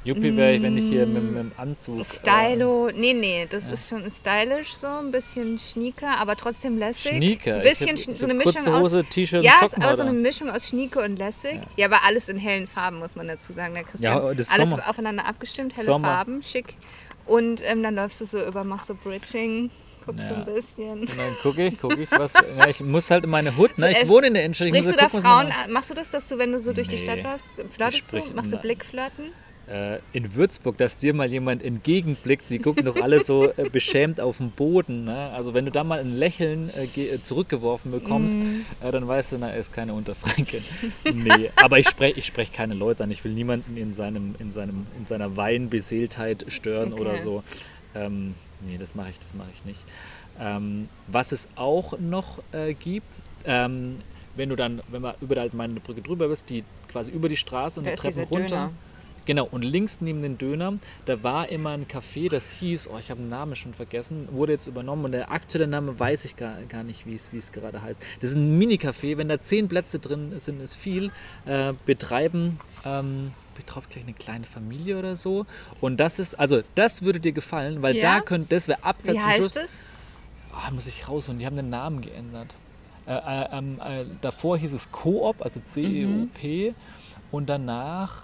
Yuppie 0.07 0.37
wäre 0.37 0.55
ich, 0.55 0.63
wenn 0.63 0.79
ich 0.79 0.85
hier 0.85 1.05
mit, 1.05 1.23
mit 1.25 1.37
dem 1.37 1.53
Anzug. 1.57 1.99
äh, 1.99 2.05
Stylo. 2.05 2.91
Nee, 2.95 3.13
nee, 3.13 3.47
das 3.51 3.69
ist 3.69 3.89
schon 3.89 4.09
stylisch 4.09 4.75
so, 4.75 4.87
ein 4.87 5.11
bisschen 5.11 5.59
schnieker, 5.59 6.17
aber 6.19 6.37
trotzdem 6.37 6.79
lässig. 6.79 7.17
Schnieker. 7.17 7.57
Ein 7.57 7.63
bisschen 7.63 7.89
hab 7.97 8.17
so 8.19 8.27
eine 8.27 8.39
kurze 8.39 8.59
Mischung 8.61 8.75
aus. 8.75 8.83
Hose, 8.85 9.05
T-Shirt 9.05 9.43
Ja, 9.43 9.67
ist 9.67 9.83
aber 9.83 9.97
so 9.97 10.03
eine 10.03 10.13
Mischung 10.13 10.49
aus 10.49 10.69
Schnieke 10.69 11.01
und 11.01 11.17
lässig. 11.19 11.59
Ja, 11.77 11.87
aber 11.87 12.05
alles 12.07 12.29
in 12.29 12.39
hellen 12.39 12.69
Farben, 12.69 13.01
muss 13.01 13.17
man 13.17 13.27
dazu 13.27 13.53
sagen, 13.53 13.75
der 13.75 13.83
Christian. 13.83 14.17
Ja, 14.17 14.29
das 14.33 14.47
ist 14.47 14.53
alles 14.53 14.71
Sommer. 14.71 14.89
aufeinander 14.89 15.27
abgestimmt, 15.27 15.75
helle 15.75 15.87
Sommer. 15.87 16.07
Farben, 16.09 16.43
schick. 16.43 16.75
Und 17.27 17.61
ähm, 17.65 17.83
dann 17.83 17.97
läufst 17.97 18.21
du 18.21 18.27
so 18.27 18.41
über, 18.47 18.63
machst 18.63 18.87
so 18.87 18.95
Bridging, 18.95 19.73
guckst 20.07 20.25
so 20.27 20.31
Ja. 20.35 20.39
ein 20.41 20.45
bisschen. 20.47 21.01
Dann 21.07 21.37
gucke 21.43 21.67
ich, 21.67 21.79
gucke 21.81 22.01
ich, 22.03 22.11
was. 22.13 22.33
Ja, 22.35 22.69
ich 22.69 22.81
muss 22.81 23.11
halt 23.11 23.25
in 23.25 23.31
meine 23.31 23.57
Hut, 23.57 23.77
ne? 23.79 23.91
Ich 23.91 24.03
Äh, 24.05 24.09
wohne 24.09 24.29
in 24.29 24.35
der 24.35 24.45
Innenstadt. 24.45 24.69
Sprichst 24.69 24.91
du 24.91 24.97
da 24.97 25.05
gucken, 25.07 25.21
Frauen, 25.21 25.47
an? 25.47 25.73
machst 25.73 25.91
du 25.91 25.95
das, 25.95 26.11
dass 26.11 26.29
du, 26.29 26.39
wenn 26.39 26.53
du 26.53 26.61
so 26.61 26.73
durch 26.73 26.89
die 26.89 26.95
Nee. 26.97 27.03
Stadt 27.03 27.23
läufst, 27.23 27.49
flirtest 27.71 28.13
du? 28.13 28.23
Machst 28.35 28.53
du. 28.53 28.57
Blickflirten? 28.57 29.33
äh, 29.69 29.99
in 30.13 30.37
Würzburg, 30.37 30.79
dass 30.79 30.97
dir 30.97 31.13
mal 31.13 31.27
jemand 31.29 31.61
entgegenblickt, 31.61 32.45
die 32.51 32.61
gucken 32.61 32.85
doch 32.85 32.95
alle 33.03 33.25
so 33.25 33.51
äh, 33.57 33.69
beschämt 33.73 34.21
auf 34.21 34.37
den 34.39 34.53
Boden. 34.53 35.03
Ne? 35.07 35.31
Also 35.35 35.55
wenn 35.55 35.65
du 35.65 35.73
da 35.73 35.83
mal 35.83 35.99
ein 35.99 36.13
Lächeln 36.13 36.71
äh, 36.71 36.85
äh, 36.85 37.21
zurückgeworfen 37.21 37.91
bekommst, 37.91 38.37
Mhm. 38.37 38.65
äh, 38.81 38.93
dann 38.93 39.09
weißt 39.09 39.33
du, 39.33 39.39
na, 39.39 39.51
er 39.51 39.59
ist 39.59 39.73
keine 39.73 39.93
Unterfränkin. 39.95 40.63
nee, 41.13 41.51
aber 41.57 41.81
ich 41.81 41.89
spreche 41.89 42.17
ich 42.17 42.27
sprech 42.27 42.53
keine 42.53 42.75
Leute 42.75 43.03
an. 43.03 43.11
Ich 43.11 43.25
will 43.25 43.33
niemanden 43.33 43.77
in, 43.77 43.93
seinem, 43.93 44.37
in, 44.39 44.53
seinem, 44.53 44.87
in 45.01 45.05
seiner 45.07 45.37
Weinbeseeltheit 45.37 46.45
stören 46.47 46.93
Okay. 46.93 47.03
oder 47.03 47.19
so. 47.19 47.43
Ähm, 47.97 48.35
nee, 48.61 48.79
das 48.79 48.95
mache 48.95 49.11
ich, 49.11 49.19
das 49.19 49.35
mache 49.35 49.49
ich 49.55 49.65
nicht. 49.65 49.81
Ähm, 50.39 50.89
was 51.07 51.33
es 51.33 51.49
auch 51.57 51.99
noch 51.99 52.39
äh, 52.53 52.75
gibt, 52.75 53.13
ähm, 53.45 53.99
wenn 54.35 54.49
du 54.51 54.57
dann, 54.57 54.83
wenn 54.89 55.03
man 55.03 55.15
über 55.21 55.35
die 55.35 55.41
Altmaine 55.41 55.81
Brücke 55.81 56.03
drüber 56.03 56.29
bist, 56.29 56.51
die 56.51 56.65
quasi 56.89 57.11
über 57.11 57.29
die 57.29 57.37
Straße 57.37 57.81
und 57.81 57.87
Da 57.87 57.93
die 57.93 57.97
Treppen 57.97 58.25
runter. 58.25 58.49
Döner. 58.49 58.73
Genau, 59.27 59.49
und 59.51 59.63
links 59.63 60.01
neben 60.01 60.23
den 60.23 60.39
Döner, 60.39 60.75
da 61.05 61.21
war 61.25 61.49
immer 61.49 61.71
ein 61.71 61.89
Café, 61.89 62.31
das 62.31 62.53
hieß, 62.53 62.89
oh, 62.89 62.99
ich 62.99 63.11
habe 63.11 63.21
den 63.21 63.29
Namen 63.29 63.57
schon 63.57 63.75
vergessen, 63.75 64.29
wurde 64.31 64.53
jetzt 64.53 64.69
übernommen 64.69 65.05
und 65.05 65.13
der 65.13 65.33
aktuelle 65.33 65.67
Name 65.67 65.99
weiß 65.99 66.25
ich 66.27 66.37
gar, 66.37 66.63
gar 66.69 66.85
nicht, 66.85 67.07
wie 67.07 67.17
es, 67.17 67.33
wie 67.33 67.39
es 67.39 67.51
gerade 67.51 67.83
heißt. 67.83 68.01
Das 68.21 68.31
ist 68.31 68.37
ein 68.37 68.57
Mini-Café, 68.57 69.17
wenn 69.17 69.27
da 69.27 69.41
zehn 69.43 69.67
Plätze 69.67 69.99
drin 69.99 70.39
sind, 70.39 70.63
ist 70.63 70.77
viel, 70.77 71.11
äh, 71.45 71.73
betreiben, 71.87 72.61
ähm, 72.85 73.33
betreibt 73.57 73.91
gleich 73.91 74.05
eine 74.05 74.13
kleine 74.15 74.45
Familie 74.47 74.99
oder 74.99 75.17
so. 75.17 75.47
Und 75.81 75.99
das 75.99 76.19
ist, 76.19 76.35
also 76.39 76.63
das 76.75 77.03
würde 77.03 77.21
dir 77.21 77.33
gefallen, 77.33 77.83
weil 77.83 77.97
Ja? 77.97 78.17
da 78.17 78.21
könnte, 78.21 78.49
das 78.55 78.69
wäre 78.69 78.83
abseits 78.85 79.19
Wie 79.19 79.23
zum 79.23 79.33
Schluss. 79.33 79.57
heißt 79.57 79.67
es? 79.67 79.71
Ah, 80.53 80.71
muss 80.71 80.87
ich 80.87 81.09
raus 81.09 81.29
und 81.29 81.39
die 81.39 81.47
haben 81.47 81.57
den 81.57 81.71
Namen 81.71 82.01
geändert. 82.01 82.57
Äh, 83.07 83.15
äh, 83.15 83.49
ähm, 83.53 83.81
äh, 83.85 84.05
davor 84.21 84.57
hieß 84.59 84.73
es 84.73 84.91
Coop, 84.91 85.43
also 85.45 85.61
C-E-O-P. 85.61 86.75
Und 87.31 87.47
danach 87.49 88.23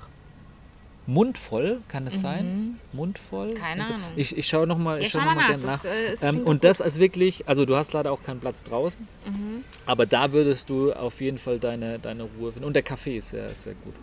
Mundvoll, 1.06 1.80
kann 1.88 2.06
es 2.06 2.20
sein? 2.20 2.78
Mundvoll? 2.92 3.48
Mhm. 3.48 3.54
Keine. 3.54 3.84
Ahnung. 3.86 4.00
Ich, 4.14 4.36
ich 4.36 4.46
schaue 4.46 4.68
nochmal 4.68 5.02
Ja, 5.02 5.08
schau 5.10 5.18
noch 5.18 5.26
mal 5.26 5.34
nach, 5.34 5.48
gern 5.48 5.60
nach. 5.62 5.82
das, 5.82 6.22
äh, 6.22 6.28
ähm, 6.28 6.46
und 6.46 6.62
das 6.62 6.78
ist 6.80 7.00
wirklich, 7.00 7.48
also 7.48 7.64
du 7.66 7.74
hast 7.76 7.92
leider 7.92 8.12
auch 8.12 8.22
keinen 8.22 8.38
Platz 8.38 8.62
draußen, 8.62 9.06
Mhm. 9.26 9.64
aber 9.84 10.06
da 10.06 10.30
würdest 10.32 10.70
du 10.70 10.92
auf 10.92 11.20
jeden 11.20 11.38
Fall 11.38 11.58
deine, 11.58 11.98
deine 11.98 12.22
Ruhe 12.22 12.52
finden. 12.52 12.64
Und 12.66 12.74
der 12.74 12.84
Kaffee 12.84 13.16
ist 13.18 13.30
sehr, 13.30 13.52
sehr 13.56 13.74
gut. 13.74 13.94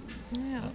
Ja. 0.51 0.71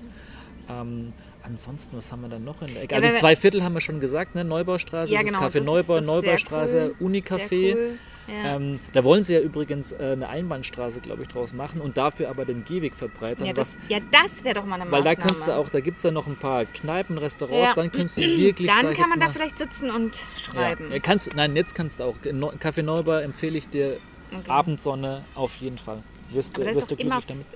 Ähm, 0.69 1.13
ansonsten, 1.43 1.97
was 1.97 2.11
haben 2.11 2.23
wir 2.23 2.29
dann 2.29 2.45
noch 2.45 2.63
in 2.63 2.69
der 2.73 2.83
Ecke? 2.85 2.95
Ja, 2.95 3.01
Also 3.03 3.21
zwei 3.21 3.37
Viertel 3.37 3.63
haben 3.63 3.75
wir 3.75 3.81
schon 3.81 4.01
gesagt, 4.01 4.35
ne? 4.35 4.45
Neubaustraße, 4.45 5.13
Ja, 5.13 5.23
genau, 5.23 5.39
Café 5.41 5.45
das 5.45 5.55
ist- 5.57 5.65
Neubau, 5.67 5.95
das 5.97 6.07
Neubaustraße, 6.07 6.95
cool, 7.01 7.09
Unicafé. 7.11 7.75
Cool. 7.75 7.99
Ja. 8.27 8.57
Ähm, 8.57 8.81
da 8.95 9.05
wollen 9.05 9.23
sie 9.23 9.35
ja 9.35 9.41
übrigens 9.41 9.93
äh, 9.93 9.99
eine 10.13 10.31
Einbahnstraße, 10.31 11.01
glaube 11.01 11.25
ich, 11.25 11.29
draus 11.29 11.53
machen 11.53 11.83
und 11.83 11.99
dafür 11.99 12.31
aber 12.31 12.47
den 12.47 12.65
Gehweg 12.65 12.95
verbreitern. 12.97 13.47
Ja, 13.47 13.53
das, 13.53 13.77
ja, 13.89 13.99
das 14.11 14.43
wäre 14.45 14.55
doch 14.55 14.65
mal 14.65 14.77
eine 14.77 14.87
Maßnahme. 14.87 15.05
Weil 15.05 15.15
da 15.15 15.21
kannst 15.21 15.47
du 15.47 15.55
auch, 15.55 15.69
da 15.69 15.81
gibt 15.81 15.99
es 15.99 16.05
ja 16.05 16.11
noch 16.11 16.27
ein 16.27 16.37
paar 16.37 16.65
Kneipen, 16.65 17.19
Restaurants, 17.19 17.75
dann 17.75 17.93
kannst 17.93 18.17
du 18.17 18.23
wirklich. 18.23 18.71
Dann 18.71 18.95
kann 18.95 19.11
man 19.11 19.21
da 19.21 19.29
vielleicht 19.29 19.59
sitzen 19.59 19.91
und 19.91 20.17
schreiben. 20.39 20.91
Ja. 20.91 20.99
kannst, 21.01 21.37
nein, 21.37 21.55
jetzt 21.55 21.75
kannst 21.75 22.01
du 22.01 22.05
auch. 22.05 22.17
Café 22.23 22.83
Neubau 22.83 23.19
empfehle 23.19 23.59
ich 23.59 23.69
dir 23.69 23.99
okay. 24.33 24.51
Abendsonne 24.51 25.23
auf 25.35 25.57
jeden 25.57 25.77
Fall 25.77 26.03
wirst, 26.31 26.55
Aber 26.57 26.65
das 26.65 26.75
wirst 26.75 26.83
ist 26.83 26.91
du 26.91 26.97
glücklich 26.97 27.25
damit. 27.27 27.47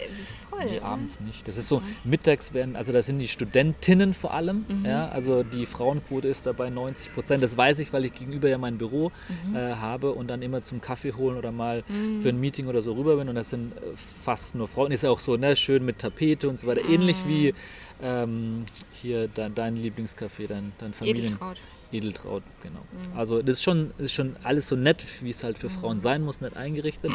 Voll, 0.50 0.64
nee, 0.64 0.80
abends 0.80 1.20
nicht. 1.20 1.46
Das 1.46 1.56
ist 1.56 1.68
so, 1.68 1.82
mittags 2.04 2.52
werden, 2.54 2.76
also 2.76 2.92
da 2.92 3.02
sind 3.02 3.18
die 3.18 3.28
Studentinnen 3.28 4.14
vor 4.14 4.34
allem, 4.34 4.64
mhm. 4.68 4.84
ja, 4.84 5.08
also 5.08 5.42
die 5.42 5.66
Frauenquote 5.66 6.28
ist 6.28 6.46
dabei 6.46 6.70
90 6.70 7.12
Prozent. 7.12 7.42
Das 7.42 7.56
weiß 7.56 7.78
ich, 7.80 7.92
weil 7.92 8.04
ich 8.04 8.14
gegenüber 8.14 8.48
ja 8.48 8.58
mein 8.58 8.78
Büro 8.78 9.12
mhm. 9.46 9.56
äh, 9.56 9.74
habe 9.74 10.12
und 10.12 10.28
dann 10.28 10.42
immer 10.42 10.62
zum 10.62 10.80
Kaffee 10.80 11.12
holen 11.12 11.36
oder 11.36 11.52
mal 11.52 11.84
mhm. 11.88 12.20
für 12.20 12.28
ein 12.28 12.40
Meeting 12.40 12.66
oder 12.66 12.82
so 12.82 12.92
rüber 12.92 13.16
bin 13.16 13.28
und 13.28 13.34
das 13.34 13.50
sind 13.50 13.76
äh, 13.76 13.80
fast 14.24 14.54
nur 14.54 14.68
Frauen. 14.68 14.92
Ist 14.92 15.04
ja 15.04 15.10
auch 15.10 15.20
so, 15.20 15.36
ne, 15.36 15.56
schön 15.56 15.84
mit 15.84 15.98
Tapete 15.98 16.48
und 16.48 16.60
so 16.60 16.66
weiter, 16.66 16.82
ähnlich 16.88 17.16
wie 17.26 17.54
ähm, 18.02 18.66
hier 18.92 19.28
dein, 19.28 19.54
dein 19.54 19.76
Lieblingscafé, 19.76 20.46
dein, 20.48 20.72
dein 20.78 20.92
Familien... 20.92 21.26
Edeltraut. 21.26 21.58
Edeltraut, 21.92 22.42
genau. 22.62 22.80
Mhm. 22.80 23.18
Also 23.18 23.42
das 23.42 23.56
ist 23.56 23.62
schon, 23.62 23.92
ist 23.98 24.12
schon 24.12 24.36
alles 24.42 24.68
so 24.68 24.76
nett, 24.76 25.04
wie 25.20 25.30
es 25.30 25.42
halt 25.44 25.58
für 25.58 25.70
Frauen 25.70 25.96
mhm. 25.98 26.02
sein 26.02 26.22
muss, 26.22 26.40
nett 26.40 26.56
eingerichtet. 26.56 27.10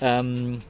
ähm, 0.00 0.62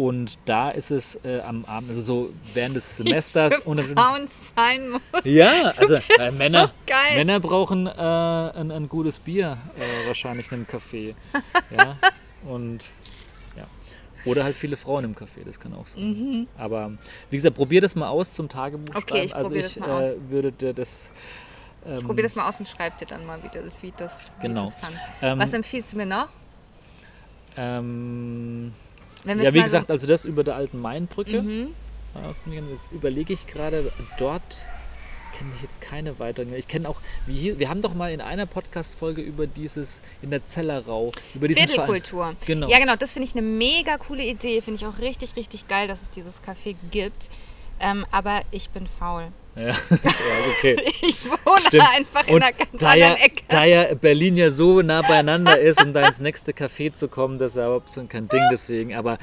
und 0.00 0.38
da 0.46 0.70
ist 0.70 0.90
es 0.90 1.20
äh, 1.26 1.40
am 1.40 1.66
Abend, 1.66 1.90
also 1.90 2.00
so 2.00 2.32
während 2.54 2.74
des 2.74 2.96
Semesters. 2.96 3.58
Und 3.66 3.82
Frauen 3.82 4.28
sein 4.56 4.88
muss. 4.88 5.02
Ja, 5.24 5.74
also 5.76 5.96
äh, 6.18 6.30
Männer, 6.30 6.72
so 6.88 7.16
Männer 7.18 7.38
brauchen 7.38 7.86
äh, 7.86 7.90
ein, 7.90 8.70
ein, 8.70 8.88
gutes 8.88 9.18
Bier 9.18 9.58
äh, 9.78 10.06
wahrscheinlich 10.06 10.50
in 10.50 10.54
einem 10.54 10.64
Café. 10.64 11.14
ja, 11.76 11.98
und 12.48 12.82
ja. 13.58 13.66
Oder 14.24 14.44
halt 14.44 14.56
viele 14.56 14.78
Frauen 14.78 15.04
im 15.04 15.14
Café, 15.14 15.44
das 15.44 15.60
kann 15.60 15.74
auch 15.74 15.86
sein. 15.86 16.02
Mhm. 16.02 16.46
Aber 16.56 16.92
wie 17.28 17.36
gesagt, 17.36 17.56
probier 17.56 17.82
das 17.82 17.94
mal 17.94 18.08
aus 18.08 18.32
zum 18.32 18.48
Tagebuch 18.48 18.94
okay. 18.94 19.24
Ich 19.24 19.36
also 19.36 19.54
ich 19.54 19.74
das 19.74 19.86
mal 19.86 20.12
äh, 20.14 20.30
würde 20.30 20.50
dir 20.50 20.72
das. 20.72 21.10
Ähm, 21.86 21.98
ich 21.98 22.04
probiere 22.04 22.24
das 22.24 22.34
mal 22.34 22.48
aus 22.48 22.58
und 22.58 22.68
schreibe 22.68 22.96
dir 22.98 23.06
dann 23.06 23.26
mal, 23.26 23.42
wie, 23.42 23.48
das, 23.48 23.72
wie, 23.80 23.92
das, 23.96 24.32
genau. 24.40 24.64
das 24.66 24.74
fand. 24.76 24.96
Ähm, 25.22 25.38
Was 25.38 25.52
empfiehlst 25.52 25.92
du 25.92 25.96
mir 25.96 26.06
noch? 26.06 26.28
Ähm, 27.56 28.72
ja, 29.24 29.52
wie 29.52 29.62
gesagt, 29.62 29.88
so 29.88 29.92
also 29.92 30.06
das 30.06 30.24
über 30.24 30.44
der 30.44 30.56
alten 30.56 30.80
Mainbrücke. 30.80 31.42
Mhm. 31.42 31.74
Jetzt 32.70 32.90
überlege 32.90 33.32
ich 33.32 33.46
gerade, 33.46 33.92
dort 34.18 34.66
kenne 35.36 35.52
ich 35.54 35.62
jetzt 35.62 35.80
keine 35.80 36.18
weiteren. 36.18 36.52
Ich 36.54 36.68
kenne 36.68 36.88
auch, 36.88 37.00
wir, 37.26 37.58
wir 37.58 37.68
haben 37.68 37.82
doch 37.82 37.94
mal 37.94 38.12
in 38.12 38.20
einer 38.20 38.46
Podcast-Folge 38.46 39.22
über 39.22 39.46
dieses, 39.46 40.02
in 40.22 40.30
der 40.30 40.44
Zellerau, 40.46 41.12
über 41.34 41.48
diese 41.48 41.60
Viertelkultur. 41.60 42.34
Genau. 42.46 42.68
Ja, 42.68 42.78
genau, 42.78 42.96
das 42.96 43.12
finde 43.12 43.28
ich 43.28 43.36
eine 43.36 43.42
mega 43.42 43.96
coole 43.98 44.24
Idee. 44.24 44.60
Finde 44.60 44.80
ich 44.80 44.86
auch 44.86 44.98
richtig, 44.98 45.36
richtig 45.36 45.68
geil, 45.68 45.88
dass 45.88 46.02
es 46.02 46.10
dieses 46.10 46.42
Café 46.42 46.76
gibt. 46.90 47.30
Ähm, 47.80 48.04
aber 48.10 48.40
ich 48.50 48.70
bin 48.70 48.86
faul. 48.86 49.28
Ja, 49.60 49.66
ja 49.66 49.74
okay. 50.56 50.76
ich 51.02 51.24
wohne 51.24 51.60
Stimmt. 51.66 51.84
einfach 51.96 52.26
in 52.26 52.42
einer 52.42 52.52
ganz 52.52 52.70
da 52.78 52.90
anderen 52.90 53.16
ja, 53.16 53.24
Ecke. 53.24 53.42
Da 53.48 53.64
ja 53.64 53.94
Berlin 53.94 54.36
ja 54.36 54.50
so 54.50 54.80
nah 54.80 55.02
beieinander 55.02 55.58
ist, 55.60 55.84
um 55.84 55.92
da 55.92 56.06
ins 56.06 56.20
nächste 56.20 56.52
Café 56.52 56.92
zu 56.92 57.08
kommen, 57.08 57.38
das 57.38 57.52
ist 57.52 57.56
ja 57.56 57.66
überhaupt 57.66 57.90
so 57.90 58.04
kein 58.06 58.28
Ding 58.28 58.42
deswegen. 58.50 58.94
Aber 58.94 59.18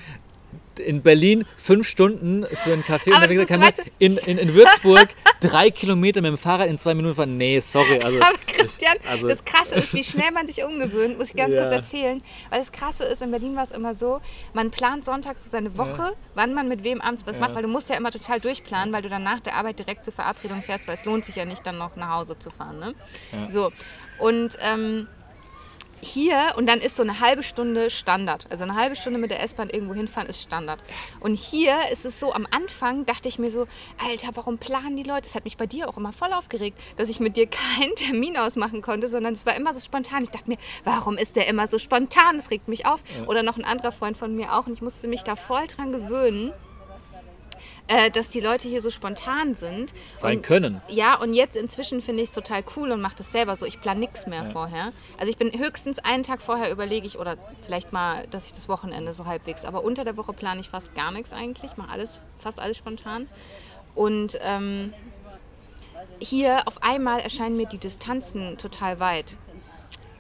in 0.79 1.01
Berlin 1.01 1.45
fünf 1.55 1.87
Stunden 1.87 2.45
für 2.63 2.73
einen 2.73 2.83
Kaffee. 2.83 3.11
Aber 3.11 3.23
und 3.23 3.29
dann 3.29 3.37
gesagt, 3.37 3.61
weißt 3.61 3.77
du, 3.79 3.83
in, 3.99 4.17
in, 4.17 4.37
in 4.37 4.53
Würzburg 4.53 5.09
drei 5.39 5.69
Kilometer 5.71 6.21
mit 6.21 6.29
dem 6.29 6.37
Fahrrad 6.37 6.67
in 6.67 6.79
zwei 6.79 6.93
Minuten 6.93 7.15
fahren. 7.15 7.37
Nee, 7.37 7.59
sorry. 7.59 7.99
Also, 8.03 8.19
Aber 8.21 8.37
Christian, 8.47 8.97
also, 9.09 9.27
das 9.27 9.43
Krasse 9.45 9.75
ist, 9.75 9.93
wie 9.93 10.03
schnell 10.03 10.31
man 10.31 10.47
sich 10.47 10.63
umgewöhnt, 10.63 11.17
muss 11.17 11.29
ich 11.29 11.35
ganz 11.35 11.53
ja. 11.53 11.61
kurz 11.61 11.73
erzählen. 11.73 12.21
Weil 12.49 12.59
das 12.59 12.71
Krasse 12.71 13.03
ist, 13.03 13.21
in 13.21 13.31
Berlin 13.31 13.55
war 13.55 13.63
es 13.63 13.71
immer 13.71 13.95
so, 13.95 14.21
man 14.53 14.71
plant 14.71 15.05
sonntags 15.05 15.43
so 15.43 15.49
seine 15.49 15.77
Woche, 15.77 16.01
ja. 16.01 16.13
wann 16.35 16.53
man 16.53 16.67
mit 16.67 16.83
wem 16.83 17.01
abends 17.01 17.25
was 17.25 17.35
ja. 17.35 17.41
macht, 17.41 17.55
weil 17.55 17.63
du 17.63 17.69
musst 17.69 17.89
ja 17.89 17.95
immer 17.95 18.11
total 18.11 18.39
durchplanen, 18.39 18.93
weil 18.93 19.01
du 19.01 19.09
dann 19.09 19.23
nach 19.23 19.39
der 19.39 19.55
Arbeit 19.55 19.79
direkt 19.79 20.05
zur 20.05 20.13
Verabredung 20.13 20.61
fährst, 20.61 20.87
weil 20.87 20.95
es 20.95 21.05
lohnt 21.05 21.25
sich 21.25 21.35
ja 21.35 21.45
nicht, 21.45 21.65
dann 21.65 21.77
noch 21.77 21.95
nach 21.95 22.15
Hause 22.15 22.37
zu 22.37 22.49
fahren. 22.49 22.79
Ne? 22.79 22.95
So. 23.49 23.71
Und 24.19 24.57
ähm, 24.61 25.07
hier 26.01 26.53
und 26.57 26.67
dann 26.67 26.79
ist 26.79 26.95
so 26.95 27.03
eine 27.03 27.19
halbe 27.19 27.43
Stunde 27.43 27.89
Standard. 27.89 28.47
Also 28.49 28.63
eine 28.63 28.75
halbe 28.75 28.95
Stunde 28.95 29.19
mit 29.19 29.31
der 29.31 29.41
S-Bahn 29.43 29.69
irgendwo 29.69 29.93
hinfahren 29.93 30.29
ist 30.29 30.41
Standard. 30.41 30.79
Und 31.19 31.35
hier 31.35 31.75
ist 31.91 32.05
es 32.05 32.19
so, 32.19 32.33
am 32.33 32.47
Anfang 32.51 33.05
dachte 33.05 33.27
ich 33.27 33.39
mir 33.39 33.51
so, 33.51 33.67
Alter, 34.09 34.29
warum 34.35 34.57
planen 34.57 34.97
die 34.97 35.03
Leute? 35.03 35.23
Das 35.23 35.35
hat 35.35 35.43
mich 35.43 35.57
bei 35.57 35.65
dir 35.65 35.89
auch 35.89 35.97
immer 35.97 36.13
voll 36.13 36.33
aufgeregt, 36.33 36.79
dass 36.97 37.09
ich 37.09 37.19
mit 37.19 37.37
dir 37.37 37.47
keinen 37.47 37.95
Termin 37.95 38.37
ausmachen 38.37 38.81
konnte, 38.81 39.09
sondern 39.09 39.33
es 39.33 39.45
war 39.45 39.55
immer 39.55 39.73
so 39.73 39.79
spontan. 39.79 40.23
Ich 40.23 40.29
dachte 40.29 40.49
mir, 40.49 40.57
warum 40.83 41.17
ist 41.17 41.35
der 41.35 41.47
immer 41.47 41.67
so 41.67 41.79
spontan? 41.79 42.37
Das 42.37 42.51
regt 42.51 42.67
mich 42.67 42.85
auf. 42.85 43.03
Oder 43.27 43.43
noch 43.43 43.57
ein 43.57 43.65
anderer 43.65 43.91
Freund 43.91 44.17
von 44.17 44.35
mir 44.35 44.53
auch. 44.53 44.67
Und 44.67 44.73
ich 44.73 44.81
musste 44.81 45.07
mich 45.07 45.23
da 45.23 45.35
voll 45.35 45.67
dran 45.67 45.91
gewöhnen 45.91 46.53
äh, 47.87 48.11
dass 48.11 48.29
die 48.29 48.39
Leute 48.39 48.67
hier 48.67 48.81
so 48.81 48.89
spontan 48.89 49.55
sind. 49.55 49.93
Sein 50.13 50.37
und, 50.37 50.43
können. 50.43 50.81
Ja, 50.89 51.19
und 51.19 51.33
jetzt 51.33 51.55
inzwischen 51.55 52.01
finde 52.01 52.23
ich 52.23 52.29
es 52.29 52.35
total 52.35 52.63
cool 52.75 52.91
und 52.91 53.01
mache 53.01 53.15
das 53.17 53.31
selber 53.31 53.55
so. 53.55 53.65
Ich 53.65 53.81
plane 53.81 53.99
nichts 53.99 54.27
mehr 54.27 54.43
ja. 54.43 54.49
vorher. 54.49 54.91
Also 55.17 55.29
ich 55.29 55.37
bin 55.37 55.57
höchstens 55.57 55.99
einen 55.99 56.23
Tag 56.23 56.41
vorher 56.41 56.71
überlege 56.71 57.07
ich 57.07 57.17
oder 57.17 57.37
vielleicht 57.63 57.93
mal, 57.93 58.27
dass 58.27 58.45
ich 58.45 58.53
das 58.53 58.67
Wochenende 58.67 59.13
so 59.13 59.25
halbwegs. 59.25 59.63
Aber 59.65 59.83
unter 59.83 60.03
der 60.03 60.17
Woche 60.17 60.33
plane 60.33 60.59
ich 60.59 60.69
fast 60.69 60.93
gar 60.95 61.11
nichts 61.11 61.31
eigentlich, 61.31 61.77
mache 61.77 61.91
alles, 61.91 62.21
fast 62.37 62.59
alles 62.59 62.77
spontan. 62.77 63.29
Und 63.95 64.37
ähm, 64.41 64.93
hier 66.19 66.67
auf 66.67 66.83
einmal 66.83 67.21
erscheinen 67.21 67.57
mir 67.57 67.67
die 67.67 67.79
Distanzen 67.79 68.57
total 68.57 68.99
weit. 68.99 69.37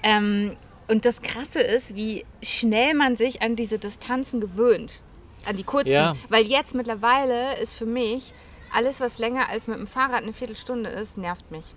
Ähm, 0.03 0.55
und 0.87 1.03
das 1.03 1.21
Krasse 1.21 1.59
ist, 1.59 1.95
wie 1.95 2.25
schnell 2.41 2.93
man 2.93 3.17
sich 3.17 3.41
an 3.41 3.57
diese 3.57 3.77
Distanzen 3.77 4.39
gewöhnt 4.39 5.01
an 5.47 5.55
die 5.55 5.63
kurzen. 5.63 5.89
Ja. 5.89 6.15
Weil 6.29 6.45
jetzt 6.45 6.75
mittlerweile 6.75 7.57
ist 7.59 7.73
für 7.73 7.85
mich 7.85 8.33
alles, 8.73 8.99
was 8.99 9.17
länger 9.17 9.49
als 9.49 9.67
mit 9.67 9.77
dem 9.77 9.87
Fahrrad 9.87 10.23
eine 10.23 10.33
Viertelstunde 10.33 10.89
ist, 10.89 11.17
nervt 11.17 11.51
mich. 11.51 11.73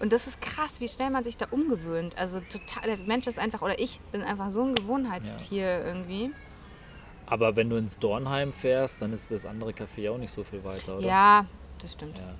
Und 0.00 0.12
das 0.12 0.26
ist 0.26 0.40
krass, 0.40 0.80
wie 0.80 0.88
schnell 0.88 1.10
man 1.10 1.24
sich 1.24 1.36
da 1.36 1.46
umgewöhnt. 1.50 2.18
Also 2.18 2.40
total, 2.40 2.96
der 2.96 3.06
Mensch 3.06 3.26
ist 3.26 3.38
einfach, 3.38 3.62
oder 3.62 3.78
ich 3.78 4.00
bin 4.12 4.22
einfach 4.22 4.50
so 4.50 4.62
ein 4.62 4.74
Gewohnheitstier 4.74 5.66
ja. 5.66 5.84
irgendwie. 5.84 6.30
Aber 7.26 7.56
wenn 7.56 7.68
du 7.68 7.76
ins 7.76 7.98
Dornheim 7.98 8.52
fährst, 8.52 9.02
dann 9.02 9.12
ist 9.12 9.30
das 9.30 9.44
andere 9.44 9.72
Café 9.72 10.10
auch 10.10 10.18
nicht 10.18 10.32
so 10.32 10.44
viel 10.44 10.64
weiter, 10.64 10.98
oder? 10.98 11.06
Ja, 11.06 11.46
das 11.80 11.92
stimmt. 11.92 12.16
Ja. 12.16 12.34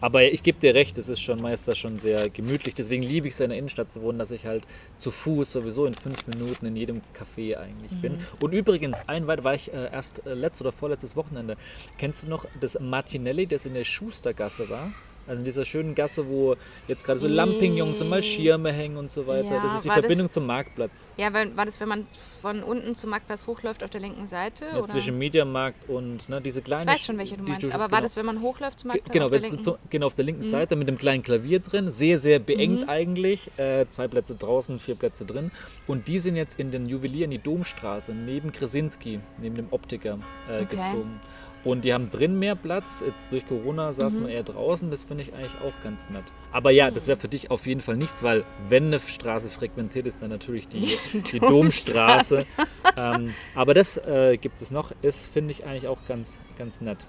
Aber 0.00 0.22
ich 0.22 0.42
gebe 0.42 0.60
dir 0.60 0.74
recht, 0.74 0.96
es 0.98 1.08
ist 1.08 1.20
schon 1.20 1.40
meist 1.42 1.76
schon 1.76 1.98
sehr 1.98 2.30
gemütlich. 2.30 2.74
Deswegen 2.74 3.02
liebe 3.02 3.26
ich 3.26 3.34
es 3.34 3.40
in 3.40 3.50
der 3.50 3.58
Innenstadt 3.58 3.90
zu 3.90 4.02
wohnen, 4.02 4.18
dass 4.18 4.30
ich 4.30 4.46
halt 4.46 4.64
zu 4.98 5.10
Fuß 5.10 5.52
sowieso 5.52 5.86
in 5.86 5.94
fünf 5.94 6.26
Minuten 6.26 6.66
in 6.66 6.76
jedem 6.76 7.00
Café 7.16 7.56
eigentlich 7.56 7.92
mhm. 7.92 8.00
bin. 8.00 8.26
Und 8.40 8.52
übrigens, 8.52 9.00
ein 9.06 9.26
weit 9.26 9.44
war 9.44 9.54
ich 9.54 9.72
äh, 9.72 9.90
erst 9.92 10.26
äh, 10.26 10.34
letztes 10.34 10.62
oder 10.62 10.72
vorletztes 10.72 11.16
Wochenende. 11.16 11.56
Kennst 11.98 12.24
du 12.24 12.28
noch 12.28 12.46
das 12.60 12.78
Martinelli, 12.80 13.46
das 13.46 13.66
in 13.66 13.74
der 13.74 13.84
Schustergasse 13.84 14.68
war? 14.68 14.92
Also 15.28 15.40
in 15.40 15.44
dieser 15.44 15.64
schönen 15.66 15.94
Gasse, 15.94 16.26
wo 16.26 16.56
jetzt 16.86 17.04
gerade 17.04 17.20
so 17.20 17.26
Lampignons 17.26 18.00
und 18.00 18.08
mal 18.08 18.22
Schirme 18.22 18.72
hängen 18.72 18.96
und 18.96 19.10
so 19.10 19.26
weiter. 19.26 19.56
Ja, 19.56 19.62
das 19.62 19.74
ist 19.74 19.84
die 19.84 19.90
Verbindung 19.90 20.28
das, 20.28 20.34
zum 20.34 20.46
Marktplatz. 20.46 21.10
Ja, 21.18 21.32
war 21.32 21.66
das, 21.66 21.78
wenn 21.80 21.88
man 21.88 22.06
von 22.40 22.62
unten 22.62 22.96
zum 22.96 23.10
Marktplatz 23.10 23.46
hochläuft 23.46 23.84
auf 23.84 23.90
der 23.90 24.00
linken 24.00 24.26
Seite? 24.26 24.64
Ja, 24.72 24.84
zwischen 24.86 25.18
Mediamarkt 25.18 25.88
und 25.88 26.28
ne, 26.30 26.40
diese 26.40 26.62
kleine. 26.62 26.84
Ich 26.84 26.88
weiß 26.88 27.04
schon, 27.04 27.18
welche 27.18 27.36
du 27.36 27.42
meinst. 27.42 27.64
aber 27.66 27.84
genau. 27.84 27.90
war 27.90 28.00
das, 28.00 28.16
wenn 28.16 28.24
man 28.24 28.40
hochläuft 28.40 28.80
zum 28.80 28.88
Marktplatz? 28.88 29.12
Genau, 29.12 29.26
auf 29.26 29.30
der 29.30 29.40
linken? 29.40 29.62
So, 29.62 29.78
genau 29.90 30.06
auf 30.06 30.14
der 30.14 30.24
linken 30.24 30.46
mhm. 30.46 30.50
Seite 30.50 30.76
mit 30.76 30.88
einem 30.88 30.98
kleinen 30.98 31.22
Klavier 31.22 31.60
drin. 31.60 31.90
Sehr, 31.90 32.18
sehr 32.18 32.38
beengt 32.38 32.82
mhm. 32.82 32.88
eigentlich. 32.88 33.50
Äh, 33.58 33.86
zwei 33.88 34.08
Plätze 34.08 34.34
draußen, 34.34 34.78
vier 34.78 34.94
Plätze 34.94 35.26
drin. 35.26 35.50
Und 35.86 36.08
die 36.08 36.18
sind 36.18 36.36
jetzt 36.36 36.58
in 36.58 36.70
den 36.70 36.86
Juwelier 36.86 37.26
in 37.26 37.32
die 37.32 37.38
Domstraße 37.38 38.14
neben 38.14 38.52
Krasinski, 38.52 39.20
neben 39.38 39.56
dem 39.56 39.66
Optiker 39.72 40.18
äh, 40.48 40.62
okay. 40.62 40.76
gezogen. 40.76 41.20
Und 41.64 41.84
die 41.84 41.92
haben 41.92 42.10
drin 42.10 42.38
mehr 42.38 42.54
Platz. 42.54 43.02
Jetzt 43.04 43.32
durch 43.32 43.46
Corona 43.46 43.92
saß 43.92 44.14
mhm. 44.14 44.22
man 44.22 44.30
eher 44.30 44.42
draußen. 44.42 44.90
Das 44.90 45.04
finde 45.04 45.24
ich 45.24 45.34
eigentlich 45.34 45.60
auch 45.60 45.72
ganz 45.82 46.08
nett. 46.08 46.24
Aber 46.52 46.70
ja, 46.70 46.90
das 46.90 47.06
wäre 47.06 47.18
für 47.18 47.28
dich 47.28 47.50
auf 47.50 47.66
jeden 47.66 47.80
Fall 47.80 47.96
nichts, 47.96 48.22
weil 48.22 48.44
wenn 48.68 48.86
eine 48.86 49.00
Straße 49.00 49.48
frequentiert 49.48 50.06
ist, 50.06 50.22
dann 50.22 50.30
natürlich 50.30 50.68
die, 50.68 50.96
die 51.32 51.38
Domstraße. 51.40 52.46
ähm, 52.96 53.34
aber 53.54 53.74
das 53.74 53.96
äh, 53.98 54.36
gibt 54.36 54.62
es 54.62 54.70
noch. 54.70 54.92
Ist, 55.02 55.26
finde 55.26 55.52
ich 55.52 55.66
eigentlich 55.66 55.88
auch 55.88 55.98
ganz, 56.06 56.38
ganz 56.56 56.80
nett. 56.80 57.06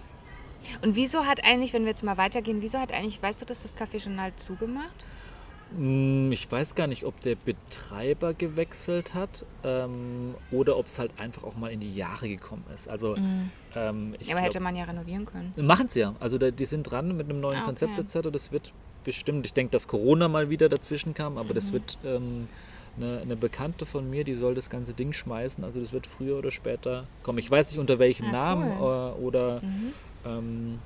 Und 0.82 0.96
wieso 0.96 1.26
hat 1.26 1.44
eigentlich, 1.46 1.74
wenn 1.74 1.84
wir 1.84 1.90
jetzt 1.90 2.04
mal 2.04 2.18
weitergehen, 2.18 2.62
wieso 2.62 2.80
hat 2.80 2.92
eigentlich, 2.92 3.22
weißt 3.22 3.42
du, 3.42 3.46
dass 3.46 3.62
das 3.62 3.76
Café 3.78 4.02
schon 4.02 4.20
halt 4.20 4.40
zugemacht? 4.40 5.06
Hm, 5.76 6.32
ich 6.32 6.52
weiß 6.52 6.76
gar 6.76 6.88
nicht, 6.88 7.04
ob 7.06 7.22
der 7.22 7.36
Betreiber 7.36 8.34
gewechselt 8.34 9.14
hat 9.14 9.46
ähm, 9.64 10.36
oder 10.52 10.78
ob 10.78 10.88
es 10.88 10.98
halt 10.98 11.12
einfach 11.18 11.44
auch 11.44 11.56
mal 11.56 11.72
in 11.72 11.80
die 11.80 11.94
Jahre 11.94 12.28
gekommen 12.28 12.64
ist. 12.74 12.88
Also, 12.88 13.16
mhm. 13.16 13.52
ähm, 13.76 14.14
ja, 14.20 14.32
aber 14.32 14.42
glaub, 14.42 14.46
hätte 14.46 14.60
man 14.62 14.76
ja 14.76 14.86
renovieren 14.86 15.26
können. 15.26 15.54
Machen 15.58 15.88
sie 15.90 16.00
ja. 16.00 16.16
Also 16.20 16.38
da, 16.38 16.50
die 16.50 16.66
sind 16.66 16.84
dran 16.84 17.16
mit 17.16 17.30
einem 17.30 17.40
neuen 17.40 17.58
ah, 17.58 17.60
okay. 17.60 17.66
Konzept 17.86 18.00
etc. 18.00 18.30
Das 18.32 18.52
wird 18.52 18.74
bestimmt. 19.04 19.46
Ich 19.46 19.54
denke, 19.54 19.72
dass 19.72 19.88
Corona 19.88 20.28
mal 20.28 20.50
wieder 20.50 20.70
dazwischen 20.70 21.14
kam, 21.14 21.38
aber 21.38 21.50
mhm. 21.50 21.56
das 21.56 21.72
wird 21.72 21.98
ähm, 22.04 22.48
eine, 22.98 23.20
eine, 23.22 23.36
Bekannte 23.36 23.86
von 23.86 24.10
mir, 24.10 24.24
die 24.24 24.34
soll 24.34 24.56
das 24.56 24.70
ganze 24.70 24.94
Ding 24.94 25.14
schmeißen. 25.14 25.64
Also 25.64 25.80
das 25.80 25.94
wird 25.94 26.08
früher 26.08 26.38
oder 26.38 26.52
später 26.52 27.06
kommen. 27.22 27.38
Ich 27.38 27.50
weiß 27.50 27.70
nicht 27.70 27.80
unter 27.80 28.00
welchem 28.00 28.28
ah, 28.28 28.32
Namen 28.32 28.72
cool. 28.80 29.14
äh, 29.18 29.22
oder 29.22 29.62
mhm. 29.62 29.94
Ähm, 30.26 30.80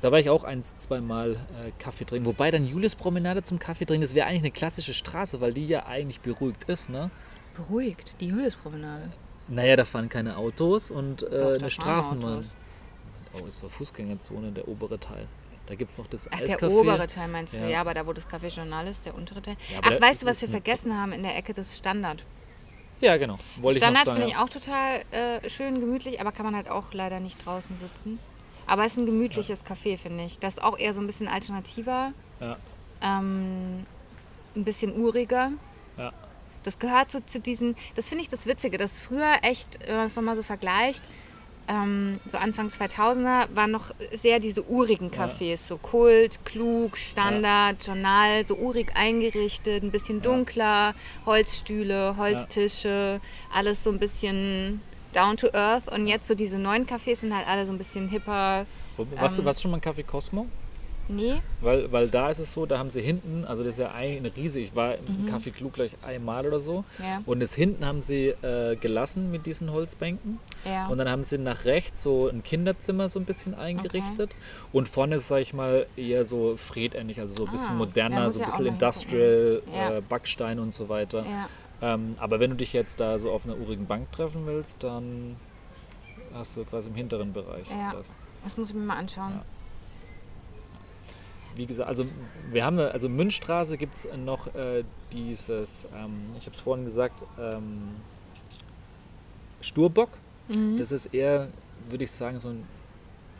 da 0.00 0.10
war 0.10 0.18
ich 0.18 0.30
auch 0.30 0.44
ein, 0.44 0.62
zweimal 0.62 1.32
äh, 1.34 1.72
Kaffee 1.78 2.04
trinken. 2.04 2.26
Wobei 2.26 2.50
dann 2.50 2.66
Julius 2.66 2.94
Promenade 2.94 3.42
zum 3.42 3.58
Kaffee 3.58 3.84
trinken, 3.84 4.02
das 4.02 4.14
wäre 4.14 4.26
eigentlich 4.26 4.42
eine 4.42 4.50
klassische 4.50 4.94
Straße, 4.94 5.40
weil 5.40 5.52
die 5.52 5.66
ja 5.66 5.86
eigentlich 5.86 6.20
beruhigt 6.20 6.64
ist, 6.64 6.88
ne? 6.88 7.10
Beruhigt, 7.54 8.14
die 8.20 8.32
Hüllespromenade. 8.32 9.10
Naja, 9.48 9.76
da 9.76 9.84
fahren 9.84 10.08
keine 10.08 10.36
Autos 10.36 10.90
und 10.90 11.22
äh, 11.22 11.28
Doch, 11.30 11.58
eine 11.58 11.70
Straßenbahn. 11.70 12.32
Autos. 12.34 12.46
Oh, 13.32 13.46
ist 13.46 13.62
doch 13.62 13.70
Fußgängerzone, 13.70 14.52
der 14.52 14.66
obere 14.68 14.98
Teil. 14.98 15.26
Da 15.66 15.74
gibt 15.74 15.90
es 15.90 15.98
noch 15.98 16.06
das 16.06 16.28
Ach, 16.32 16.38
Eiscafé. 16.40 16.58
der 16.58 16.70
obere 16.70 17.06
Teil 17.06 17.28
meinst 17.28 17.54
du? 17.54 17.58
Ja. 17.58 17.80
Aber 17.82 17.94
da, 17.94 18.06
wo 18.06 18.12
das 18.12 18.26
Café 18.28 18.48
Journal 18.48 18.86
ist, 18.88 19.06
der 19.06 19.14
untere 19.14 19.42
Teil. 19.42 19.56
Ja, 19.72 19.80
Ach, 19.84 20.00
weißt 20.00 20.22
du, 20.22 20.26
was 20.26 20.40
wir 20.40 20.48
vergessen 20.48 20.96
haben 20.98 21.12
in 21.12 21.22
der 21.22 21.36
Ecke? 21.36 21.52
Das 21.52 21.76
Standard. 21.76 22.24
Ja, 23.00 23.16
genau. 23.16 23.36
Wollte 23.60 23.78
Standard 23.78 24.04
finde 24.04 24.26
ich 24.26 24.36
auch 24.36 24.48
total 24.48 25.02
äh, 25.12 25.48
schön 25.48 25.80
gemütlich, 25.80 26.20
aber 26.20 26.32
kann 26.32 26.44
man 26.44 26.56
halt 26.56 26.68
auch 26.68 26.92
leider 26.92 27.20
nicht 27.20 27.44
draußen 27.44 27.76
sitzen. 27.78 28.18
Aber 28.70 28.86
es 28.86 28.92
ist 28.92 29.00
ein 29.00 29.06
gemütliches 29.06 29.64
Café, 29.66 29.98
finde 29.98 30.24
ich. 30.24 30.38
Das 30.38 30.54
ist 30.54 30.62
auch 30.62 30.78
eher 30.78 30.94
so 30.94 31.00
ein 31.00 31.06
bisschen 31.08 31.26
alternativer, 31.26 32.12
Ja, 32.40 32.56
ähm, 33.02 33.84
ein 34.54 34.64
bisschen 34.64 34.94
uriger. 34.96 35.50
ja. 35.98 36.12
Das 36.62 36.78
gehört 36.78 37.10
so 37.10 37.18
zu 37.20 37.40
diesen, 37.40 37.74
das 37.96 38.08
finde 38.10 38.22
ich 38.22 38.28
das 38.28 38.46
Witzige, 38.46 38.76
dass 38.78 39.00
früher 39.02 39.38
echt, 39.42 39.78
wenn 39.86 39.96
man 39.96 40.04
das 40.06 40.14
nochmal 40.14 40.36
so 40.36 40.42
vergleicht, 40.44 41.02
ähm, 41.68 42.20
so 42.28 42.36
Anfangs 42.38 42.78
2000er 42.80 43.48
waren 43.54 43.70
noch 43.70 43.92
sehr 44.12 44.38
diese 44.40 44.62
urigen 44.68 45.10
Cafés, 45.10 45.56
so 45.66 45.76
Kult, 45.78 46.44
Klug, 46.44 46.96
Standard, 46.98 47.84
Journal, 47.84 48.44
so 48.44 48.56
urig 48.56 48.92
eingerichtet, 48.94 49.82
ein 49.82 49.90
bisschen 49.90 50.20
dunkler, 50.22 50.94
Holzstühle, 51.26 52.16
Holztische, 52.16 53.20
alles 53.52 53.82
so 53.82 53.90
ein 53.90 53.98
bisschen 53.98 54.82
down 55.14 55.36
to 55.36 55.48
earth 55.54 55.90
und 55.92 56.06
jetzt 56.06 56.26
so 56.28 56.34
diese 56.34 56.58
neuen 56.58 56.86
Cafés 56.86 57.16
sind 57.16 57.34
halt 57.36 57.46
alle 57.48 57.66
so 57.66 57.72
ein 57.72 57.78
bisschen 57.78 58.08
hipper. 58.08 58.66
Warst, 58.96 59.38
du, 59.38 59.42
Ähm, 59.42 59.46
warst 59.46 59.60
du 59.60 59.62
schon 59.62 59.70
mal 59.70 59.78
im 59.78 59.82
Café 59.82 60.04
Cosmo? 60.04 60.46
Nee, 61.12 61.40
Weil, 61.60 61.90
weil 61.90 62.06
da 62.06 62.30
ist 62.30 62.38
es 62.38 62.52
so, 62.52 62.66
da 62.66 62.78
haben 62.78 62.88
sie 62.90 63.02
hinten, 63.02 63.44
also 63.44 63.64
das 63.64 63.74
ist 63.74 63.80
ja 63.80 63.90
eine 63.90 64.30
riesig, 64.36 64.66
ich 64.68 64.76
war 64.76 64.94
im 64.94 65.24
Mhm. 65.24 65.28
Café 65.28 65.50
Klug 65.50 65.72
gleich 65.72 65.90
einmal 66.06 66.46
oder 66.46 66.60
so. 66.60 66.84
Ja. 67.00 67.20
Und 67.26 67.40
das 67.40 67.52
hinten 67.52 67.84
haben 67.84 68.00
sie 68.00 68.28
äh, 68.28 68.76
gelassen 68.76 69.28
mit 69.32 69.44
diesen 69.44 69.72
Holzbänken. 69.72 70.38
ja. 70.64 70.86
Und 70.86 70.98
dann 70.98 71.08
haben 71.10 71.24
sie 71.24 71.36
nach 71.38 71.64
rechts 71.64 72.04
so 72.04 72.28
ein 72.28 72.44
Kinderzimmer 72.44 73.08
so 73.08 73.18
ein 73.18 73.24
bisschen 73.24 73.56
eingerichtet. 73.56 74.36
Und 74.72 74.86
vorne 74.86 75.16
ist, 75.16 75.26
sag 75.26 75.38
ich 75.40 75.52
mal, 75.52 75.86
eher 75.96 76.24
so 76.24 76.56
fredähnlich, 76.56 77.18
also 77.18 77.34
so 77.34 77.46
ein 77.46 77.50
bisschen 77.50 77.70
Ah, 77.74 77.78
moderner, 77.78 78.30
so 78.30 78.38
ein 78.38 78.46
bisschen 78.46 78.66
Industrial, 78.66 79.62
äh, 79.72 80.00
Backstein 80.08 80.60
und 80.60 80.72
so 80.72 80.88
weiter. 80.88 81.24
Ähm, 81.82 82.14
aber 82.18 82.40
wenn 82.40 82.50
du 82.50 82.56
dich 82.56 82.72
jetzt 82.72 83.00
da 83.00 83.18
so 83.18 83.30
auf 83.32 83.44
einer 83.44 83.56
urigen 83.58 83.86
Bank 83.86 84.12
treffen 84.12 84.44
willst, 84.46 84.82
dann 84.84 85.36
hast 86.34 86.56
du 86.56 86.64
quasi 86.64 86.90
im 86.90 86.94
hinteren 86.94 87.32
Bereich 87.32 87.68
Ja. 87.70 87.92
das. 87.92 88.14
Das 88.44 88.56
muss 88.56 88.68
ich 88.70 88.74
mir 88.74 88.82
mal 88.84 88.96
anschauen. 88.96 89.32
Ja. 89.32 89.44
Wie 91.56 91.66
gesagt, 91.66 91.88
also 91.88 92.06
wir 92.50 92.64
haben, 92.64 92.78
also 92.78 93.08
Münchstraße 93.08 93.76
gibt 93.76 93.94
es 93.96 94.08
noch 94.24 94.46
äh, 94.54 94.84
dieses, 95.12 95.88
ähm, 95.96 96.30
ich 96.38 96.46
habe 96.46 96.54
es 96.54 96.60
vorhin 96.60 96.84
gesagt, 96.84 97.24
ähm, 97.38 97.96
Sturbock. 99.60 100.10
Mhm. 100.48 100.78
Das 100.78 100.92
ist 100.92 101.06
eher, 101.06 101.48
würde 101.88 102.04
ich 102.04 102.10
sagen, 102.12 102.38
so 102.38 102.48
ein 102.50 102.64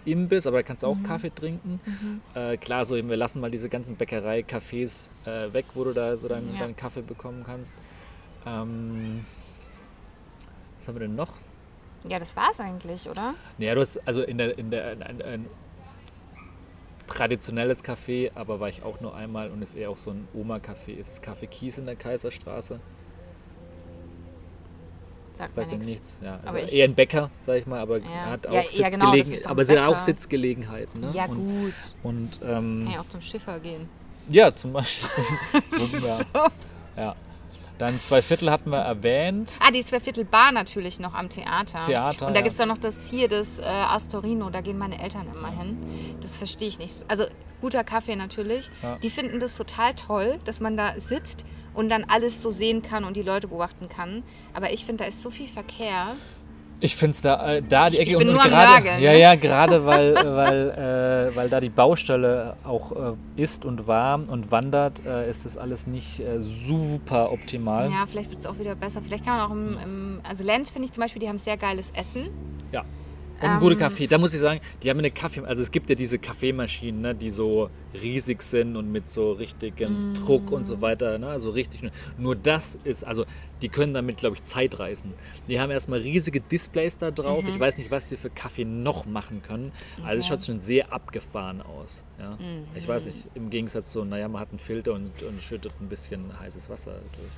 Imbiss, 0.05 0.47
aber 0.47 0.59
da 0.59 0.63
kannst 0.63 0.83
du 0.83 0.87
auch 0.89 0.97
Mhm. 0.97 1.03
Kaffee 1.05 1.31
trinken. 1.31 1.81
Äh, 2.35 2.57
klar, 2.57 2.85
so 2.85 2.97
eben, 2.97 3.09
wir 3.11 3.17
lassen 3.17 3.41
mal 3.41 3.51
diese 3.51 3.69
ganzen 3.69 3.97
Bäckerei-Cafés 3.97 5.11
äh, 5.27 5.53
weg, 5.53 5.67
wo 5.75 5.85
du 5.85 5.93
da 5.93 6.17
so 6.17 6.27
deinen, 6.29 6.53
Ja. 6.55 6.61
deinen 6.61 6.77
Kaffee 6.77 7.03
bekommen 7.03 7.43
kannst. 7.45 7.75
Ähm, 8.47 9.25
was 10.79 10.89
haben 10.89 10.95
wir 10.95 11.01
denn 11.01 11.15
noch? 11.17 11.33
Ja, 12.09 12.19
das 12.19 12.35
war's 12.37 12.59
eigentlich, 12.61 13.09
oder? 13.09 13.35
Naja, 13.59 13.75
du 13.75 13.81
hast 13.83 13.99
also 14.07 14.23
in 14.23 14.39
der, 14.39 14.57
in 14.59 14.71
der 14.71 14.89
ein, 14.93 15.03
ein, 15.03 15.23
ein 15.23 15.47
traditionelles 17.07 17.85
Café, 17.85 18.31
aber 18.35 18.61
war 18.61 18.69
ich 18.69 18.83
auch 18.83 19.01
nur 19.01 19.15
einmal 19.15 19.51
und 19.51 19.61
ist 19.63 19.77
eher 19.77 19.91
auch 19.91 19.99
so 19.99 20.11
ein 20.11 20.27
Oma-Café. 20.33 20.93
Ist 20.99 21.11
das 21.11 21.23
Café 21.23 21.47
Kies 21.47 21.77
in 21.77 21.85
der 21.87 21.97
Kaiserstraße? 21.97 22.81
Sagt, 25.35 25.55
Sagt 25.55 25.69
mir 25.71 25.77
nichts. 25.79 25.89
nichts. 25.89 26.19
Ja, 26.23 26.35
also 26.37 26.49
Aber 26.49 26.69
eher 26.73 26.85
ein 26.85 26.95
Bäcker, 26.95 27.31
sag 27.43 27.57
ich 27.59 27.67
mal, 27.67 27.81
aber 27.81 27.99
Ja. 27.99 28.27
hat 28.27 28.47
auch 28.47 28.53
Ja, 28.53 28.63
ja, 28.73 28.89
genau, 28.91 29.07
aber 29.47 29.63
es 29.63 29.69
sind 29.69 29.79
auch. 29.79 29.99
Sitzgelegenheiten. 29.99 31.01
Ne? 31.01 31.11
Ja, 31.15 31.25
und, 31.27 31.37
gut. 31.37 31.75
Und 32.03 32.41
ähm, 32.43 32.83
Kann 32.85 32.93
ja 32.93 33.01
auch 33.01 33.09
zum 33.09 33.21
Schiffer 33.23 33.59
gehen. 33.61 33.89
ja, 34.29 34.55
zum 34.55 34.73
Beispiel. 34.73 35.09
Zum, 35.79 36.05
ja. 36.05 36.21
ja. 36.97 37.17
Dann 37.81 37.99
zwei 37.99 38.21
Viertel 38.21 38.51
hatten 38.51 38.69
wir 38.69 38.79
erwähnt. 38.79 39.55
Ah, 39.67 39.71
die 39.71 39.83
Zweiviertelbar 39.83 40.53
natürlich 40.53 41.01
noch 41.01 41.15
am 41.15 41.31
Theater. 41.31 41.81
Theater, 41.87 42.27
Und 42.27 42.35
da 42.35 42.41
ja. 42.41 42.43
gibt 42.43 42.53
es 42.53 42.59
doch 42.59 42.67
noch 42.67 42.77
das 42.77 43.09
hier, 43.09 43.27
das 43.27 43.59
äh, 43.59 43.63
Astorino, 43.63 44.51
da 44.51 44.61
gehen 44.61 44.77
meine 44.77 45.03
Eltern 45.03 45.27
immer 45.35 45.51
hin. 45.51 45.79
Das 46.21 46.37
verstehe 46.37 46.69
ich 46.69 46.79
nicht. 46.79 46.97
Also 47.09 47.25
guter 47.63 47.83
Kaffee 47.83 48.17
natürlich. 48.17 48.71
Ja. 48.83 48.99
Die 48.99 49.09
finden 49.09 49.41
das 49.41 49.57
total 49.57 49.95
toll, 49.95 50.39
dass 50.45 50.61
man 50.61 50.77
da 50.77 50.93
sitzt 51.01 51.47
und 51.73 51.89
dann 51.89 52.05
alles 52.05 52.43
so 52.43 52.51
sehen 52.51 52.83
kann 52.83 53.05
und 53.05 53.17
die 53.17 53.23
Leute 53.23 53.49
beobachten 53.49 53.89
kann. 53.89 54.25
Aber 54.53 54.75
ich 54.75 54.85
finde, 54.85 55.05
da 55.05 55.09
ist 55.09 55.23
so 55.23 55.31
viel 55.31 55.49
Verkehr. 55.49 56.17
Ich 56.83 56.97
finde 56.97 57.13
es 57.13 57.21
da, 57.21 57.57
äh, 57.57 57.63
da 57.63 57.91
die 57.91 57.97
Ich 57.97 58.01
Ecke 58.01 58.19
bin 58.19 58.29
und, 58.29 58.35
nur 58.35 58.45
und 58.45 58.51
Nörgeln, 58.51 59.03
ja, 59.03 59.13
ne? 59.13 59.21
ja, 59.21 59.35
gerade 59.35 59.85
weil, 59.85 60.15
weil, 60.15 61.31
äh, 61.31 61.37
weil 61.37 61.49
da 61.51 61.61
die 61.61 61.69
Baustelle 61.69 62.57
auch 62.65 62.93
äh, 62.93 63.43
ist 63.43 63.67
und 63.67 63.87
war 63.87 64.21
und 64.29 64.51
wandert, 64.51 65.05
äh, 65.05 65.29
ist 65.29 65.45
das 65.45 65.59
alles 65.59 65.87
nicht 65.87 66.21
äh, 66.21 66.41
super 66.41 67.33
optimal. 67.33 67.91
Ja, 67.91 68.07
vielleicht 68.09 68.31
wird 68.31 68.41
es 68.41 68.47
auch 68.47 68.59
wieder 68.59 68.75
besser. 68.75 69.03
Vielleicht 69.03 69.27
kann 69.27 69.37
man 69.37 69.47
auch 69.47 69.53
im, 69.53 69.79
im 69.85 70.21
also 70.27 70.43
Lenz 70.43 70.71
finde 70.71 70.87
ich 70.87 70.93
zum 70.93 71.03
Beispiel, 71.03 71.21
die 71.21 71.29
haben 71.29 71.39
sehr 71.39 71.59
geiles 71.59 71.91
Essen. 71.91 72.31
Ja. 72.73 72.85
Und 73.41 73.49
ein 73.49 73.61
guter 73.61 73.73
Ähm, 73.73 73.79
Kaffee. 73.79 74.07
Da 74.07 74.19
muss 74.19 74.35
ich 74.35 74.41
sagen, 74.41 74.61
die 74.83 74.91
haben 74.91 74.99
eine 74.99 75.11
Kaffee. 75.11 75.41
Also 75.45 75.63
es 75.63 75.71
gibt 75.71 75.89
ja 75.89 75.95
diese 75.95 76.19
Kaffeemaschinen, 76.19 77.01
ne, 77.01 77.15
die 77.15 77.31
so 77.31 77.71
riesig 77.95 78.43
sind 78.43 78.77
und 78.77 78.93
mit 78.93 79.09
so 79.11 79.33
richtigem 79.33 80.13
Druck 80.15 80.53
und 80.53 80.67
so 80.67 80.81
weiter. 80.81 81.19
Ne, 81.19 81.29
also 81.29 81.51
richtig. 81.51 81.83
Nur 82.19 82.37
das 82.37 82.79
ist, 82.85 83.03
also 83.05 83.25
die 83.63 83.69
können 83.69 83.95
damit, 83.95 84.19
glaube 84.19 84.37
ich, 84.37 84.45
Zeit 84.45 84.79
reißen. 84.79 85.13
Die 85.49 85.59
haben 85.61 85.71
erstmal 85.71 86.01
riesige 86.01 86.41
Displays 86.41 86.99
da 86.99 87.11
drauf. 87.11 87.45
Ich 87.49 87.59
weiß 87.59 87.79
nicht, 87.79 87.91
was 87.91 88.09
sie 88.09 88.17
für 88.17 88.31
Kaffee 88.31 88.65
noch 88.65 89.07
machen 89.07 89.43
können. 89.43 89.73
Also 90.05 90.19
es 90.21 90.27
Okay. 90.27 90.29
schaut 90.29 90.45
schon 90.45 90.61
sehr 90.61 90.93
abgefahren 90.93 91.63
aus. 91.63 92.05
Ja. 92.19 92.39
Ich 92.75 92.87
weiß 92.87 93.07
nicht, 93.07 93.29
im 93.35 93.49
Gegensatz 93.51 93.93
zu, 93.93 94.05
naja, 94.05 94.29
man 94.29 94.41
hat 94.41 94.51
einen 94.51 94.59
Filter 94.59 94.93
und, 94.95 95.23
und 95.23 95.43
schüttet 95.43 95.73
ein 95.81 95.89
bisschen 95.89 96.39
heißes 96.39 96.69
Wasser 96.69 96.93
durch. 97.17 97.33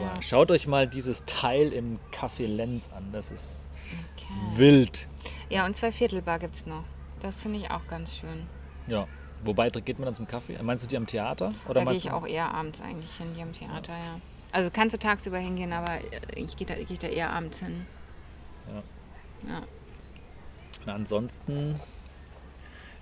Aber 0.00 0.02
Ja. 0.14 0.22
schaut 0.22 0.50
euch 0.50 0.66
mal 0.66 0.86
dieses 0.86 1.24
Teil 1.24 1.72
im 1.72 1.98
Café 2.12 2.46
Lenz 2.46 2.90
an. 2.94 3.04
Das 3.12 3.30
ist. 3.30 3.67
Wild. 4.54 5.08
Ja, 5.50 5.64
und 5.66 5.76
Zweiviertelbar 5.76 6.38
gibt 6.38 6.56
es 6.56 6.66
noch. 6.66 6.84
Das 7.20 7.42
finde 7.42 7.58
ich 7.58 7.70
auch 7.70 7.86
ganz 7.88 8.16
schön. 8.16 8.46
Ja. 8.86 9.06
Wobei 9.44 9.70
geht 9.70 9.98
man 9.98 10.06
dann 10.06 10.14
zum 10.16 10.26
Kaffee? 10.26 10.60
Meinst 10.62 10.84
du 10.84 10.88
die 10.88 10.96
am 10.96 11.06
Theater? 11.06 11.52
Oder 11.66 11.74
Da 11.74 11.80
gehe 11.80 11.84
meinst 11.84 12.04
ich 12.04 12.10
du- 12.10 12.16
auch 12.16 12.26
eher 12.26 12.52
abends 12.52 12.80
eigentlich 12.80 13.14
hin, 13.16 13.28
die 13.36 13.42
am 13.42 13.52
Theater, 13.52 13.92
ja. 13.92 14.20
Also 14.50 14.70
kannst 14.72 14.94
du 14.94 14.98
tagsüber 14.98 15.38
hingehen, 15.38 15.72
aber 15.72 15.94
äh, 16.00 16.40
ich 16.40 16.56
gehe 16.56 16.66
da, 16.66 16.74
geh 16.74 16.94
da 16.94 17.06
eher 17.06 17.30
abends 17.32 17.60
hin. 17.60 17.86
Ja. 18.66 18.82
Ja. 19.52 19.60
Na, 20.86 20.94
ansonsten, 20.94 21.78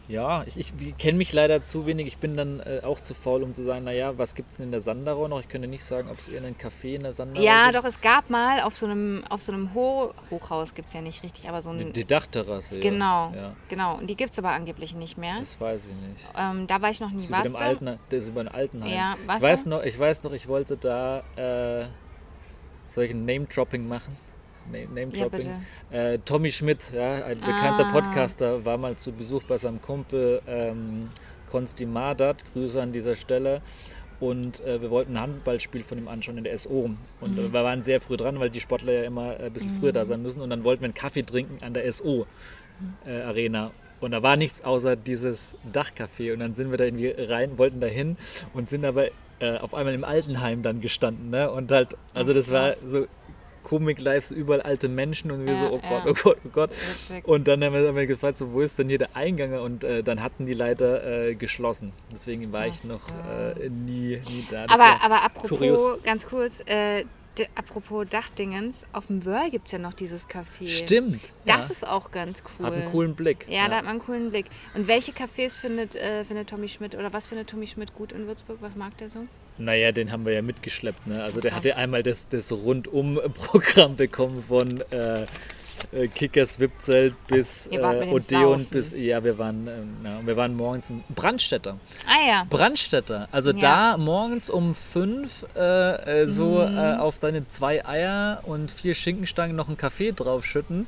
ja, 0.08 0.44
ich, 0.44 0.56
ich 0.56 0.96
kenne 0.98 1.18
mich 1.18 1.32
leider 1.32 1.62
zu 1.62 1.86
wenig. 1.86 2.06
Ich 2.06 2.18
bin 2.18 2.36
dann 2.36 2.60
äh, 2.60 2.80
auch 2.84 3.00
zu 3.00 3.14
faul, 3.14 3.42
um 3.42 3.54
zu 3.54 3.64
sagen, 3.64 3.84
naja, 3.84 4.16
was 4.18 4.34
gibt 4.34 4.50
es 4.50 4.56
denn 4.56 4.66
in 4.66 4.70
der 4.72 4.80
Sandarau 4.80 5.28
noch? 5.28 5.40
Ich 5.40 5.48
könnte 5.48 5.68
nicht 5.68 5.84
sagen, 5.84 6.08
ob 6.10 6.18
es 6.18 6.28
irgendeinen 6.28 6.56
Café 6.56 6.94
in 6.94 7.02
der 7.02 7.12
Sandarau 7.12 7.44
Ja, 7.44 7.64
gibt. 7.70 7.76
doch, 7.76 7.84
es 7.84 8.00
gab 8.00 8.30
mal 8.30 8.60
auf 8.62 8.76
so 8.76 8.86
einem, 8.86 9.24
auf 9.28 9.40
so 9.42 9.52
einem 9.52 9.74
Ho 9.74 10.12
Hochhaus, 10.30 10.74
gibt 10.74 10.88
es 10.88 10.94
ja 10.94 11.00
nicht 11.00 11.22
richtig, 11.22 11.48
aber 11.48 11.62
so 11.62 11.70
ein. 11.70 11.92
die 11.92 12.04
Dachterrasse. 12.04 12.78
genau, 12.80 13.32
Ja, 13.34 13.40
ja, 13.40 13.52
genau. 13.68 13.96
Und 13.96 14.08
die 14.08 14.16
gibt 14.16 14.32
es 14.32 14.38
aber 14.38 14.50
angeblich 14.50 14.94
nicht 14.94 15.18
mehr. 15.18 15.40
das 15.40 15.60
weiß 15.60 15.86
ich 15.86 15.94
nicht. 16.08 16.24
Ähm, 16.36 16.66
da 16.66 16.80
war 16.80 16.90
ich 16.90 17.00
noch 17.00 17.10
nie. 17.10 17.16
Das 17.16 17.22
ist, 17.24 17.28
über 17.28 17.42
dem? 17.42 17.56
Alten, 17.56 17.98
das 18.10 18.22
ist 18.22 18.28
über 18.28 18.44
den 18.44 18.48
Altenheim. 18.48 18.92
Ja, 18.92 19.14
ich, 19.36 19.42
weiß 19.42 19.66
noch, 19.66 19.82
ich 19.82 19.98
weiß 19.98 20.22
noch, 20.22 20.32
ich 20.32 20.46
wollte 20.48 20.76
da 20.76 21.22
äh, 21.36 21.86
solchen 22.86 23.24
Name-Dropping 23.24 23.86
machen. 23.88 24.16
Name- 24.72 24.86
Name-Dropping. 24.94 25.48
äh, 25.90 26.18
Tommy 26.24 26.50
Schmidt, 26.52 26.90
ja, 26.92 27.24
ein 27.24 27.38
bekannter 27.40 27.86
Ah. 27.86 27.92
Podcaster, 27.92 28.64
war 28.64 28.76
mal 28.78 28.96
zu 28.96 29.12
Besuch 29.12 29.42
bei 29.44 29.56
seinem 29.56 29.80
Kumpel 29.80 30.40
ähm, 30.46 31.08
Konsti 31.46 31.86
Madat. 31.86 32.44
Grüße 32.52 32.80
an 32.80 32.92
dieser 32.92 33.14
Stelle. 33.16 33.62
Und 34.18 34.60
äh, 34.64 34.80
wir 34.80 34.90
wollten 34.90 35.12
ein 35.16 35.20
Handballspiel 35.20 35.82
von 35.82 35.98
ihm 35.98 36.08
anschauen 36.08 36.38
in 36.38 36.44
der 36.44 36.56
SO. 36.56 36.90
Und 37.20 37.32
Mhm. 37.36 37.52
wir 37.52 37.64
waren 37.64 37.82
sehr 37.82 38.00
früh 38.00 38.16
dran, 38.16 38.40
weil 38.40 38.48
die 38.50 38.60
Sportler 38.60 38.92
ja 38.92 39.02
immer 39.04 39.38
äh, 39.38 39.44
ein 39.46 39.52
bisschen 39.52 39.70
früher 39.78 39.92
da 39.92 40.04
sein 40.06 40.22
müssen. 40.22 40.40
Und 40.40 40.48
dann 40.50 40.64
wollten 40.64 40.80
wir 40.82 40.86
einen 40.86 40.94
Kaffee 40.94 41.22
trinken 41.22 41.62
an 41.62 41.74
der 41.74 41.84
SO 41.92 42.26
Mhm. 42.80 42.94
äh, 43.10 43.20
Arena. 43.22 43.72
Und 44.00 44.10
da 44.12 44.22
war 44.22 44.36
nichts 44.36 44.64
außer 44.64 44.96
dieses 44.96 45.56
Dachcafé. 45.72 46.32
Und 46.32 46.40
dann 46.40 46.54
sind 46.54 46.70
wir 46.70 46.78
da 46.78 46.84
irgendwie 46.84 47.14
rein, 47.16 47.58
wollten 47.58 47.80
da 47.80 47.86
hin 47.86 48.16
und 48.54 48.68
sind 48.70 48.84
aber 48.84 49.08
äh, 49.38 49.58
auf 49.58 49.74
einmal 49.74 49.94
im 49.94 50.02
Altenheim 50.04 50.62
dann 50.62 50.80
gestanden. 50.80 51.28
Ne? 51.30 51.50
Und 51.50 51.70
halt, 51.70 51.94
also 52.14 52.32
das 52.32 52.50
war 52.50 52.72
so 52.72 53.06
Comic-Lives, 53.66 54.30
überall 54.30 54.62
alte 54.62 54.88
Menschen 54.88 55.32
und 55.32 55.44
wir 55.44 55.54
Ja, 55.54 55.58
so, 55.58 55.72
oh 55.72 55.80
ja. 55.82 55.88
Gott, 55.88 56.06
oh 56.06 56.14
Gott, 56.22 56.38
oh 56.44 56.48
Gott. 56.52 56.70
Witzig. 56.70 57.26
Und 57.26 57.48
dann 57.48 57.64
haben 57.64 57.72
wir, 57.74 57.88
haben 57.88 57.96
wir 57.96 58.06
gefragt, 58.06 58.38
so, 58.38 58.52
wo 58.52 58.60
ist 58.60 58.78
denn 58.78 58.88
hier 58.88 58.98
der 58.98 59.16
Eingang? 59.16 59.54
Und 59.60 59.82
äh, 59.82 60.04
dann 60.04 60.22
hatten 60.22 60.46
die 60.46 60.52
leider 60.52 61.04
äh, 61.04 61.34
geschlossen. 61.34 61.92
Deswegen 62.12 62.52
war 62.52 62.68
ich 62.68 62.78
Ach 62.84 62.88
noch 62.90 63.00
so. 63.00 63.60
äh, 63.60 63.68
nie, 63.68 64.22
nie 64.28 64.46
da. 64.48 64.68
Das 64.68 64.78
aber, 64.78 65.02
aber 65.02 65.24
apropos, 65.24 65.58
kurios. 65.58 66.02
ganz 66.04 66.26
kurz, 66.26 66.60
äh, 66.66 67.04
De, 67.36 67.46
apropos 67.54 68.06
Dachdingens, 68.08 68.86
auf 68.94 69.08
dem 69.08 69.26
Wörl 69.26 69.50
gibt 69.50 69.66
es 69.66 69.72
ja 69.72 69.78
noch 69.78 69.92
dieses 69.92 70.26
Café. 70.26 70.68
Stimmt. 70.68 71.20
Das 71.44 71.66
ja. 71.66 71.72
ist 71.72 71.86
auch 71.86 72.10
ganz 72.10 72.42
cool. 72.58 72.64
Hat 72.64 72.72
einen 72.72 72.90
coolen 72.90 73.14
Blick. 73.14 73.46
Ja, 73.50 73.68
da 73.68 73.76
hat 73.76 73.84
man 73.84 73.92
einen 73.92 74.00
coolen 74.00 74.30
Blick. 74.30 74.46
Und 74.74 74.88
welche 74.88 75.12
Cafés 75.12 75.58
findet, 75.58 75.96
äh, 75.96 76.24
findet 76.24 76.48
Tommy 76.48 76.68
Schmidt 76.68 76.94
oder 76.94 77.12
was 77.12 77.26
findet 77.26 77.50
Tommy 77.50 77.66
Schmidt 77.66 77.94
gut 77.94 78.12
in 78.12 78.26
Würzburg? 78.26 78.58
Was 78.62 78.74
mag 78.74 78.96
der 78.96 79.10
so? 79.10 79.26
Naja, 79.58 79.92
den 79.92 80.12
haben 80.12 80.26
wir 80.26 80.32
ja 80.34 80.42
mitgeschleppt. 80.42 81.06
Ne? 81.06 81.22
Also 81.22 81.40
der 81.40 81.54
hatte 81.54 81.76
einmal 81.76 82.02
das, 82.02 82.28
das 82.28 82.52
Rundum-Programm 82.52 83.96
bekommen 83.96 84.44
von 84.46 84.82
äh, 84.90 85.22
äh, 85.92 86.08
Kickers 86.08 86.58
VIP-Zelt 86.60 87.14
bis 87.26 87.66
äh, 87.68 87.78
Odeon 88.10 88.64
bis 88.66 88.92
ja 88.92 89.22
wir 89.22 89.38
waren 89.38 89.66
äh, 89.66 89.72
na, 90.02 90.20
wir 90.24 90.34
waren 90.36 90.54
morgens 90.56 90.88
im 90.90 91.04
Brandstätter 91.14 91.78
Ah 92.06 92.26
ja. 92.28 92.46
Brandstätter 92.48 93.28
also 93.30 93.50
Ja. 93.50 93.92
da 93.94 93.96
morgens 93.98 94.48
um 94.48 94.74
fünf 94.74 95.44
äh, 95.54 96.22
äh, 96.22 96.26
so 96.28 96.66
Mhm. 96.66 96.76
äh, 96.78 96.96
auf 96.96 97.18
deine 97.18 97.46
zwei 97.48 97.84
Eier 97.86 98.40
und 98.44 98.70
vier 98.70 98.94
Schinkenstangen 98.94 99.54
noch 99.54 99.68
einen 99.68 99.76
Kaffee 99.76 100.12
draufschütten 100.12 100.86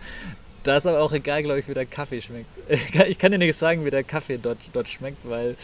da 0.65 0.77
ist 0.79 0.87
aber 0.87 1.01
auch 1.01 1.13
egal 1.13 1.43
glaube 1.43 1.61
ich 1.61 1.69
wie 1.69 1.75
der 1.75 1.87
Kaffee 1.87 2.23
schmeckt 2.23 2.49
ich 3.09 3.19
kann 3.19 3.31
dir 3.33 3.39
nicht 3.39 3.57
sagen 3.57 3.85
wie 3.85 3.91
der 3.91 4.05
Kaffee 4.05 4.39
dort, 4.39 4.59
dort 4.73 4.89
schmeckt 4.89 5.29
weil 5.29 5.55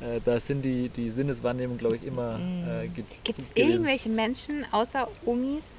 äh, 0.00 0.20
da 0.24 0.38
sind 0.40 0.62
die, 0.64 0.88
die 0.88 1.10
Sinneswahrnehmung 1.10 1.78
glaube 1.78 1.96
ich 1.96 2.04
immer 2.04 2.38
äh, 2.38 2.88
ge- 2.88 3.04
Gibt 3.24 3.38
es 3.38 3.50
irgendwelche 3.54 4.08
Menschen 4.08 4.64
außer 4.72 5.08
Omis 5.26 5.74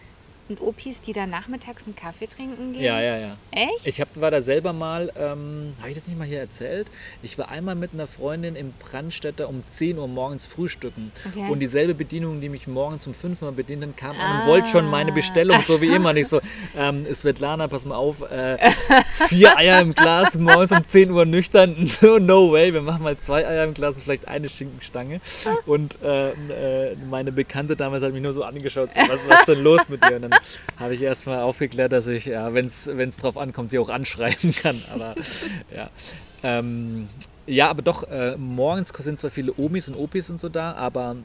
und 0.52 0.62
Opis, 0.62 1.02
die 1.02 1.14
da 1.14 1.26
nachmittags 1.26 1.86
einen 1.86 1.96
Kaffee 1.96 2.28
trinken 2.28 2.74
gehen? 2.74 2.82
ja 2.84 3.00
ja 3.02 3.18
ja 3.18 3.38
Echt? 3.52 3.88
Ich 3.88 4.00
hab, 4.02 4.10
war 4.20 4.32
da 4.32 4.42
selber 4.42 4.74
mal, 4.74 5.12
ähm, 5.18 5.74
habe 5.80 5.90
ich 5.90 5.96
das 5.96 6.08
nicht 6.08 6.18
mal 6.18 6.28
hier 6.28 6.40
erzählt? 6.40 6.88
Ich 7.24 7.38
war 7.38 7.50
einmal 7.50 7.76
mit 7.76 7.94
einer 7.94 8.08
Freundin 8.08 8.56
im 8.56 8.74
Brandstätter 8.80 9.48
um 9.50 9.64
10 9.68 9.98
Uhr 9.98 10.08
morgens 10.08 10.46
frühstücken. 10.46 11.12
Okay. 11.28 11.50
Und 11.50 11.60
dieselbe 11.60 11.94
Bedienung, 11.94 12.42
die 12.42 12.50
mich 12.50 12.68
morgens 12.68 13.08
um 13.08 13.14
5 13.14 13.42
Uhr 13.42 13.52
bedient 13.52 13.84
hat, 13.84 13.98
kam 13.98 14.12
an 14.12 14.18
Ah. 14.22 14.42
und 14.44 14.48
wollte 14.50 14.68
schon 14.68 14.90
meine 14.90 15.12
Bestellung, 15.12 15.60
so 15.62 15.82
wie 15.82 15.88
immer. 15.88 16.14
Nicht 16.14 16.28
so, 16.28 16.42
ähm, 16.78 17.06
Svetlana, 17.14 17.68
pass 17.68 17.86
mal 17.86 17.96
auf, 17.96 18.22
äh, 18.30 18.58
vier 19.30 19.58
Eier 19.58 19.80
im 19.82 19.94
Glas, 19.94 20.36
morgens 20.36 20.72
um 20.72 20.84
10 20.86 21.12
Uhr 21.12 21.26
nüchtern. 21.26 21.90
No, 22.02 22.18
no 22.20 22.52
way, 22.52 22.74
wir 22.74 22.82
machen 22.82 23.04
mal 23.04 23.18
zwei 23.18 23.46
Eier 23.48 23.64
im 23.64 23.74
Glas 23.74 23.96
und 23.96 24.04
vielleicht 24.04 24.28
eine 24.28 24.50
Schinkenstange. 24.50 25.22
Und 25.66 26.00
äh, 26.02 26.32
äh, 26.32 26.96
meine 27.10 27.32
Bekannte 27.32 27.76
damals 27.76 28.04
hat 28.04 28.12
mich 28.14 28.22
nur 28.24 28.34
so 28.34 28.44
angeschaut, 28.44 28.94
so, 28.94 29.00
was, 29.02 29.20
was 29.30 29.40
ist 29.42 29.48
denn 29.50 29.64
los 29.64 29.88
mit 29.90 30.04
dir? 30.04 30.16
Und 30.16 30.24
dann 30.24 30.32
habe 30.78 30.96
ich 30.96 31.02
erstmal 31.02 31.42
aufgeklärt, 31.42 31.92
dass 31.92 32.08
ich, 32.08 32.26
ja, 32.26 32.54
wenn 32.54 32.66
es 32.68 33.18
drauf 33.18 33.38
ankommt, 33.38 33.70
sie 33.72 33.80
auch 33.80 33.90
anschreiben 33.90 34.54
kann. 34.56 34.82
Aber 34.94 35.16
ja. 35.76 35.90
Ähm, 36.44 37.08
ja, 37.48 37.70
aber 37.70 37.82
doch, 37.82 38.04
äh, 38.10 38.36
morgens 38.38 38.90
sind 38.98 39.20
zwar 39.20 39.30
viele 39.32 39.54
Omis 39.58 39.88
und 39.88 39.96
Opis 39.96 40.30
und 40.30 40.40
so 40.40 40.48
da, 40.50 40.74
aber 40.74 41.18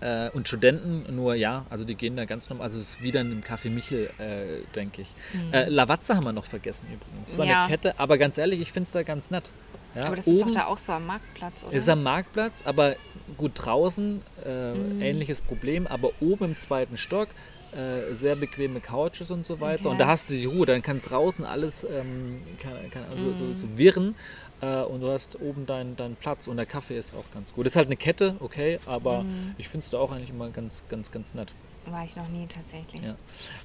äh, 0.00 0.30
und 0.30 0.48
Studenten, 0.48 1.14
nur 1.14 1.34
ja, 1.34 1.66
also 1.70 1.84
die 1.84 1.94
gehen 1.94 2.16
da 2.16 2.24
ganz 2.24 2.48
normal, 2.48 2.64
also 2.64 2.78
es 2.80 2.90
ist 2.90 3.02
wieder 3.02 3.20
in 3.20 3.30
einem 3.30 3.40
Café 3.42 3.70
Michel, 3.70 4.10
äh, 4.18 4.64
denke 4.74 5.02
ich. 5.02 5.08
Äh, 5.52 5.68
Lavazza 5.68 6.16
haben 6.16 6.24
wir 6.24 6.32
noch 6.32 6.46
vergessen 6.46 6.86
übrigens. 6.86 7.28
Das 7.30 7.38
war 7.38 7.44
Mhm. 7.44 7.50
Ja. 7.50 7.62
eine 7.64 7.70
Kette, 7.72 7.98
aber 7.98 8.16
ganz 8.18 8.38
ehrlich, 8.38 8.60
ich 8.60 8.72
finde 8.72 8.86
es 8.86 8.92
da 8.92 9.02
ganz 9.02 9.30
nett. 9.30 9.50
Ja, 9.94 10.06
Aber 10.06 10.16
das 10.16 10.26
ist 10.26 10.42
doch 10.42 10.50
da 10.50 10.66
auch 10.66 10.78
so 10.78 10.92
am 10.92 11.06
Marktplatz, 11.06 11.62
oder? 11.62 11.72
ist 11.76 11.88
am 11.88 12.02
Marktplatz, 12.02 12.62
aber 12.64 12.96
gut 13.36 13.52
draußen, 13.54 14.22
äh, 14.44 14.74
Mhm. 14.74 15.02
ähnliches 15.02 15.40
Problem, 15.42 15.86
aber 15.86 16.10
oben 16.20 16.46
im 16.46 16.58
zweiten 16.58 16.96
Stock 16.96 17.28
äh, 17.76 18.14
sehr 18.14 18.36
bequeme 18.36 18.80
Couches 18.80 19.30
und 19.30 19.44
so 19.44 19.60
weiter. 19.60 19.80
Okay. 19.86 19.88
Und 19.88 19.98
da 19.98 20.06
hast 20.06 20.30
du 20.30 20.34
die 20.34 20.44
Ruhe, 20.46 20.66
dann 20.66 20.82
kann 20.82 21.00
draußen 21.02 21.44
alles 21.44 21.84
ähm, 21.84 22.40
kann, 22.62 22.72
kann 22.90 23.04
also, 23.10 23.34
so, 23.36 23.44
Mhm. 23.44 23.54
so 23.54 23.78
wirren 23.78 24.14
äh, 24.60 24.82
und 24.82 25.00
du 25.00 25.10
hast 25.10 25.40
oben 25.40 25.66
deinen 25.66 25.96
deinen 25.96 26.16
Platz 26.16 26.46
und 26.46 26.56
der 26.56 26.66
Kaffee 26.66 26.96
ist 26.98 27.14
auch 27.14 27.24
ganz 27.32 27.52
gut. 27.52 27.66
Ist 27.66 27.76
halt 27.76 27.86
eine 27.86 27.96
Kette, 27.96 28.36
okay, 28.40 28.78
aber 28.86 29.22
Mhm. 29.24 29.54
ich 29.58 29.68
finde 29.68 29.84
es 29.84 29.90
da 29.90 29.98
auch 29.98 30.12
eigentlich 30.12 30.30
immer 30.30 30.50
ganz, 30.50 30.82
ganz, 30.88 31.10
ganz 31.10 31.34
nett. 31.34 31.54
War 31.86 32.04
ich 32.04 32.16
noch 32.16 32.28
nie 32.28 32.46
tatsächlich. 32.46 33.02
Ja. 33.02 33.16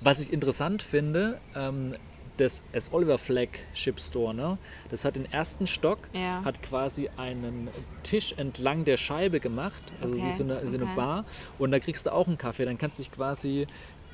Was 0.01 0.19
ich 0.19 0.33
interessant 0.33 0.81
finde, 0.83 1.39
ähm, 1.55 1.95
das 2.35 2.63
S. 2.71 2.91
Oliver 2.93 3.17
Flagship 3.17 3.99
Store, 3.99 4.33
ne? 4.33 4.57
das 4.89 5.03
hat 5.03 5.17
den 5.17 5.29
ersten 5.29 5.67
Stock, 5.67 5.99
Ja. 6.13 6.41
hat 6.45 6.61
quasi 6.63 7.09
einen 7.17 7.69
Tisch 8.03 8.33
entlang 8.37 8.85
der 8.85 8.95
Scheibe 8.95 9.41
gemacht, 9.41 9.81
also 10.01 10.15
Okay, 10.15 10.23
wie 10.25 10.31
so 10.31 10.43
eine, 10.45 10.65
so 10.65 10.75
eine 10.75 10.85
okay. 10.85 10.95
Bar. 10.95 11.25
Und 11.57 11.71
da 11.71 11.79
kriegst 11.79 12.05
du 12.05 12.13
auch 12.13 12.27
einen 12.27 12.37
Kaffee. 12.37 12.63
Dann 12.63 12.77
kannst 12.77 12.97
du 12.97 13.03
dich 13.03 13.11
quasi 13.11 13.67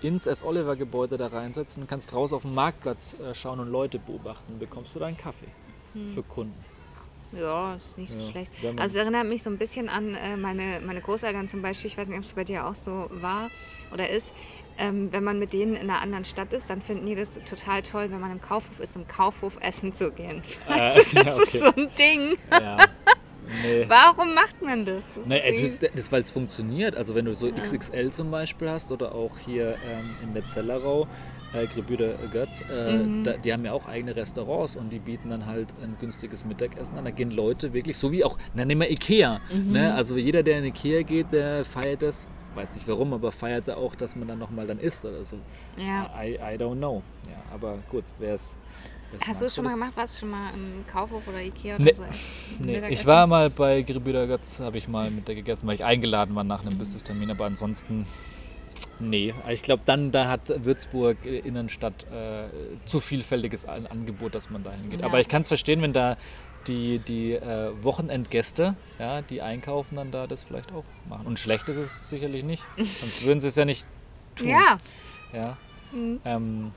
ins 0.07 0.27
S. 0.27 0.43
Oliver 0.43 0.75
Gebäude 0.75 1.17
da 1.17 1.27
reinsetzen 1.27 1.83
und 1.83 1.89
kannst 1.89 2.11
draußen 2.11 2.35
auf 2.35 2.43
dem 2.43 2.53
Marktplatz 2.53 3.17
äh, 3.19 3.33
schauen 3.33 3.59
und 3.59 3.69
Leute 3.69 3.99
beobachten. 3.99 4.59
Bekommst 4.59 4.95
du 4.95 4.99
da 4.99 5.05
einen 5.07 5.17
Kaffee 5.17 5.47
Hm. 5.93 6.13
für 6.13 6.23
Kunden. 6.23 6.53
Ja, 7.31 7.75
ist 7.75 7.97
nicht 7.97 8.11
so 8.11 8.19
Ja, 8.19 8.31
schlecht. 8.31 8.51
Also 8.77 8.95
es 8.97 9.01
erinnert 9.01 9.25
mich 9.27 9.43
so 9.43 9.49
ein 9.49 9.57
bisschen 9.57 9.89
an 9.89 10.13
äh, 10.15 10.37
meine, 10.37 10.81
meine 10.85 11.01
Großeltern 11.01 11.49
zum 11.49 11.61
Beispiel. 11.61 11.87
Ich 11.89 11.97
weiß 11.97 12.07
nicht, 12.07 12.17
ob 12.17 12.23
es 12.23 12.33
bei 12.33 12.43
dir 12.43 12.65
auch 12.67 12.75
so 12.75 13.07
war 13.11 13.49
oder 13.93 14.09
ist. 14.09 14.31
Ähm, 14.77 15.07
wenn 15.11 15.23
man 15.23 15.39
mit 15.39 15.53
denen 15.53 15.73
in 15.75 15.89
einer 15.89 16.01
anderen 16.01 16.25
Stadt 16.25 16.51
ist, 16.51 16.69
dann 16.69 16.81
finden 16.81 17.05
die 17.05 17.15
das 17.15 17.39
total 17.49 17.81
toll, 17.81 18.07
wenn 18.11 18.19
man 18.19 18.31
im 18.31 18.41
Kaufhof 18.41 18.79
ist, 18.81 18.95
im 18.97 19.07
Kaufhof 19.07 19.57
essen 19.61 19.93
zu 19.93 20.11
gehen. 20.11 20.41
Also 20.67 20.99
das 20.99 21.13
ja, 21.13 21.21
ist 21.21 21.39
okay. 21.39 21.57
so 21.59 21.65
ein 21.81 21.89
Ding. 21.97 22.37
Ja. 22.51 22.77
Nee. 23.63 23.85
Warum 23.87 24.33
macht 24.33 24.61
man 24.61 24.85
das? 24.85 25.03
das 25.15 25.25
Nee, 25.25 25.37
ist 25.37 25.45
also 25.45 25.59
irgendwie- 25.83 25.97
das, 25.97 26.11
weil 26.11 26.21
es 26.21 26.31
funktioniert. 26.31 26.95
Also 26.95 27.15
wenn 27.15 27.25
du 27.25 27.35
so 27.35 27.49
XXL 27.51 28.11
zum 28.11 28.31
Beispiel 28.31 28.69
hast 28.69 28.91
oder 28.91 29.13
auch 29.13 29.37
hier 29.37 29.75
ähm, 29.89 30.15
in 30.23 30.33
der 30.33 30.47
Zellerau, 30.47 31.07
äh, 31.53 31.67
Gebrüder 31.67 32.13
Götz, 32.31 32.63
äh, 32.69 32.97
Mhm. 32.97 33.23
da, 33.23 33.33
die 33.37 33.53
haben 33.53 33.63
ja 33.65 33.71
auch 33.73 33.87
eigene 33.87 34.15
Restaurants 34.15 34.75
und 34.75 34.89
die 34.91 34.99
bieten 34.99 35.29
dann 35.29 35.45
halt 35.45 35.69
ein 35.81 35.95
günstiges 35.99 36.43
Mittagessen 36.45 36.97
an. 36.97 37.05
Da 37.05 37.11
gehen 37.11 37.31
Leute 37.31 37.73
wirklich, 37.73 37.97
so 37.97 38.11
wie 38.11 38.23
auch, 38.25 38.37
na 38.53 38.65
nehmen 38.65 38.81
wir 38.81 38.91
Ikea. 38.91 39.39
Mhm. 39.53 39.71
Ne? 39.71 39.93
Also 39.93 40.17
jeder, 40.17 40.43
der 40.43 40.59
in 40.59 40.65
Ikea 40.65 41.03
geht, 41.03 41.31
der 41.31 41.63
feiert 41.63 42.01
das, 42.01 42.27
weiß 42.55 42.73
nicht 42.75 42.87
warum, 42.87 43.13
aber 43.13 43.31
feiert 43.31 43.67
er 43.69 43.77
auch, 43.77 43.95
dass 43.95 44.15
man 44.15 44.27
dann 44.27 44.39
nochmal 44.39 44.67
dann 44.67 44.79
isst 44.79 45.05
oder 45.05 45.23
so. 45.23 45.37
ja. 45.77 46.09
I, 46.21 46.35
I 46.35 46.57
don't 46.57 46.77
know. 46.77 47.01
Ja, 47.27 47.37
aber 47.53 47.77
gut, 47.89 48.03
wer 48.19 48.33
es 48.33 48.57
Hast 49.27 49.41
du 49.41 49.45
es 49.45 49.55
schon 49.55 49.63
mal 49.65 49.71
gemacht? 49.71 49.93
Warst 49.95 50.15
du 50.15 50.19
schon 50.21 50.29
mal 50.29 50.53
im 50.53 50.85
Kaufhof 50.87 51.27
oder 51.27 51.41
Ikea 51.41 51.77
Nee. 51.77 51.85
oder 51.91 51.95
so? 51.95 52.03
Nee, 52.59 52.67
Mittagessen? 52.73 52.93
ich 52.93 53.05
war 53.05 53.27
mal 53.27 53.49
bei 53.49 53.81
Gebrüder 53.81 54.27
Götz, 54.27 54.59
habe 54.59 54.77
ich 54.77 54.87
mal 54.87 55.09
mit 55.11 55.27
der 55.27 55.35
gegessen, 55.35 55.67
weil 55.67 55.75
ich 55.75 55.83
eingeladen 55.85 56.35
war 56.35 56.43
nach 56.43 56.65
einem 56.65 56.77
Business-Termin, 56.77 57.31
aber 57.31 57.45
ansonsten, 57.45 58.05
nee. 58.99 59.33
Ich 59.49 59.63
glaube, 59.63 59.83
dann 59.85 60.11
da 60.11 60.27
hat 60.27 60.51
Würzburg 60.65 61.17
äh, 61.25 61.39
Innenstadt 61.39 62.05
äh, 62.11 62.45
zu 62.85 62.99
vielfältiges 62.99 63.65
An- 63.65 63.87
Angebot, 63.87 64.35
dass 64.35 64.49
man 64.49 64.63
da 64.63 64.71
hingeht. 64.71 65.01
Ja. 65.01 65.05
Aber 65.07 65.19
ich 65.19 65.27
kann 65.27 65.41
es 65.43 65.47
verstehen, 65.47 65.81
wenn 65.81 65.93
da 65.93 66.17
die, 66.67 66.97
die 66.99 67.33
äh, 67.33 67.71
Wochenendgäste, 67.83 68.75
ja, 68.97 69.21
die 69.21 69.41
einkaufen, 69.41 69.95
dann 69.97 70.09
da 70.11 70.25
das 70.27 70.41
vielleicht 70.43 70.71
auch 70.71 70.83
machen. 71.07 71.27
Und 71.27 71.37
schlecht 71.39 71.69
ist 71.69 71.77
es 71.77 72.09
sicherlich 72.09 72.43
nicht, 72.43 72.63
sonst 72.77 73.25
würden 73.25 73.39
sie 73.39 73.49
es 73.49 73.55
ja 73.55 73.65
nicht 73.65 73.85
tun. 74.35 74.47
Ja, 74.49 74.77
Ja. 75.33 75.57
Mhm. 75.91 76.19
Ähm, 76.25 76.71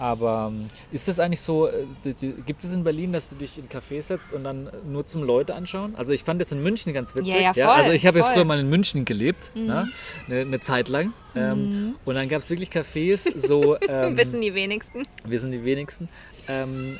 aber 0.00 0.50
ähm, 0.50 0.68
ist 0.90 1.08
das 1.08 1.20
eigentlich 1.20 1.42
so, 1.42 1.68
äh, 1.68 1.84
gibt 2.46 2.64
es 2.64 2.72
in 2.72 2.82
Berlin, 2.84 3.12
dass 3.12 3.28
du 3.28 3.36
dich 3.36 3.58
in 3.58 3.68
Café 3.68 4.00
setzt 4.00 4.32
und 4.32 4.44
dann 4.44 4.70
nur 4.84 5.06
zum 5.06 5.22
Leute 5.22 5.54
anschauen? 5.54 5.94
Also 5.94 6.14
ich 6.14 6.24
fand 6.24 6.40
das 6.40 6.50
in 6.52 6.62
München 6.62 6.94
ganz 6.94 7.14
witzig. 7.14 7.34
Ja, 7.34 7.40
ja, 7.40 7.52
voll, 7.52 7.76
also 7.76 7.92
ich 7.92 8.06
habe 8.06 8.20
ja. 8.20 8.24
Mhm. 8.28 8.32
früher 8.32 8.44
mal 8.46 8.58
in 8.58 8.68
München 8.70 9.04
gelebt, 9.04 9.50
ja, 9.54 9.86
eine, 10.26 10.40
eine 10.40 10.60
Zeit 10.60 10.88
lang. 10.88 11.12
Ähm, 11.36 11.94
und 12.06 12.14
dann 12.14 12.28
gab 12.30 12.38
es 12.40 12.48
wirklich 12.48 12.70
Cafés, 12.70 13.38
so, 13.38 13.76
ähm, 13.88 14.16
wissen 14.16 14.40
die 14.40 14.54
wenigsten. 14.54 15.02
wir 15.24 15.38
sind 15.38 15.52
die 15.52 15.64
wenigsten, 15.64 16.08
ähm, 16.48 16.98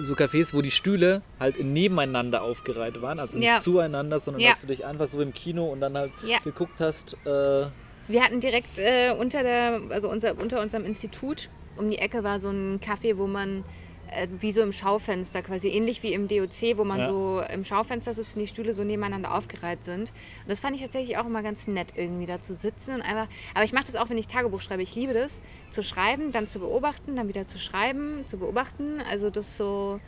so 0.00 0.14
Cafés, 0.14 0.54
wo 0.54 0.62
die 0.62 0.70
Stühle 0.70 1.20
halt 1.38 1.62
nebeneinander 1.62 2.42
aufgereiht 2.42 3.00
waren, 3.02 3.18
also 3.18 3.38
nicht 3.38 3.48
Ja. 3.48 3.60
zueinander, 3.60 4.18
sondern 4.20 4.42
Ja. 4.42 4.50
dass 4.50 4.62
du 4.62 4.66
dich 4.68 4.84
einfach 4.86 5.06
so 5.06 5.20
im 5.20 5.32
Kino 5.34 5.70
und 5.70 5.80
dann 5.82 5.96
halt 5.96 6.12
Ja. 6.26 6.38
geguckt 6.42 6.80
hast, 6.80 7.14
äh, 7.26 7.66
Wir 8.08 8.22
hatten 8.24 8.40
direkt 8.40 8.78
äh, 8.78 9.12
unter, 9.18 9.42
der, 9.42 9.80
also 9.90 10.08
unter, 10.10 10.40
unter 10.40 10.62
unserem 10.62 10.84
Institut 10.84 11.48
um 11.78 11.90
die 11.90 11.98
Ecke 11.98 12.24
war 12.24 12.40
so 12.40 12.48
ein 12.50 12.80
Café, 12.80 13.16
wo 13.18 13.26
man 13.26 13.64
äh, 14.08 14.28
wie 14.38 14.52
so 14.52 14.62
im 14.62 14.72
Schaufenster, 14.72 15.42
quasi 15.42 15.68
ähnlich 15.68 16.00
wie 16.04 16.12
im 16.12 16.28
DOC, 16.28 16.76
wo 16.78 16.84
man 16.84 17.00
Ja. 17.00 17.08
so 17.08 17.42
im 17.52 17.64
Schaufenster 17.64 18.14
sitzt 18.14 18.36
und 18.36 18.42
die 18.42 18.46
Stühle 18.46 18.72
so 18.72 18.84
nebeneinander 18.84 19.34
aufgereiht 19.34 19.84
sind. 19.84 20.10
Und 20.10 20.48
das 20.48 20.60
fand 20.60 20.76
ich 20.76 20.82
tatsächlich 20.82 21.18
auch 21.18 21.26
immer 21.26 21.42
ganz 21.42 21.66
nett, 21.66 21.94
irgendwie 21.96 22.26
da 22.26 22.40
zu 22.40 22.54
sitzen 22.54 22.94
und 22.94 23.02
einfach. 23.02 23.26
Aber 23.54 23.64
ich 23.64 23.72
mache 23.72 23.86
das 23.86 23.96
auch, 23.96 24.08
wenn 24.08 24.16
ich 24.16 24.28
Tagebuch 24.28 24.60
schreibe. 24.60 24.82
Ich 24.84 24.94
liebe 24.94 25.12
das, 25.12 25.42
zu 25.70 25.82
schreiben, 25.82 26.30
dann 26.30 26.46
zu 26.46 26.60
beobachten, 26.60 27.16
dann 27.16 27.26
wieder 27.26 27.48
zu 27.48 27.58
schreiben, 27.58 28.24
zu 28.28 28.38
beobachten. 28.38 29.00
Also 29.10 29.28
das 29.28 29.56
so 29.56 29.98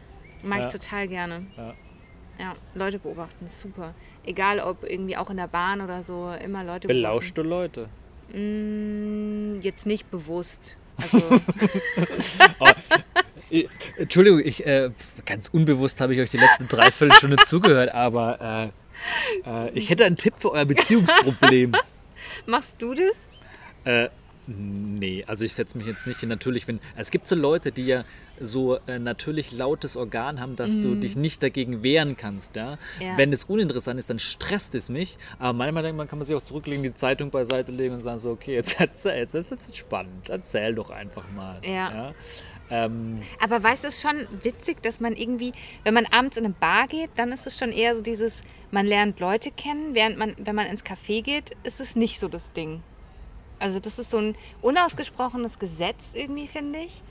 mag 0.44 0.60
Ja. 0.60 0.66
ich 0.66 0.72
total 0.72 1.08
gerne. 1.08 1.46
Ja. 1.56 1.74
Ja, 2.40 2.52
Leute 2.76 3.00
beobachten, 3.00 3.46
ist 3.46 3.60
super. 3.60 3.94
Egal 4.24 4.60
ob 4.60 4.84
irgendwie 4.88 5.16
auch 5.16 5.28
in 5.28 5.38
der 5.38 5.48
Bahn 5.48 5.80
oder 5.80 6.04
so, 6.04 6.30
immer 6.44 6.62
Leute 6.62 6.86
beobachten. 6.86 6.88
belauschte 6.88 7.42
Leute. 7.42 7.88
Mm, 8.32 9.60
jetzt 9.60 9.86
nicht 9.86 10.08
bewusst. 10.10 10.76
Also, 11.00 11.40
Ich- 13.50 13.68
Entschuldigung, 13.96 14.40
ich, 14.44 14.66
äh, 14.66 14.90
ganz 15.24 15.48
unbewusst 15.48 16.00
habe 16.02 16.14
ich 16.14 16.20
euch 16.20 16.28
die 16.30 16.36
letzten 16.36 16.68
dreiviertel 16.68 17.14
Stunde 17.16 17.36
zugehört, 17.46 17.94
aber 17.94 18.72
äh, 19.46 19.50
äh, 19.66 19.70
ich 19.74 19.88
hätte 19.88 20.04
einen 20.04 20.16
Tipp 20.16 20.34
für 20.38 20.52
euer 20.52 20.66
Beziehungsproblem. 20.66 21.72
machst 22.46 22.82
du 22.82 22.94
das? 22.94 24.06
Nee, 24.50 25.24
also 25.26 25.44
ich 25.44 25.52
setze 25.52 25.76
mich 25.76 25.86
jetzt 25.86 26.06
nicht 26.06 26.20
hin. 26.20 26.30
Natürlich, 26.30 26.66
wenn 26.66 26.80
es 26.96 27.10
gibt 27.10 27.26
so 27.26 27.34
Leute, 27.34 27.70
die 27.70 27.84
ja 27.84 28.04
so 28.40 28.78
äh, 28.86 28.98
natürlich 28.98 29.52
lautes 29.52 29.94
Organ 29.94 30.40
haben, 30.40 30.56
dass 30.56 30.72
mm. 30.72 30.82
du 30.82 30.88
mhm. 30.88 31.00
dich 31.02 31.16
nicht 31.16 31.42
dagegen 31.42 31.82
wehren 31.82 32.16
kannst. 32.16 32.56
Ja? 32.56 32.78
ja? 32.98 33.18
Wenn 33.18 33.30
es 33.30 33.44
uninteressant 33.44 33.98
ist, 33.98 34.08
dann 34.08 34.18
stresst 34.18 34.74
es 34.74 34.88
mich. 34.88 35.18
Aber 35.38 35.52
manchmal 35.52 35.82
denkt 35.82 35.98
man, 35.98 36.08
kann 36.08 36.18
man 36.18 36.24
sich 36.24 36.34
auch 36.34 36.40
zurücklegen, 36.40 36.82
die 36.82 36.94
Zeitung 36.94 37.30
beiseite 37.30 37.72
legen 37.72 37.96
und 37.96 38.02
sagen 38.02 38.18
so, 38.20 38.30
okay, 38.30 38.54
jetzt 38.54 38.80
erzähl, 38.80 39.18
jetzt 39.18 39.34
ist 39.34 39.52
es 39.52 39.76
spannend, 39.76 40.30
erzähl 40.30 40.74
doch 40.74 40.88
einfach 40.88 41.30
mal. 41.30 41.60
Ja. 41.62 41.70
ja? 41.70 42.14
Ähm, 42.70 43.20
Aber 43.42 43.62
weißt 43.62 43.84
du, 43.84 43.88
es 43.88 43.96
ist 43.96 44.02
schon 44.02 44.26
witzig, 44.42 44.82
dass 44.82 44.98
man 44.98 45.12
irgendwie, 45.12 45.52
wenn 45.84 45.92
man 45.92 46.06
abends 46.06 46.38
in 46.38 46.46
eine 46.46 46.54
Bar 46.54 46.86
geht, 46.86 47.10
dann 47.16 47.32
ist 47.32 47.46
es 47.46 47.58
schon 47.58 47.70
eher 47.70 47.94
so 47.94 48.00
dieses, 48.00 48.42
man 48.70 48.86
lernt 48.86 49.20
Leute 49.20 49.50
kennen, 49.50 49.94
während 49.94 50.18
man, 50.18 50.34
wenn 50.38 50.54
man 50.54 50.66
ins 50.66 50.86
Café 50.86 51.22
geht, 51.22 51.54
ist 51.64 51.80
es 51.80 51.96
nicht 51.96 52.18
so 52.18 52.28
das 52.28 52.52
Ding. 52.52 52.82
Also 53.58 53.80
das 53.80 53.98
ist 53.98 54.10
so 54.10 54.18
ein 54.18 54.36
unausgesprochenes 54.62 55.58
Gesetz 55.58 56.10
irgendwie, 56.14 56.46
finde 56.46 56.80
ich. 56.80 57.02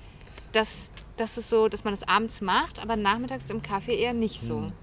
Dass, 0.53 0.89
das 1.17 1.37
ist 1.37 1.49
so, 1.49 1.67
dass 1.67 1.83
man 1.83 1.93
es 1.93 2.07
abends 2.07 2.41
macht, 2.41 2.81
aber 2.81 2.95
nachmittags 2.95 3.49
im 3.49 3.61
Kaffee 3.61 3.97
eher 3.97 4.13
nicht 4.13 4.41
so. 4.41 4.61
Hm 4.61 4.73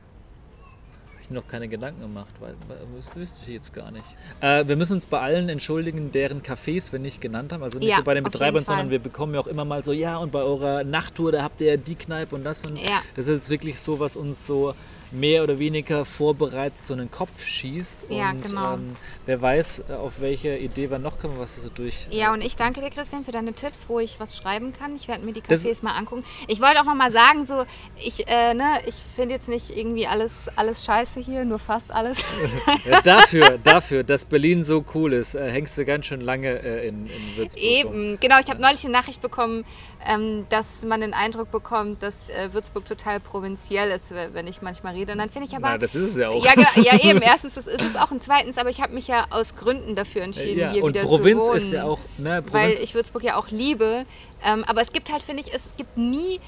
ich 1.25 1.31
noch 1.31 1.47
keine 1.47 1.69
Gedanken 1.69 2.03
gemacht, 2.03 2.33
weil, 2.41 2.55
das 2.97 3.17
wüsste 3.17 3.39
ich 3.47 3.55
jetzt 3.55 3.73
gar 3.73 3.91
nicht. 3.91 4.05
Äh, 4.41 4.67
wir 4.69 4.77
müssen 4.77 4.95
uns 4.95 5.07
bei 5.07 5.21
allen 5.21 5.49
entschuldigen, 5.49 6.13
deren 6.13 6.43
Cafés 6.43 6.93
wir 6.93 6.99
nicht 6.99 7.21
genannt 7.21 7.53
haben. 7.53 7.63
Also 7.63 7.79
nicht 7.79 7.89
ja, 7.89 7.97
so 7.97 8.05
bei 8.05 8.15
den 8.15 8.25
Betreibern, 8.25 8.65
sondern 8.65 8.91
wir 8.91 8.99
bekommen 8.99 9.35
ja 9.35 9.41
auch 9.41 9.47
immer 9.47 9.65
mal 9.65 9.83
so, 9.83 9.93
ja, 9.93 10.19
und 10.19 10.33
bei 10.33 10.43
eurer 10.43 10.85
Nachttour, 10.85 11.33
da 11.33 11.43
habt 11.43 11.61
ihr 11.61 11.69
ja 11.69 11.77
die 11.77 11.95
Kneipe 11.95 12.35
und 12.35 12.45
das. 12.45 12.63
Und 12.63 12.79
ja. 12.79 13.03
das 13.17 13.29
ist 13.29 13.35
jetzt 13.35 13.51
wirklich 13.51 13.81
so, 13.81 14.01
was 14.01 14.17
uns 14.17 14.47
so 14.47 14.75
mehr 15.15 15.43
oder 15.43 15.59
weniger 15.59 16.05
vorbereitet 16.05 16.83
so 16.83 16.93
einen 16.93 17.11
Kopf 17.11 17.45
schießt. 17.45 18.07
Ja, 18.09 18.31
und, 18.31 18.43
genau. 18.43 18.75
Ähm, 18.75 18.93
wer 19.27 19.41
weiß, 19.41 19.91
auf 19.91 20.21
welche 20.21 20.57
Idee 20.57 20.91
wir 20.91 20.99
noch 20.99 21.19
kommen, 21.19 21.39
was 21.39 21.57
so 21.57 21.69
durch. 21.69 22.07
Ja, 22.11 22.33
und 22.33 22.45
ich 22.45 22.57
danke 22.57 22.81
dir, 22.81 22.91
Christian, 22.91 23.25
für 23.25 23.33
deine 23.33 23.53
Tipps, 23.53 23.89
wo 23.89 24.01
ich 24.01 24.19
was 24.21 24.37
schreiben 24.37 24.73
kann. 24.73 24.97
Ich 24.97 25.09
werde 25.09 25.25
mir 25.25 25.33
die 25.33 25.43
Cafés 25.43 25.83
mal 25.83 25.93
angucken. 25.93 26.25
Ich 26.49 26.61
wollte 26.61 26.81
auch 26.81 26.85
noch 26.85 26.95
mal 26.95 27.13
sagen, 27.13 27.47
so, 27.47 27.65
ich, 27.97 28.29
äh, 28.29 28.55
ne, 28.55 28.81
ich 28.87 28.97
finde 29.15 29.35
jetzt 29.35 29.49
nicht 29.49 29.77
irgendwie 29.77 30.07
alles, 30.07 30.49
alles 30.57 30.85
scheiße 30.85 31.21
hier, 31.21 31.45
nur 31.45 31.59
fast 31.59 31.93
alles. 31.93 32.25
ja, 32.85 33.01
dafür, 33.03 33.59
dafür, 33.63 34.03
dass 34.03 34.25
Berlin 34.25 34.65
so 34.65 34.85
cool 34.95 35.13
ist, 35.13 35.35
äh, 35.35 35.51
hängst 35.51 35.79
du 35.79 35.85
ganz 35.85 36.07
schön 36.07 36.21
lange 36.21 36.49
äh, 36.49 36.89
in, 36.89 37.07
in 37.07 37.37
Würzburg. 37.37 37.63
Eben, 37.63 38.19
genau. 38.21 38.37
Ich 38.41 38.51
habe 38.51 38.61
neulich 38.61 38.85
eine 38.85 38.93
Nachricht 38.93 39.23
bekommen, 39.23 39.65
ähm, 40.07 40.47
dass 40.49 40.83
man 40.83 41.01
den 41.01 41.15
Eindruck 41.15 41.51
bekommt, 41.51 42.03
dass 42.03 42.29
äh, 42.29 42.53
Würzburg 42.53 42.85
total 42.85 43.21
provinziell 43.21 43.91
ist, 43.91 44.13
wenn 44.33 44.47
ich 44.47 44.63
manchmal 44.63 44.95
rede. 44.95 45.04
Und 45.13 45.19
dann 45.19 45.31
finde 45.31 45.49
ich 45.49 45.57
aber. 45.57 45.71
Na, 45.71 45.79
das 45.79 45.95
ist 45.95 46.11
es 46.11 46.17
ja 46.17 46.29
auch. 46.29 46.45
Ja, 46.45 46.53
ja 46.77 46.99
eben. 47.03 47.21
Erstens 47.21 47.55
das 47.55 47.67
ist 47.67 47.83
es 47.83 47.97
auch. 47.97 48.11
Und 48.11 48.23
zweitens, 48.23 48.59
aber 48.59 48.71
ich 48.71 48.81
habe 48.81 48.93
mich 48.95 49.09
ja 49.09 49.27
aus 49.31 49.55
Gründen 49.55 49.95
dafür 49.95 50.23
entschieden, 50.23 50.59
ja, 50.59 50.71
hier 50.73 50.85
und 50.85 50.95
wieder 50.95 51.05
Provinz 51.05 51.41
zu 51.41 51.49
wohnen. 51.49 51.57
ist 51.57 51.73
ja 51.73 51.85
auch. 51.85 51.99
Ne, 52.19 52.43
weil 52.51 52.73
ich 52.73 52.95
Würzburg 52.95 53.23
ja 53.23 53.37
auch 53.37 53.49
liebe. 53.49 54.05
Ähm, 54.47 54.65
aber 54.67 54.83
es 54.83 54.93
gibt 54.93 55.13
halt, 55.13 55.23
finde 55.23 55.43
ich, 55.43 55.55
es 55.55 55.75
gibt 55.77 55.97
nie 55.97 56.41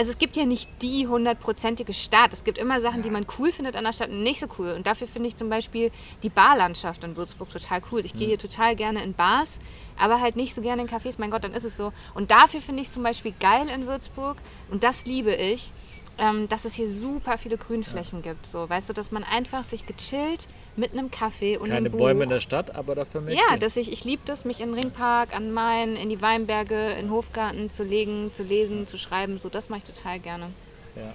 also 0.00 0.12
es 0.12 0.18
gibt 0.18 0.36
ja 0.36 0.46
nicht 0.46 0.70
die 0.80 1.06
hundertprozentige 1.06 1.92
Stadt. 1.92 2.32
Es 2.32 2.44
gibt 2.44 2.56
immer 2.56 2.80
Sachen, 2.80 3.02
die 3.02 3.10
man 3.10 3.26
cool 3.38 3.52
findet 3.52 3.76
an 3.76 3.84
der 3.84 3.92
Stadt 3.92 4.08
und 4.08 4.22
nicht 4.22 4.40
so 4.40 4.46
cool. 4.58 4.72
Und 4.72 4.86
dafür 4.86 5.06
finde 5.06 5.28
ich 5.28 5.36
zum 5.36 5.50
Beispiel 5.50 5.90
die 6.22 6.30
Barlandschaft 6.30 7.04
in 7.04 7.16
Würzburg 7.16 7.50
total 7.50 7.82
cool. 7.92 8.04
Ich 8.04 8.14
gehe 8.14 8.28
hier 8.28 8.38
total 8.38 8.76
gerne 8.76 9.02
in 9.02 9.12
Bars, 9.12 9.58
aber 9.98 10.20
halt 10.20 10.36
nicht 10.36 10.54
so 10.54 10.62
gerne 10.62 10.82
in 10.82 10.88
Cafés. 10.88 11.16
Mein 11.18 11.30
Gott, 11.30 11.44
dann 11.44 11.52
ist 11.52 11.64
es 11.64 11.76
so. 11.76 11.92
Und 12.14 12.30
dafür 12.30 12.60
finde 12.60 12.82
ich 12.82 12.90
zum 12.90 13.02
Beispiel 13.02 13.34
geil 13.40 13.66
in 13.74 13.86
Würzburg 13.86 14.38
und 14.70 14.84
das 14.84 15.04
liebe 15.04 15.34
ich, 15.34 15.72
ähm, 16.20 16.48
dass 16.48 16.66
es 16.66 16.74
hier 16.74 16.88
super 16.88 17.38
viele 17.38 17.56
Grünflächen 17.56 18.22
ja. 18.22 18.32
gibt. 18.32 18.46
So, 18.46 18.68
weißt 18.68 18.90
du, 18.90 18.92
dass 18.92 19.10
man 19.10 19.24
einfach 19.24 19.64
sich 19.64 19.86
gechillt 19.86 20.48
mit 20.76 20.92
einem 20.92 21.10
Kaffee 21.10 21.56
und 21.56 21.68
Keine 21.68 21.76
einem 21.76 21.92
Buch. 21.92 21.98
Bäume 21.98 22.24
in 22.24 22.30
der 22.30 22.40
Stadt, 22.40 22.74
aber 22.74 22.94
dafür 22.94 23.22
mehr. 23.22 23.34
Ja, 23.34 23.56
dass 23.56 23.76
ich, 23.76 23.90
ich 23.90 24.04
liebe 24.04 24.22
das, 24.26 24.44
mich 24.44 24.60
in 24.60 24.72
den 24.72 24.78
Ringpark, 24.78 25.34
an 25.34 25.50
Main, 25.50 25.96
in 25.96 26.10
die 26.10 26.20
Weinberge, 26.20 26.90
in 26.90 27.06
den 27.06 27.10
Hofgarten 27.10 27.70
zu 27.70 27.84
legen, 27.84 28.32
zu 28.32 28.42
lesen, 28.42 28.86
zu 28.86 28.98
schreiben. 28.98 29.38
So, 29.38 29.48
das 29.48 29.70
mache 29.70 29.78
ich 29.78 29.84
total 29.84 30.20
gerne. 30.20 30.50
Ja. 30.94 31.12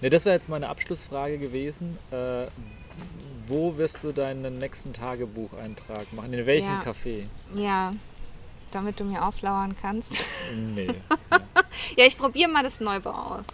Ne, 0.00 0.10
das 0.10 0.24
wäre 0.24 0.34
jetzt 0.34 0.48
meine 0.48 0.68
Abschlussfrage 0.68 1.38
gewesen. 1.38 1.98
Äh, 2.10 2.46
wo 3.46 3.76
wirst 3.76 4.02
du 4.02 4.12
deinen 4.12 4.58
nächsten 4.58 4.92
Tagebucheintrag 4.92 6.12
machen? 6.12 6.32
In 6.32 6.46
welchem 6.46 6.66
ja. 6.66 6.80
Café? 6.80 7.24
Ja, 7.54 7.92
damit 8.70 8.98
du 8.98 9.04
mir 9.04 9.24
auflauern 9.24 9.76
kannst. 9.80 10.12
Nee. 10.54 10.86
ja. 10.86 11.38
ja, 11.96 12.06
ich 12.06 12.16
probiere 12.16 12.50
mal 12.50 12.62
das 12.62 12.80
Neubau 12.80 13.10
aus. 13.10 13.46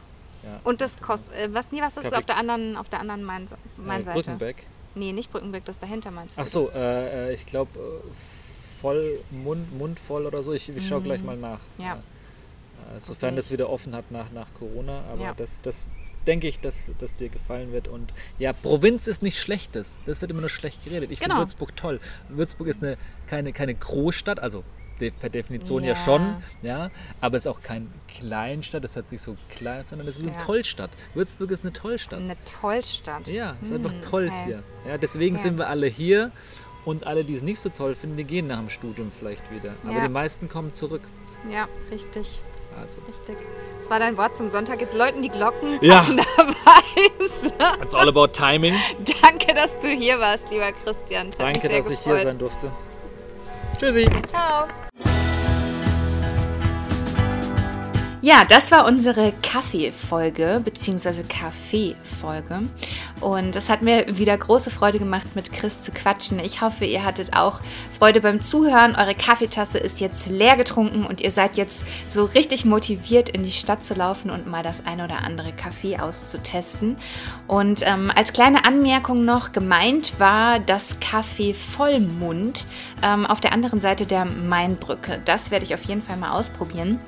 Ja. 0.42 0.60
Und 0.64 0.80
das 0.80 1.00
kostet, 1.00 1.34
äh, 1.34 1.54
was, 1.54 1.70
nee, 1.70 1.80
was 1.80 1.96
ist 1.96 2.12
auf 2.12 2.24
der 2.24 2.36
anderen, 2.36 2.76
auf 2.76 2.88
der 2.88 3.00
anderen 3.00 3.22
Main, 3.24 3.48
Main 3.76 4.06
äh, 4.06 4.12
Brückenbeck? 4.12 4.66
Nee, 4.94 5.12
nicht 5.12 5.30
Brückenbeck, 5.30 5.64
das 5.64 5.78
dahinter 5.78 6.10
meintest 6.10 6.38
Ach 6.38 6.46
so, 6.46 6.70
äh, 6.70 7.30
äh 7.30 7.34
ich 7.34 7.46
glaube 7.46 7.78
äh, 7.78 8.80
voll, 8.80 9.20
Mund, 9.30 9.76
Mund 9.78 9.98
voll 9.98 10.26
oder 10.26 10.42
so. 10.42 10.52
Ich, 10.52 10.68
ich 10.68 10.86
schaue 10.86 11.00
mhm. 11.00 11.04
gleich 11.04 11.22
mal 11.22 11.36
nach. 11.36 11.60
Ja. 11.78 11.98
Sofern 12.98 13.30
okay. 13.30 13.36
das 13.36 13.50
wieder 13.50 13.70
offen 13.70 13.94
hat 13.94 14.10
nach, 14.10 14.30
nach 14.32 14.52
Corona. 14.54 15.02
Aber 15.12 15.22
ja. 15.22 15.34
das, 15.34 15.62
das 15.62 15.86
denke 16.26 16.48
ich, 16.48 16.60
dass 16.60 16.90
das 16.98 17.14
dir 17.14 17.28
gefallen 17.28 17.72
wird. 17.72 17.88
Und 17.88 18.12
ja, 18.38 18.52
Provinz 18.52 19.06
ist 19.06 19.22
nichts 19.22 19.40
Schlechtes. 19.40 19.98
Das 20.04 20.20
wird 20.20 20.30
immer 20.30 20.40
nur 20.40 20.50
schlecht 20.50 20.84
geredet. 20.84 21.10
Ich 21.10 21.20
genau. 21.20 21.34
finde 21.34 21.46
Würzburg 21.46 21.76
toll. 21.76 22.00
Würzburg 22.28 22.68
ist 22.68 22.82
eine, 22.82 22.96
keine, 23.28 23.52
keine 23.52 23.74
Großstadt, 23.74 24.40
also 24.40 24.64
per 25.10 25.30
Definition 25.30 25.84
ja. 25.84 25.94
ja, 25.94 25.96
schon, 25.96 26.36
ja, 26.62 26.90
aber 27.20 27.36
es 27.36 27.44
ist 27.44 27.50
auch 27.50 27.62
kein 27.62 27.92
Kleinstadt, 28.08 28.84
das 28.84 28.96
hat 28.96 29.08
sich 29.08 29.20
so 29.20 29.34
klein, 29.50 29.84
sondern 29.84 30.08
es 30.08 30.16
ist 30.16 30.22
eine 30.22 30.32
ja. 30.32 30.38
Tollstadt. 30.38 30.90
Würzburg 31.14 31.50
ist 31.50 31.64
eine 31.64 31.72
Tollstadt. 31.72 32.20
Eine 32.20 32.36
Tollstadt. 32.44 33.28
Ja, 33.28 33.56
es 33.62 33.70
ist 33.70 33.76
hm, 33.76 33.86
einfach 33.86 34.10
toll 34.10 34.28
okay. 34.28 34.44
hier. 34.44 34.62
Ja, 34.86 34.98
deswegen 34.98 35.36
ja. 35.36 35.42
sind 35.42 35.58
wir 35.58 35.68
alle 35.68 35.86
hier 35.86 36.30
und 36.84 37.06
alle, 37.06 37.24
die 37.24 37.34
es 37.34 37.42
nicht 37.42 37.60
so 37.60 37.68
toll 37.68 37.94
finden, 37.94 38.16
die 38.16 38.24
gehen 38.24 38.46
nach 38.46 38.58
dem 38.58 38.68
Studium 38.68 39.10
vielleicht 39.16 39.50
wieder. 39.50 39.74
Aber 39.86 40.00
die 40.00 40.08
meisten 40.08 40.48
kommen 40.48 40.72
zurück. 40.72 41.02
Ja, 41.50 41.68
richtig. 41.90 42.40
Also. 42.80 43.00
Richtig. 43.06 43.36
Das 43.78 43.90
war 43.90 43.98
dein 43.98 44.16
Wort 44.16 44.36
zum 44.36 44.48
Sonntag. 44.48 44.80
Jetzt 44.80 44.96
läuten 44.96 45.22
die 45.22 45.28
Glocken 45.28 45.78
ja. 45.82 45.98
passenderweise. 45.98 47.52
It's 47.82 47.94
all 47.94 48.08
about 48.08 48.28
timing. 48.28 48.74
Danke, 49.22 49.54
dass 49.54 49.78
du 49.80 49.88
hier 49.88 50.18
warst, 50.18 50.50
lieber 50.50 50.72
Christian. 50.72 51.30
Das 51.30 51.38
Danke, 51.38 51.68
dass 51.68 51.88
gefreut. 51.88 51.92
ich 51.92 52.04
hier 52.04 52.18
sein 52.22 52.38
durfte. 52.38 52.70
Tschüssi. 53.78 54.06
Ciao. 54.26 54.68
Bye. 54.98 55.31
Ja, 58.24 58.44
das 58.48 58.70
war 58.70 58.86
unsere 58.86 59.32
Kaffee-Folge, 59.42 60.62
beziehungsweise 60.64 61.24
Kaffee-Folge. 61.24 62.60
Und 63.20 63.56
es 63.56 63.68
hat 63.68 63.82
mir 63.82 64.16
wieder 64.16 64.38
große 64.38 64.70
Freude 64.70 65.00
gemacht, 65.00 65.34
mit 65.34 65.52
Chris 65.52 65.82
zu 65.82 65.90
quatschen. 65.90 66.38
Ich 66.38 66.60
hoffe, 66.60 66.84
ihr 66.84 67.04
hattet 67.04 67.36
auch 67.36 67.58
Freude 67.98 68.20
beim 68.20 68.40
Zuhören. 68.40 68.94
Eure 68.94 69.16
Kaffeetasse 69.16 69.78
ist 69.78 69.98
jetzt 69.98 70.28
leer 70.28 70.56
getrunken 70.56 71.04
und 71.04 71.20
ihr 71.20 71.32
seid 71.32 71.56
jetzt 71.56 71.82
so 72.08 72.24
richtig 72.26 72.64
motiviert, 72.64 73.28
in 73.28 73.42
die 73.42 73.50
Stadt 73.50 73.84
zu 73.84 73.94
laufen 73.94 74.30
und 74.30 74.46
mal 74.46 74.62
das 74.62 74.86
ein 74.86 75.00
oder 75.00 75.24
andere 75.26 75.52
Kaffee 75.52 75.98
auszutesten. 75.98 76.94
Und 77.48 77.82
ähm, 77.84 78.12
als 78.14 78.32
kleine 78.32 78.64
Anmerkung 78.64 79.24
noch, 79.24 79.50
gemeint 79.50 80.20
war 80.20 80.60
das 80.60 81.00
Kaffee 81.00 81.54
Vollmund 81.54 82.66
ähm, 83.02 83.26
auf 83.26 83.40
der 83.40 83.52
anderen 83.52 83.80
Seite 83.80 84.06
der 84.06 84.26
Mainbrücke. 84.26 85.20
Das 85.24 85.50
werde 85.50 85.64
ich 85.64 85.74
auf 85.74 85.82
jeden 85.82 86.02
Fall 86.02 86.18
mal 86.18 86.38
ausprobieren. 86.38 87.00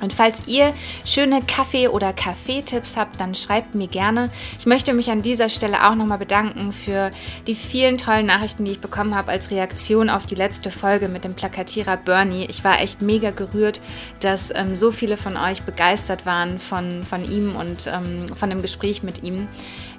Und 0.00 0.12
falls 0.12 0.46
ihr 0.46 0.72
schöne 1.04 1.42
Kaffee- 1.42 1.88
oder 1.88 2.12
Kaffeetipps 2.12 2.96
habt, 2.96 3.20
dann 3.20 3.34
schreibt 3.34 3.74
mir 3.74 3.88
gerne. 3.88 4.30
Ich 4.58 4.66
möchte 4.66 4.92
mich 4.92 5.10
an 5.10 5.22
dieser 5.22 5.48
Stelle 5.48 5.88
auch 5.88 5.94
nochmal 5.94 6.18
bedanken 6.18 6.72
für 6.72 7.10
die 7.46 7.54
vielen 7.54 7.98
tollen 7.98 8.26
Nachrichten, 8.26 8.64
die 8.64 8.72
ich 8.72 8.80
bekommen 8.80 9.14
habe 9.14 9.30
als 9.30 9.50
Reaktion 9.50 10.10
auf 10.10 10.26
die 10.26 10.34
letzte 10.34 10.70
Folge 10.70 11.08
mit 11.08 11.24
dem 11.24 11.34
Plakatierer 11.34 11.96
Bernie. 11.96 12.46
Ich 12.48 12.64
war 12.64 12.80
echt 12.80 13.02
mega 13.02 13.30
gerührt, 13.30 13.80
dass 14.20 14.50
ähm, 14.54 14.76
so 14.76 14.92
viele 14.92 15.16
von 15.16 15.36
euch 15.36 15.62
begeistert 15.62 16.26
waren 16.26 16.58
von, 16.58 17.04
von 17.04 17.30
ihm 17.30 17.56
und 17.56 17.86
ähm, 17.86 18.34
von 18.34 18.50
dem 18.50 18.62
Gespräch 18.62 19.02
mit 19.02 19.22
ihm. 19.22 19.48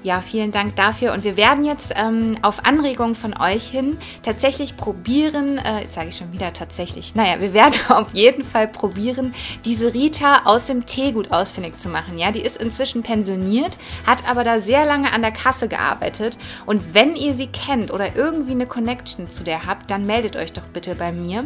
Ja, 0.04 0.22
vielen 0.22 0.52
Dank 0.52 0.76
dafür. 0.76 1.14
Und 1.14 1.24
wir 1.24 1.38
werden 1.38 1.64
jetzt 1.64 1.94
ähm, 1.96 2.36
auf 2.42 2.66
Anregung 2.66 3.14
von 3.14 3.40
euch 3.40 3.70
hin 3.70 3.98
tatsächlich 4.24 4.76
probieren, 4.76 5.60
äh, 5.60 5.82
jetzt 5.82 5.94
sage 5.94 6.10
ich 6.10 6.18
schon 6.18 6.34
wieder 6.34 6.54
tatsächlich, 6.54 7.14
naja, 7.14 7.40
wir 7.40 7.54
werden 7.54 7.76
auf 7.90 8.12
jeden 8.14 8.44
Fall 8.44 8.68
probieren, 8.68 9.36
diese 9.64 9.94
Rita 9.94 10.42
aus 10.46 10.66
dem 10.66 10.88
Teegut 10.88 11.32
ausfindig 11.32 11.80
zu 11.80 11.88
machen. 11.88 12.18
Ja, 12.18 12.32
die 12.32 12.42
ist 12.42 12.58
inzwischen 12.58 13.04
pensioniert, 13.04 13.78
hat 14.08 14.28
aber 14.28 14.44
da 14.44 14.60
sehr 14.60 14.86
lange 14.86 15.14
an 15.14 15.22
der 15.22 15.32
Kasse 15.32 15.68
gearbeitet. 15.68 16.36
Und 16.66 16.96
wenn 16.96 17.16
ihr 17.16 17.36
sie 17.36 17.48
kennt 17.48 17.92
oder 17.92 18.16
irgendwie 18.16 18.52
eine 18.52 18.66
Connection 18.66 19.30
zu 19.30 19.44
der 19.44 19.68
habt, 19.68 19.92
dann 19.92 20.08
meldet 20.08 20.36
euch 20.36 20.52
doch 20.52 20.66
bitte 20.74 20.96
bei 20.96 21.12
mir. 21.12 21.44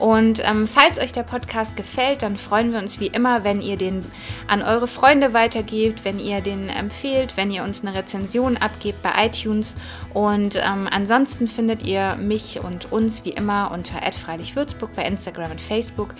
Und 0.00 0.42
ähm, 0.48 0.66
falls 0.66 0.98
euch 0.98 1.12
der 1.12 1.24
Podcast 1.24 1.76
gefällt, 1.76 2.22
dann 2.22 2.38
freuen 2.38 2.72
wir 2.72 2.78
uns 2.78 3.00
wie 3.00 3.08
immer, 3.08 3.44
wenn 3.44 3.60
ihr 3.60 3.76
den 3.76 4.00
an 4.48 4.62
eure 4.62 4.86
Freunde 4.86 5.34
weitergebt, 5.34 6.06
wenn 6.06 6.18
ihr 6.18 6.40
den 6.40 6.70
empfehlt, 6.70 7.36
wenn 7.36 7.50
ihr 7.50 7.62
uns 7.62 7.82
eine 7.82 7.94
Rezension 7.94 8.56
abgebt 8.56 9.02
bei 9.02 9.26
iTunes. 9.26 9.74
Und 10.14 10.56
ähm, 10.56 10.88
ansonsten 10.90 11.48
findet 11.48 11.82
ihr 11.86 12.16
mich 12.16 12.60
und 12.60 12.90
uns 12.90 13.26
wie 13.26 13.30
immer 13.30 13.70
unter 13.72 14.00
@freilichwürzburg 14.10 14.90
bei 14.96 15.04
Instagram 15.04 15.50
und 15.50 15.60
Facebook. 15.60 16.14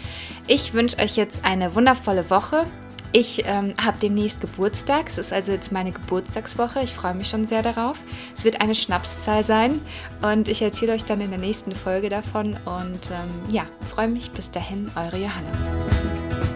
Ich 0.47 0.75
wünsche 0.75 0.99
euch 0.99 1.17
jetzt 1.17 1.47
eine 1.47 1.75
wundervolle 1.75 2.29
Woche. 2.29 2.67
Ich 3.13 3.43
ähm, 3.47 3.75
habe 3.83 3.99
demnächst 4.01 4.41
Geburtstag. 4.41 5.09
Es 5.09 5.19
ist 5.19 5.33
also 5.33 5.51
jetzt 5.51 5.73
meine 5.73 5.91
Geburtstagswoche. 5.91 6.81
Ich 6.83 6.93
freue 6.93 7.15
mich 7.15 7.29
schon 7.29 7.47
sehr 7.47 7.63
darauf. 7.63 7.99
Es 8.37 8.45
wird 8.45 8.61
eine 8.61 8.75
Schnapszahl 8.75 9.43
sein 9.43 9.81
und 10.23 10.49
ich 10.49 10.63
erzähle 10.63 10.93
euch 10.93 11.05
dann 11.05 11.21
in 11.21 11.31
der 11.31 11.41
nächsten 11.41 11.75
Folge 11.75 12.09
davon. 12.09 12.57
Und 12.65 13.11
ähm, 13.11 13.53
ja, 13.53 13.67
freue 13.93 14.09
mich. 14.09 14.31
Bis 14.31 14.51
dahin, 14.51 14.91
eure 14.95 15.17
Johanna. 15.17 16.50